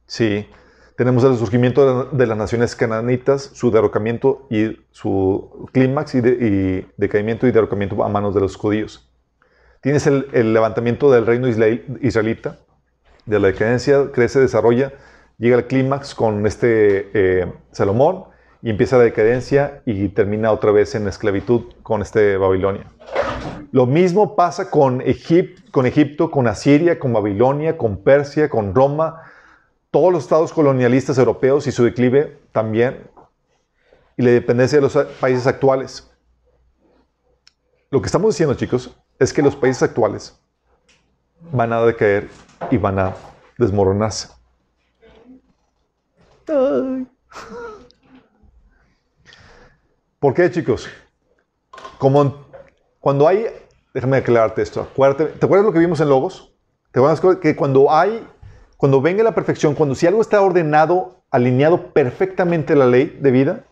[0.08, 0.50] Sí.
[0.98, 6.22] Tenemos el surgimiento de, las naciones cananitas, su derrocamiento y su clímax y,
[6.98, 9.08] decaimiento y derrocamiento a manos de los judíos.
[9.82, 12.58] Tienes el, levantamiento del reino israelita,
[13.28, 14.92] de la decadencia, crece, desarrolla,
[15.38, 18.24] llega al clímax con este eh, Salomón
[18.64, 22.88] y empieza la decadencia y termina otra vez en esclavitud con este Babilonia.
[23.72, 25.04] Lo mismo pasa con,
[25.70, 29.22] con Egipto, con Asiria, con Babilonia, con Persia, con Roma,
[30.00, 33.10] todos los estados colonialistas europeos y su declive también,
[34.16, 36.08] y la dependencia de los países actuales.
[37.90, 40.40] Lo que estamos diciendo, chicos, es que los países actuales
[41.52, 42.30] van a decaer
[42.70, 43.16] y van a
[43.58, 44.30] desmoronarse.
[50.20, 50.88] ¿Por qué, chicos?
[51.98, 52.46] Como
[53.00, 53.48] cuando hay,
[53.96, 56.54] déjame aclararte esto, acuérdate, ¿te acuerdas lo que vimos en Logos?
[56.92, 58.24] ¿Te acuerdas que cuando hay
[58.78, 63.32] cuando venga la perfección, cuando si algo está ordenado, alineado perfectamente a la ley de
[63.32, 63.66] vida,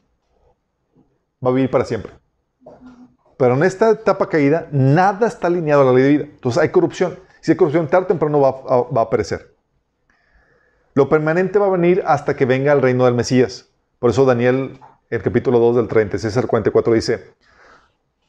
[1.44, 2.12] va a vivir para siempre.
[3.38, 6.24] Pero en esta etapa caída, nada está alineado a la ley de vida.
[6.24, 7.20] Entonces hay corrupción.
[7.42, 9.54] Si hay corrupción, tarde o temprano va a, va aparecer.
[10.96, 13.70] Lo permanente va a venir hasta que venga el reino del Mesías.
[14.00, 14.80] Por eso Daniel,
[15.10, 17.34] el capítulo 2 del 36 al 44 dice,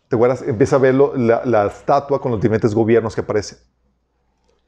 [0.08, 3.58] te acuerdas, empieza a ver la, la, estatua con los diferentes gobiernos que aparecen.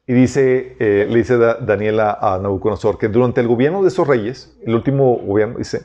[0.09, 4.09] Y dice, eh, le dice Daniel a, a Nabucodonosor que durante el gobierno de esos
[4.09, 5.83] reyes, el último gobierno, dice,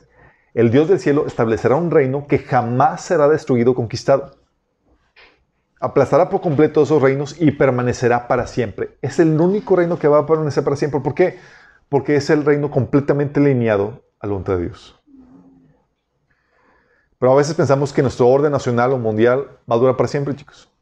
[0.54, 4.38] el Dios del cielo establecerá un reino que jamás será destruido o conquistado.
[5.78, 8.96] Aplastará por completo esos reinos y permanecerá para siempre.
[9.02, 11.00] Es el único reino que va a permanecer para siempre.
[11.00, 11.38] ¿Por qué?
[11.90, 14.98] Porque es el reino completamente alineado a la de Dios.
[17.18, 20.34] Pero a veces pensamos que nuestro orden nacional o mundial va a durar para siempre,
[20.34, 20.73] chicos.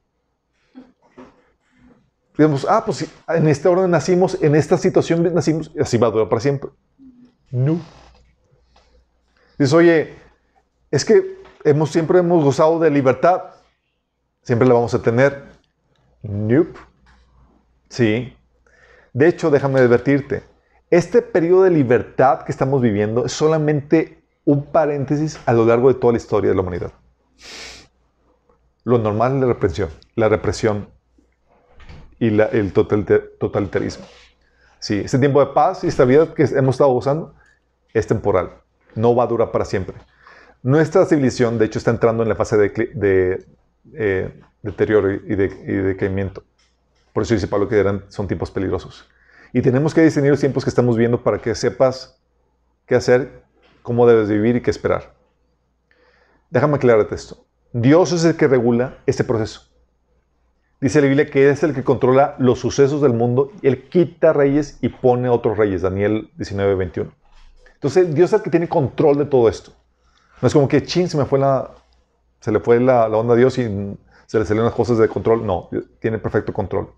[2.36, 6.10] Digamos, ah, pues en este orden nacimos, en esta situación nacimos, y así va a
[6.10, 6.70] durar para siempre.
[7.50, 7.78] No.
[9.58, 10.14] Dices, oye,
[10.90, 13.42] es que hemos, siempre hemos gozado de libertad,
[14.42, 15.44] siempre la vamos a tener.
[16.22, 16.78] Nope.
[17.88, 18.34] Sí.
[19.12, 20.42] De hecho, déjame advertirte,
[20.90, 26.00] este periodo de libertad que estamos viviendo es solamente un paréntesis a lo largo de
[26.00, 26.92] toda la historia de la humanidad.
[28.84, 30.88] Lo normal es la represión, la represión
[32.22, 34.06] y el totalitarismo.
[34.78, 37.34] Sí, este tiempo de paz y estabilidad que hemos estado gozando
[37.92, 38.50] es temporal,
[38.94, 39.96] no va a durar para siempre.
[40.62, 43.44] Nuestra civilización, de hecho, está entrando en la fase de,
[43.94, 46.40] eh, deterioro y de, y.
[47.12, 49.04] Por eso dice Pablo que son tiempos peligrosos.
[49.52, 52.22] Y tenemos que discernir los tiempos que estamos viendo para que sepas
[52.86, 53.42] qué hacer,
[53.82, 55.12] cómo debes vivir y qué esperar.
[56.50, 57.44] Déjame aclararte esto.
[57.72, 59.71] Dios es el que regula este proceso.
[60.82, 64.78] Dice la Biblia que es el que controla los sucesos del mundo él quita reyes
[64.80, 65.82] y pone otros reyes.
[65.82, 67.12] Daniel 19, 21.
[67.74, 69.72] Entonces, Dios es el que tiene control de todo esto.
[70.40, 71.70] No es como que, chin, se me fue la,
[72.40, 73.96] se le fue la, la onda a Dios y
[74.26, 75.46] se le salieron las cosas de control.
[75.46, 76.90] No, tiene perfecto control.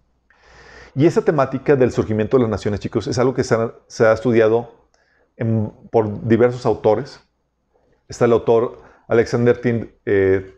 [0.94, 4.88] Y esa temática del surgimiento de las naciones, chicos, es algo que se ha, estudiado
[5.90, 7.20] por diversos autores.
[8.08, 9.94] Está el autor Alexander T.
[10.06, 10.56] Eh,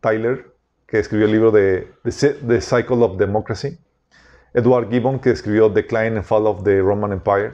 [0.00, 0.57] Tyler,
[0.88, 3.78] que escribió el libro de The Cycle of Democracy.
[4.54, 7.52] Edward Gibbon, que escribió Decline and Fall of the Roman Empire.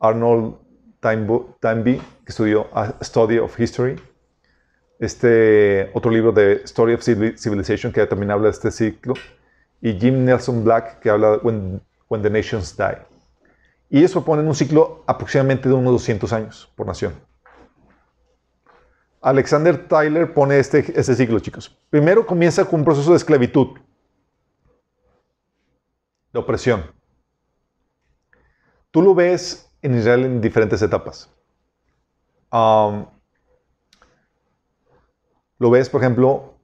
[0.00, 0.56] Arnold
[1.00, 4.00] Toynbee, que estudió A Study of History.
[4.98, 9.14] Este otro libro de Story of Civilization, que también habla de este ciclo.
[9.82, 12.98] Y Jim Nelson Black, que habla de When, When the Nations Die.
[13.90, 17.12] Y ellos proponen un ciclo aproximadamente de unos 200 años por nación.
[19.22, 21.76] Alexander Tyler pone este, este ciclo, chicos.
[21.90, 23.78] Primero comienza con un proceso de esclavitud,
[26.32, 26.84] de opresión.
[28.90, 31.30] Tú lo ves en Israel en diferentes etapas.
[35.58, 36.58] Lo ves, por ejemplo,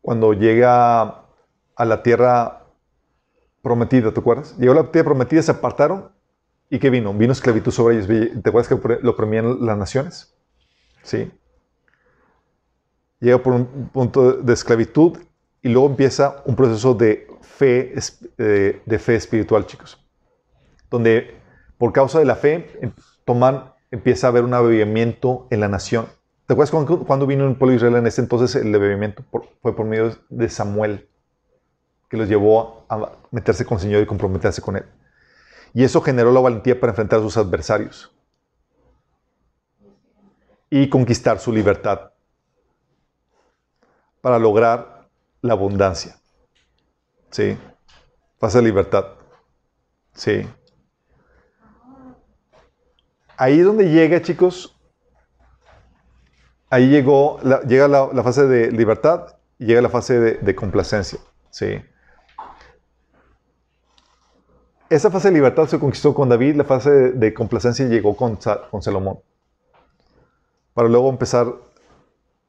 [0.00, 1.24] cuando llega
[1.74, 2.66] a la tierra
[3.62, 4.56] prometida, ¿te acuerdas?
[4.58, 6.12] Llegó a la tierra prometida, se apartaron
[6.72, 7.12] ¿Y qué vino?
[7.12, 8.06] Vino esclavitud sobre ellos.
[8.42, 10.34] ¿Te acuerdas que lo oprimían las naciones?
[11.02, 11.30] Sí.
[13.22, 15.16] Llega por un punto de esclavitud
[15.62, 17.94] y luego empieza un proceso de fe,
[18.36, 20.04] eh, de fe espiritual, chicos.
[20.90, 21.36] Donde
[21.78, 22.90] por causa de la fe em,
[23.24, 26.06] toman, empieza a haber un avivamiento en la nación.
[26.46, 29.22] ¿Te acuerdas cuando, vino el pueblo de Israel en ese entonces el avivamiento?
[29.30, 31.08] fue por medio de Samuel,
[32.10, 34.84] que los llevó a meterse con el Señor y comprometerse con Él.
[35.74, 38.12] Y eso generó la valentía para enfrentar a sus adversarios
[40.68, 42.11] y conquistar su libertad
[44.22, 45.08] para lograr
[45.42, 46.16] la abundancia.
[47.30, 47.58] ¿Sí?
[48.40, 49.04] De libertad.
[50.14, 50.48] ¿Sí?
[53.36, 54.74] Ahí es donde llega, chicos.
[56.70, 57.38] Ahí llegó,
[57.68, 61.18] llega la, fase de libertad y llega la fase de, de complacencia.
[61.50, 61.82] ¿Sí?
[64.94, 68.38] esa fase de libertad se conquistó con David, la fase de, complacencia llegó con,
[68.70, 69.20] con, Salomón.
[70.74, 71.46] Para luego empezar,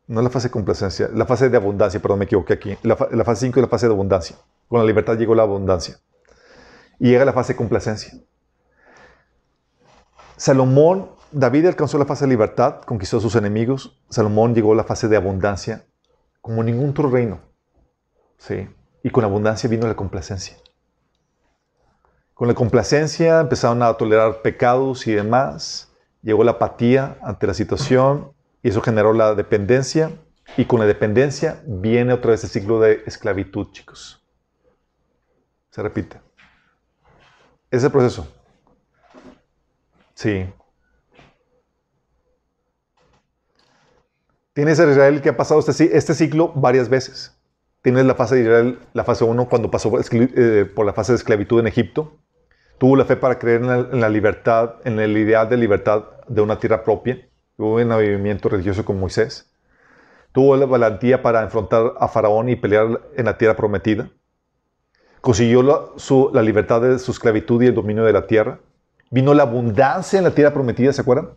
[0.08, 2.78] no la fase de complacencia, la fase de abundancia, perdón, me equivoqué aquí.
[2.84, 4.36] La, fase 5 es la fase de abundancia.
[4.68, 5.98] Con la libertad llegó la abundancia.
[7.00, 8.14] Y llega la fase de complacencia.
[10.36, 13.98] Salomón, David alcanzó la fase de libertad, conquistó a sus enemigos.
[14.10, 15.86] Salomón llegó a la fase de abundancia,
[16.42, 17.40] como ningún otro reino.
[18.38, 18.68] ¿Sí?
[19.04, 20.58] Y con abundancia vino la complacencia.
[22.34, 25.94] Con la complacencia empezaron a tolerar pecados y demás.
[26.22, 30.12] Llegó la apatía ante la situación y eso generó la dependencia.
[30.58, 34.26] Y con la dependencia viene otra vez el ciclo de esclavitud, chicos.
[35.70, 36.20] Se repite.
[37.70, 38.28] Ese proceso.
[40.14, 40.46] Sí.
[44.54, 47.36] Tienes a Israel que ha pasado este, este ciclo varias veces.
[47.82, 51.18] tienes la fase de Israel, la fase 1, cuando pasó eh, por la fase de
[51.18, 52.20] esclavitud en Egipto.
[52.78, 56.60] Tuvo la fe para creer en la, libertad, en el ideal de libertad de una
[56.60, 57.28] tierra propia.
[57.58, 59.50] Hubo un avivamiento religioso con Moisés.
[60.32, 64.10] Tuvo la valentía para enfrentar a Faraón y pelear en la tierra prometida.
[65.22, 68.60] Consiguió la, libertad de su esclavitud y el dominio de la tierra.
[69.12, 71.30] Vino la abundancia en la tierra prometida, ¿se acuerdan?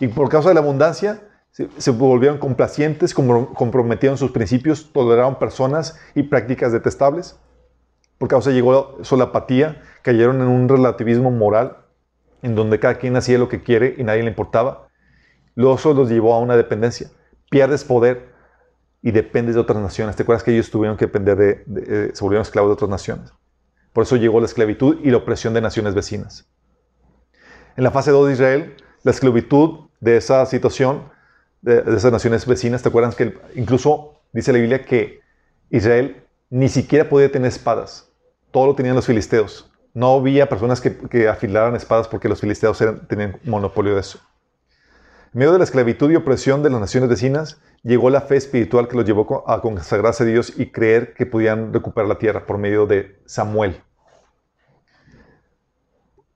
[0.00, 1.22] Y por causa de la abundancia,
[1.52, 7.38] se, volvieron complacientes, comprometieron sus principios, toleraron personas y prácticas detestables.
[8.18, 11.76] Por causa llegó la apatía, cayeron en un relativismo moral,
[12.42, 14.83] en donde cada quien hacía lo que quiere y nadie le importaba.
[15.54, 17.10] Luego eso los llevó a una dependencia.
[17.50, 18.28] Pierdes poder
[19.02, 20.16] y dependes de otras naciones.
[20.16, 23.32] ¿Te acuerdas que ellos tuvieron que depender de, eh, se volvieron esclavos de otras naciones?
[23.92, 26.48] Por eso llegó la esclavitud y la opresión de naciones vecinas.
[27.76, 31.12] En la fase 2 de Israel, la esclavitud de esa situación
[31.62, 35.20] de, esas naciones vecinas, ¿te acuerdas que incluso dice la Biblia que
[35.70, 38.08] Israel ni siquiera podía tener espadas?
[38.50, 39.70] Todo lo tenían los filisteos.
[39.92, 44.18] No había personas que, afilaran espadas porque los filisteos tenían monopolio de eso.
[45.34, 48.94] Medio de la esclavitud y opresión de las naciones vecinas, llegó la fe espiritual que
[48.94, 52.86] los llevó a consagrarse a Dios y creer que podían recuperar la tierra por medio
[52.86, 53.82] de Samuel.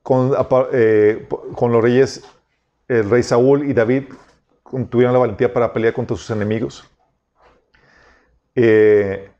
[0.02, 0.32] Con,
[0.72, 2.24] eh, los reyes,
[2.88, 4.02] el rey Saúl y David
[4.90, 6.90] tuvieron la valentía para pelear contra sus enemigos.
[8.56, 9.30] Eh,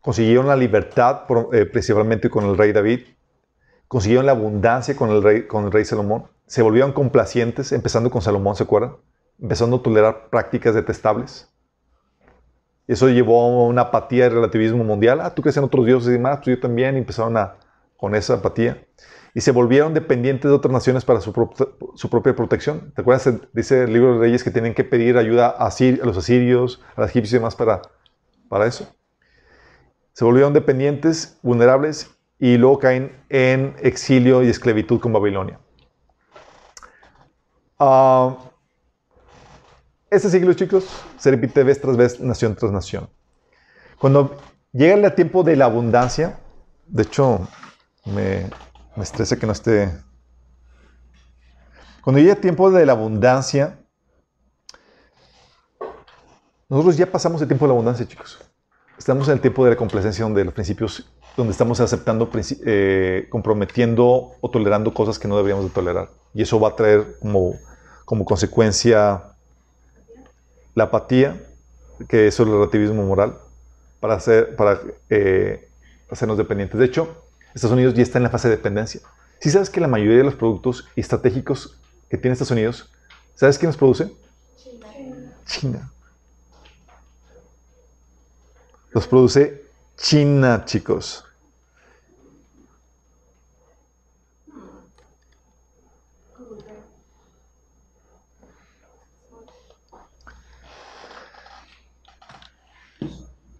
[0.00, 3.13] consiguieron la libertad eh, principalmente con el rey David.
[3.94, 6.24] Consiguieron la abundancia con el, rey, Salomón.
[6.48, 8.96] Se volvieron complacientes, empezando con Salomón, ¿se acuerdan?
[9.40, 11.48] Empezando a tolerar prácticas detestables.
[12.88, 15.20] Eso llevó a una apatía del relativismo mundial.
[15.20, 16.96] Ah, tú crees en otros dioses y demás, pues yo también.
[16.96, 17.54] Y empezaron a,
[17.96, 18.84] con esa apatía
[19.32, 22.92] y se volvieron dependientes de otras naciones para su, propia protección.
[22.96, 23.32] ¿Te acuerdas?
[23.52, 25.70] Dice el libro de Reyes que tienen que pedir ayuda a,
[26.02, 27.80] los asirios, a los egipcios y demás para,
[28.48, 28.92] para eso.
[30.14, 35.60] Se volvieron dependientes, vulnerables y luego caen en exilio y esclavitud con Babilonia.
[40.10, 40.86] Este siglo, chicos,
[41.18, 43.08] se repite vez tras vez, nación tras nación.
[43.98, 44.36] Cuando
[44.72, 46.38] llega el tiempo de la abundancia,
[46.86, 47.48] de hecho,
[48.04, 48.48] me,
[48.96, 49.92] me estresa que no esté.
[52.02, 53.78] Cuando llega el tiempo de la abundancia,
[56.68, 58.38] nosotros ya pasamos el tiempo de la abundancia, chicos.
[58.96, 62.30] Estamos en el tiempo de la complacencia, donde los principios, donde estamos aceptando,
[62.64, 66.10] eh, comprometiendo o tolerando cosas que no deberíamos de tolerar.
[66.32, 67.56] Y eso va a traer como,
[68.04, 69.24] como consecuencia
[70.74, 71.42] la apatía,
[72.08, 73.38] que es el relativismo moral,
[74.00, 74.80] para, hacer, para
[75.10, 75.68] eh,
[76.10, 76.78] hacernos dependientes.
[76.78, 77.24] De hecho,
[77.54, 79.00] Estados Unidos ya está en la fase de dependencia.
[79.40, 81.78] Si sabes que la mayoría de los productos estratégicos
[82.08, 82.90] que tiene Estados Unidos,
[83.34, 84.12] ¿sabes quién los produce?
[84.56, 84.86] China.
[85.46, 85.92] China.
[88.92, 89.63] Los produce
[89.96, 91.24] China, chicos.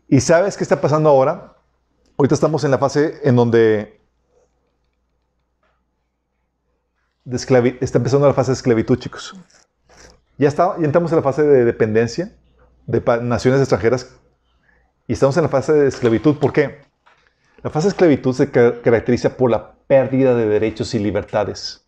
[0.08, 1.56] ¿Y sabes qué está pasando ahora?
[2.16, 4.00] Ahorita estamos en la fase en donde
[7.24, 9.34] está empezando la fase de esclavitud, chicos.
[10.38, 12.32] Ya, está, ya entramos en la fase de dependencia
[12.86, 14.20] de naciones extranjeras
[15.06, 16.36] y estamos en la fase de esclavitud.
[16.36, 16.80] ¿Por qué?
[17.62, 21.86] La fase de esclavitud se caracteriza por la pérdida de derechos y libertades.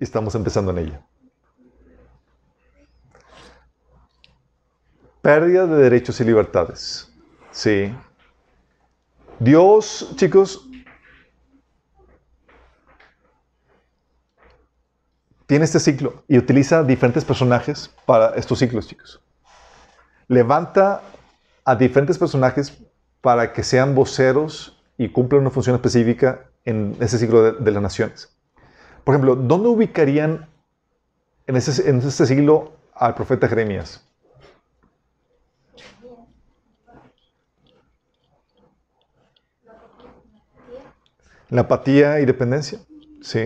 [0.00, 1.06] Y estamos empezando en ella.
[5.22, 7.10] Pérdida de derechos y libertades.
[7.50, 7.94] Sí.
[9.38, 10.68] Dios, chicos,
[15.46, 19.20] tiene este ciclo y utiliza diferentes personajes para estos ciclos, chicos.
[20.28, 21.02] Levanta
[21.64, 22.78] a diferentes personajes
[23.20, 28.34] para que sean voceros y cumplan una función específica en ese ciclo de, las naciones.
[29.02, 30.48] Por ejemplo, ¿dónde ubicarían
[31.46, 34.02] en ese, en ese siglo al profeta Jeremías?
[41.50, 42.80] La apatía y dependencia.
[43.20, 43.40] Sí.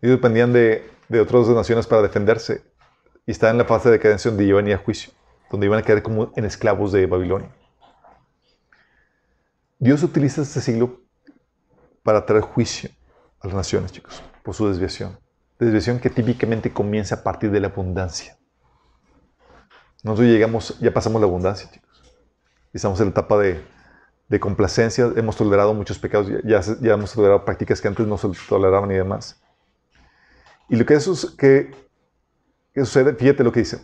[0.00, 2.62] Ellos dependían de, de otras naciones para defenderse.
[3.26, 5.12] Y estaban en la fase de decadencia donde iban a ir a juicio,
[5.50, 7.54] donde iban a quedar como en esclavos de Babilonia.
[9.78, 11.00] Dios utiliza este siglo
[12.02, 12.90] para traer juicio
[13.40, 15.18] a las naciones, chicos, por su desviación.
[15.58, 18.36] Desviación que típicamente comienza a partir de la abundancia.
[20.02, 22.02] Nosotros llegamos, ya pasamos la abundancia, chicos.
[22.72, 23.74] Estamos en la etapa de
[24.28, 28.28] de complacencia, hemos tolerado muchos pecados, ya, ya hemos tolerado prácticas que antes no se
[28.48, 29.40] toleraban y demás.
[30.68, 31.70] Y lo que, eso, que,
[32.72, 33.78] que sucede, fíjate lo que dice,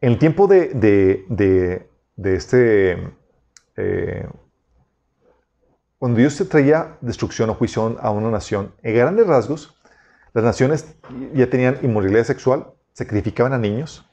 [0.00, 3.12] En el tiempo de, de, de, de este...
[3.76, 4.28] eh,
[5.98, 9.74] cuando Dios se traía destrucción o juicio a una nación, en grandes rasgos,
[10.32, 10.94] las naciones
[11.34, 14.08] ya tenían inmoralidad sexual, sacrificaban a niños,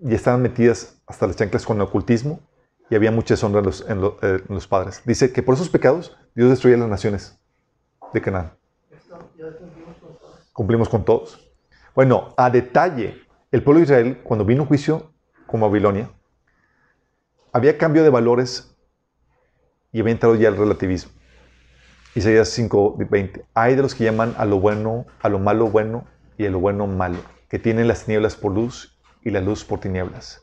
[0.00, 2.40] y estaban metidas hasta las chanclas con el ocultismo,
[2.90, 5.02] y había mucha deshonra en los, en lo- eh, en los padres.
[5.04, 7.38] Dice que por esos pecados Dios destruía las naciones
[8.12, 8.52] de Canaán.
[10.58, 11.38] Cumplimos con todos.
[11.94, 13.14] Bueno, a detalle,
[13.52, 15.12] el pueblo de Israel, cuando vino juicio
[15.46, 16.10] con Babilonia,
[17.52, 18.76] había cambio de valores
[19.92, 21.12] y había entrado ya el relativismo.
[22.16, 23.44] Isaías 5:20.
[23.54, 26.58] Hay de los que llaman a lo bueno, a lo malo bueno y a lo
[26.58, 27.18] bueno malo,
[27.48, 30.42] que tienen las tinieblas por luz y la luz por tinieblas,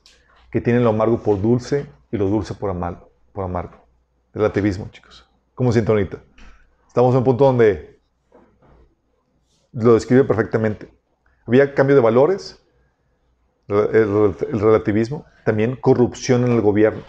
[0.50, 3.10] que tienen lo amargo por dulce y lo dulce por amargo.
[3.34, 3.86] Por amargo.
[4.34, 5.30] Relativismo, chicos.
[5.56, 6.20] ¿Cómo se siente ahorita?
[6.88, 7.95] Estamos en un punto donde
[9.76, 10.90] lo describe perfectamente.
[11.46, 12.60] Había cambio de valores,
[13.68, 17.04] el, el relativismo, también corrupción en el gobierno.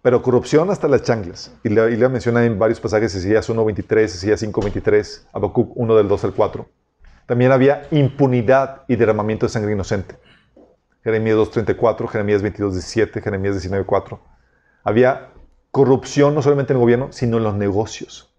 [0.00, 1.54] Pero corrupción hasta las chanclas.
[1.62, 6.08] Y la, y la menciona en varios pasajes, Isaías 1.23, Isaías 5.23, Habacuc 1 del
[6.08, 6.68] 2 al 4.
[7.26, 10.16] También había impunidad y derramamiento de sangre inocente.
[11.04, 14.18] Jeremías 2.34, Jeremías 22.17, Jeremías 19.4.
[14.82, 15.30] Había
[15.70, 18.34] corrupción no solamente en el gobierno, sino en los negocios.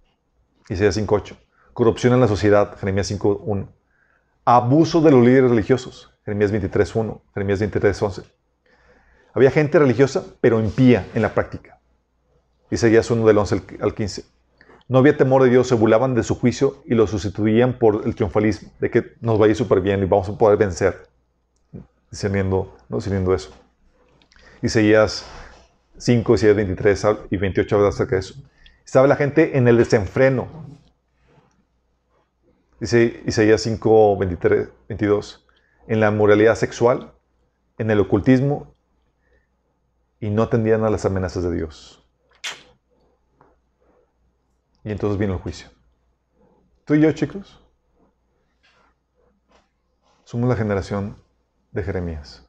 [0.69, 1.37] Isaías 5.8.
[1.73, 3.67] Corrupción en la sociedad, Jeremías 5.1.
[4.45, 8.23] Abuso de los líderes religiosos, Jeremías 23.1, Jeremías 23.11.
[9.33, 11.79] Había gente religiosa, pero impía en la práctica.
[12.69, 14.25] Isaías 1 del 11 al- al 15.
[14.87, 18.15] No había temor de Dios, se burlaban de su juicio y lo sustituían por el
[18.15, 21.07] triunfalismo, de que nos va a ir súper bien y vamos a poder vencer,
[22.11, 23.51] discerniendo, no discerniendo eso.
[24.61, 25.25] Isaías
[25.97, 28.35] 5, Isaías 23 al- y 28 habla acerca de eso.
[28.85, 30.47] Estaba la gente en el desenfreno.
[32.83, 35.47] Dice Isaías 5, 23, 22.
[35.87, 37.13] En la moralidad sexual,
[37.77, 38.75] en el ocultismo
[40.19, 42.05] y no atendían a las amenazas de Dios.
[44.83, 45.69] Y entonces vino el juicio.
[46.83, 47.57] Tú y yo, chicos,
[50.25, 51.15] somos la generación
[51.71, 52.45] de Jeremías.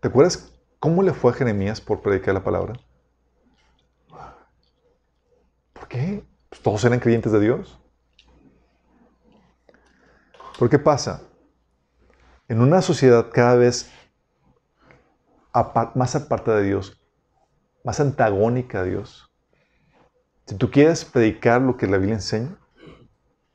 [0.00, 2.74] ¿Te acuerdas cómo le fue a Jeremías por predicar la palabra?
[5.74, 6.24] ¿Por qué?
[6.48, 7.78] Pues todos eran creyentes de Dios.
[10.58, 11.22] ¿Por qué pasa?
[12.48, 13.90] En una sociedad cada vez
[15.94, 17.00] más aparta de Dios,
[17.84, 19.30] más antagónica a Dios,
[20.46, 22.58] si tú quieres predicar lo que la Biblia enseña,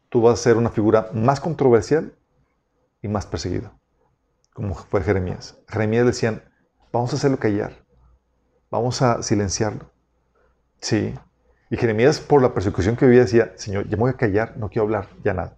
[0.09, 2.13] tú vas a ser una figura más controversial
[3.01, 3.73] y más perseguida,
[4.53, 5.57] como fue Jeremías.
[5.67, 6.43] Jeremías decían,
[6.91, 7.73] vamos a hacerlo callar,
[8.71, 9.91] vamos a silenciarlo.
[10.79, 11.13] Sí.
[11.69, 14.69] Y Jeremías, por la persecución que vivía, decía, Señor, ya me voy a callar, no
[14.69, 15.57] quiero hablar ya nada.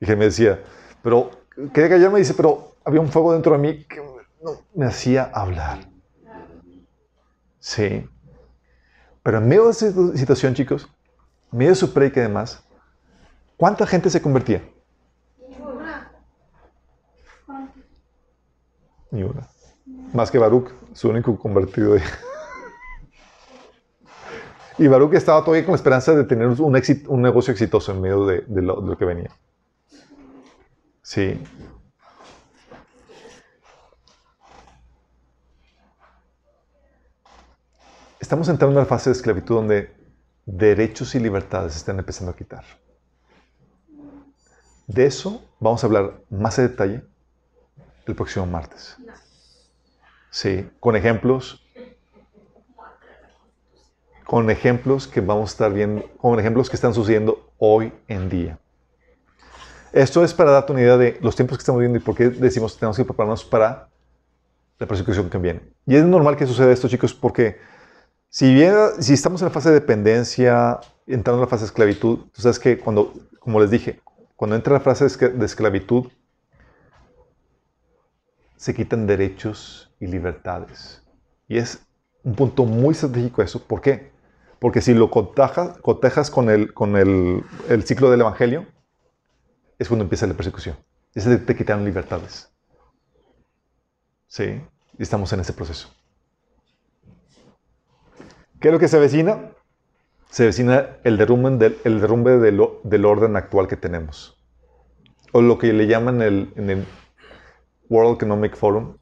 [0.00, 0.62] Y Jeremías decía,
[1.02, 1.30] pero
[1.72, 3.96] quería callarme, dice, pero había un fuego dentro de mí que
[4.42, 5.88] no, me hacía hablar.
[7.58, 8.08] Sí.
[9.22, 10.88] Pero en medio de esa situación, chicos,
[11.52, 12.62] en medio de su predica y demás,
[13.56, 14.62] ¿cuánta gente se convertía?
[19.10, 19.48] Ni una.
[20.12, 21.94] Más que Baruch, su único convertido.
[21.94, 22.00] ahí.
[24.78, 28.00] Y Baruch estaba todavía con la esperanza de tener un, éxito- un negocio exitoso en
[28.02, 29.30] medio de, de de lo que venía.
[31.06, 31.40] Sí.
[38.18, 39.94] Estamos entrando en una fase de esclavitud donde
[40.46, 42.64] derechos y libertades se están empezando a quitar.
[44.88, 47.04] De eso vamos a hablar más en detalle
[48.06, 48.96] el próximo martes.
[50.30, 51.64] Sí, con ejemplos.
[54.24, 58.58] Con ejemplos que vamos a estar viendo, con ejemplos que están sucediendo hoy en día.
[59.96, 62.28] Esto es para darte una idea de los tiempos que estamos viviendo y por qué
[62.28, 63.88] decimos que tenemos que prepararnos para
[64.78, 65.62] la persecución que viene.
[65.86, 67.56] Y es normal que suceda esto, chicos, porque
[68.28, 72.18] si bien, si estamos en la fase de dependencia, entrando en la fase de esclavitud,
[72.30, 74.02] tú sabes que cuando, como les dije,
[74.36, 76.08] cuando entra la fase de escla- de esclavitud,
[78.56, 81.02] se quitan derechos y libertades.
[81.48, 81.78] Y es
[82.22, 83.62] un punto muy estratégico eso.
[83.62, 84.10] ¿Por qué?
[84.58, 88.66] Porque si lo cotejas, con, el, con el ciclo del Evangelio,
[89.78, 90.76] es cuando empieza la persecución.
[91.14, 92.50] Es de te quitaron libertades.
[94.26, 94.60] Sí,
[94.98, 95.88] y estamos en ese proceso.
[98.60, 99.52] ¿Qué es lo que se avecina?
[100.30, 104.38] Se avecina el derrumbe del, orden actual que tenemos.
[105.32, 106.86] O lo que le llaman en el
[107.88, 108.96] World Economic Forum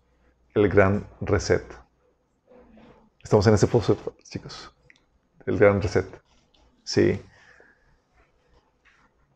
[0.55, 1.65] el gran reset.
[3.23, 4.73] Estamos en ese proceso, chicos.
[5.47, 6.07] El gran reset.
[6.85, 7.21] Sí.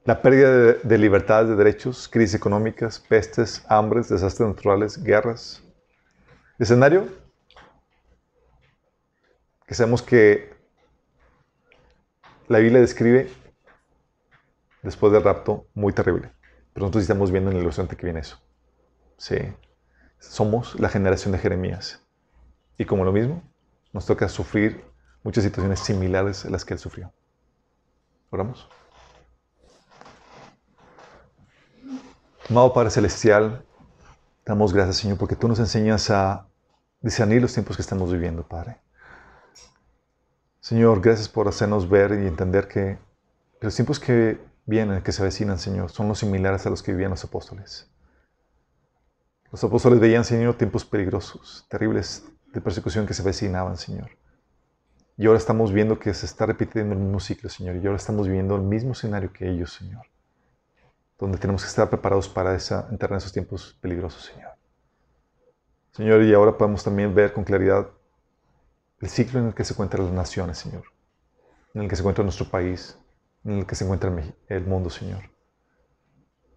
[0.08, 5.62] La pérdida de, de libertades de derechos, crisis económicas, pestes, hambres, desastres naturales, guerras.
[6.58, 7.08] Escenario
[9.66, 10.50] que sabemos que
[12.46, 13.30] la Biblia describe
[14.82, 16.32] después del rapto muy terrible.
[16.72, 18.40] Pero nosotros estamos viendo en el ilustrante que viene eso.
[19.18, 19.36] Sí.
[20.20, 22.02] Somos la generación de Jeremías.
[22.78, 23.42] Y como lo mismo,
[23.92, 24.82] nos toca sufrir
[25.22, 27.12] muchas situaciones similares a las que él sufrió.
[28.30, 28.70] Oramos.
[32.50, 33.62] Amado Padre Celestial,
[34.46, 36.46] damos gracias, Señor, porque tú nos enseñas a
[37.02, 38.78] discernir los tiempos que estamos viviendo, Padre.
[40.58, 42.98] Señor, gracias por hacernos ver y entender que
[43.60, 47.10] los tiempos que vienen, que se avecinan, Señor, son los similares a los que vivían
[47.10, 47.90] los apóstoles.
[49.52, 54.08] Los apóstoles veían, Señor, tiempos peligrosos, terribles de persecución que se avecinaban, Señor.
[55.18, 57.76] Y ahora estamos viendo que se está repitiendo el mismo ciclo, Señor.
[57.76, 60.06] Y ahora estamos viviendo el mismo escenario que ellos, Señor.
[61.18, 64.52] Donde tenemos que estar preparados para esa, entrar en esos tiempos peligrosos, Señor.
[65.92, 67.88] Señor, y ahora podemos también ver con claridad
[69.00, 70.84] el ciclo en el que se encuentran las naciones, Señor.
[71.74, 72.98] En el que se encuentra nuestro país,
[73.44, 74.12] en el que se encuentra
[74.48, 75.22] el mundo, Señor.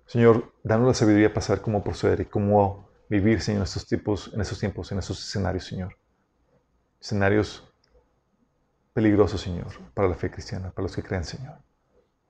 [0.06, 4.42] Señor, danos la sabiduría para saber cómo proceder y cómo vivir, Señor, en tiempos, en
[4.42, 5.98] esos tiempos, en esos escenarios, Señor.
[7.00, 7.74] Escenarios
[8.94, 11.60] peligrosos, Señor, para la fe cristiana, para los que creen, Señor.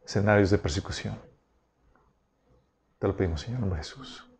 [0.06, 1.20] Escenarios de persecución.
[3.02, 4.31] Te lo pedimos, Señor, Jesús.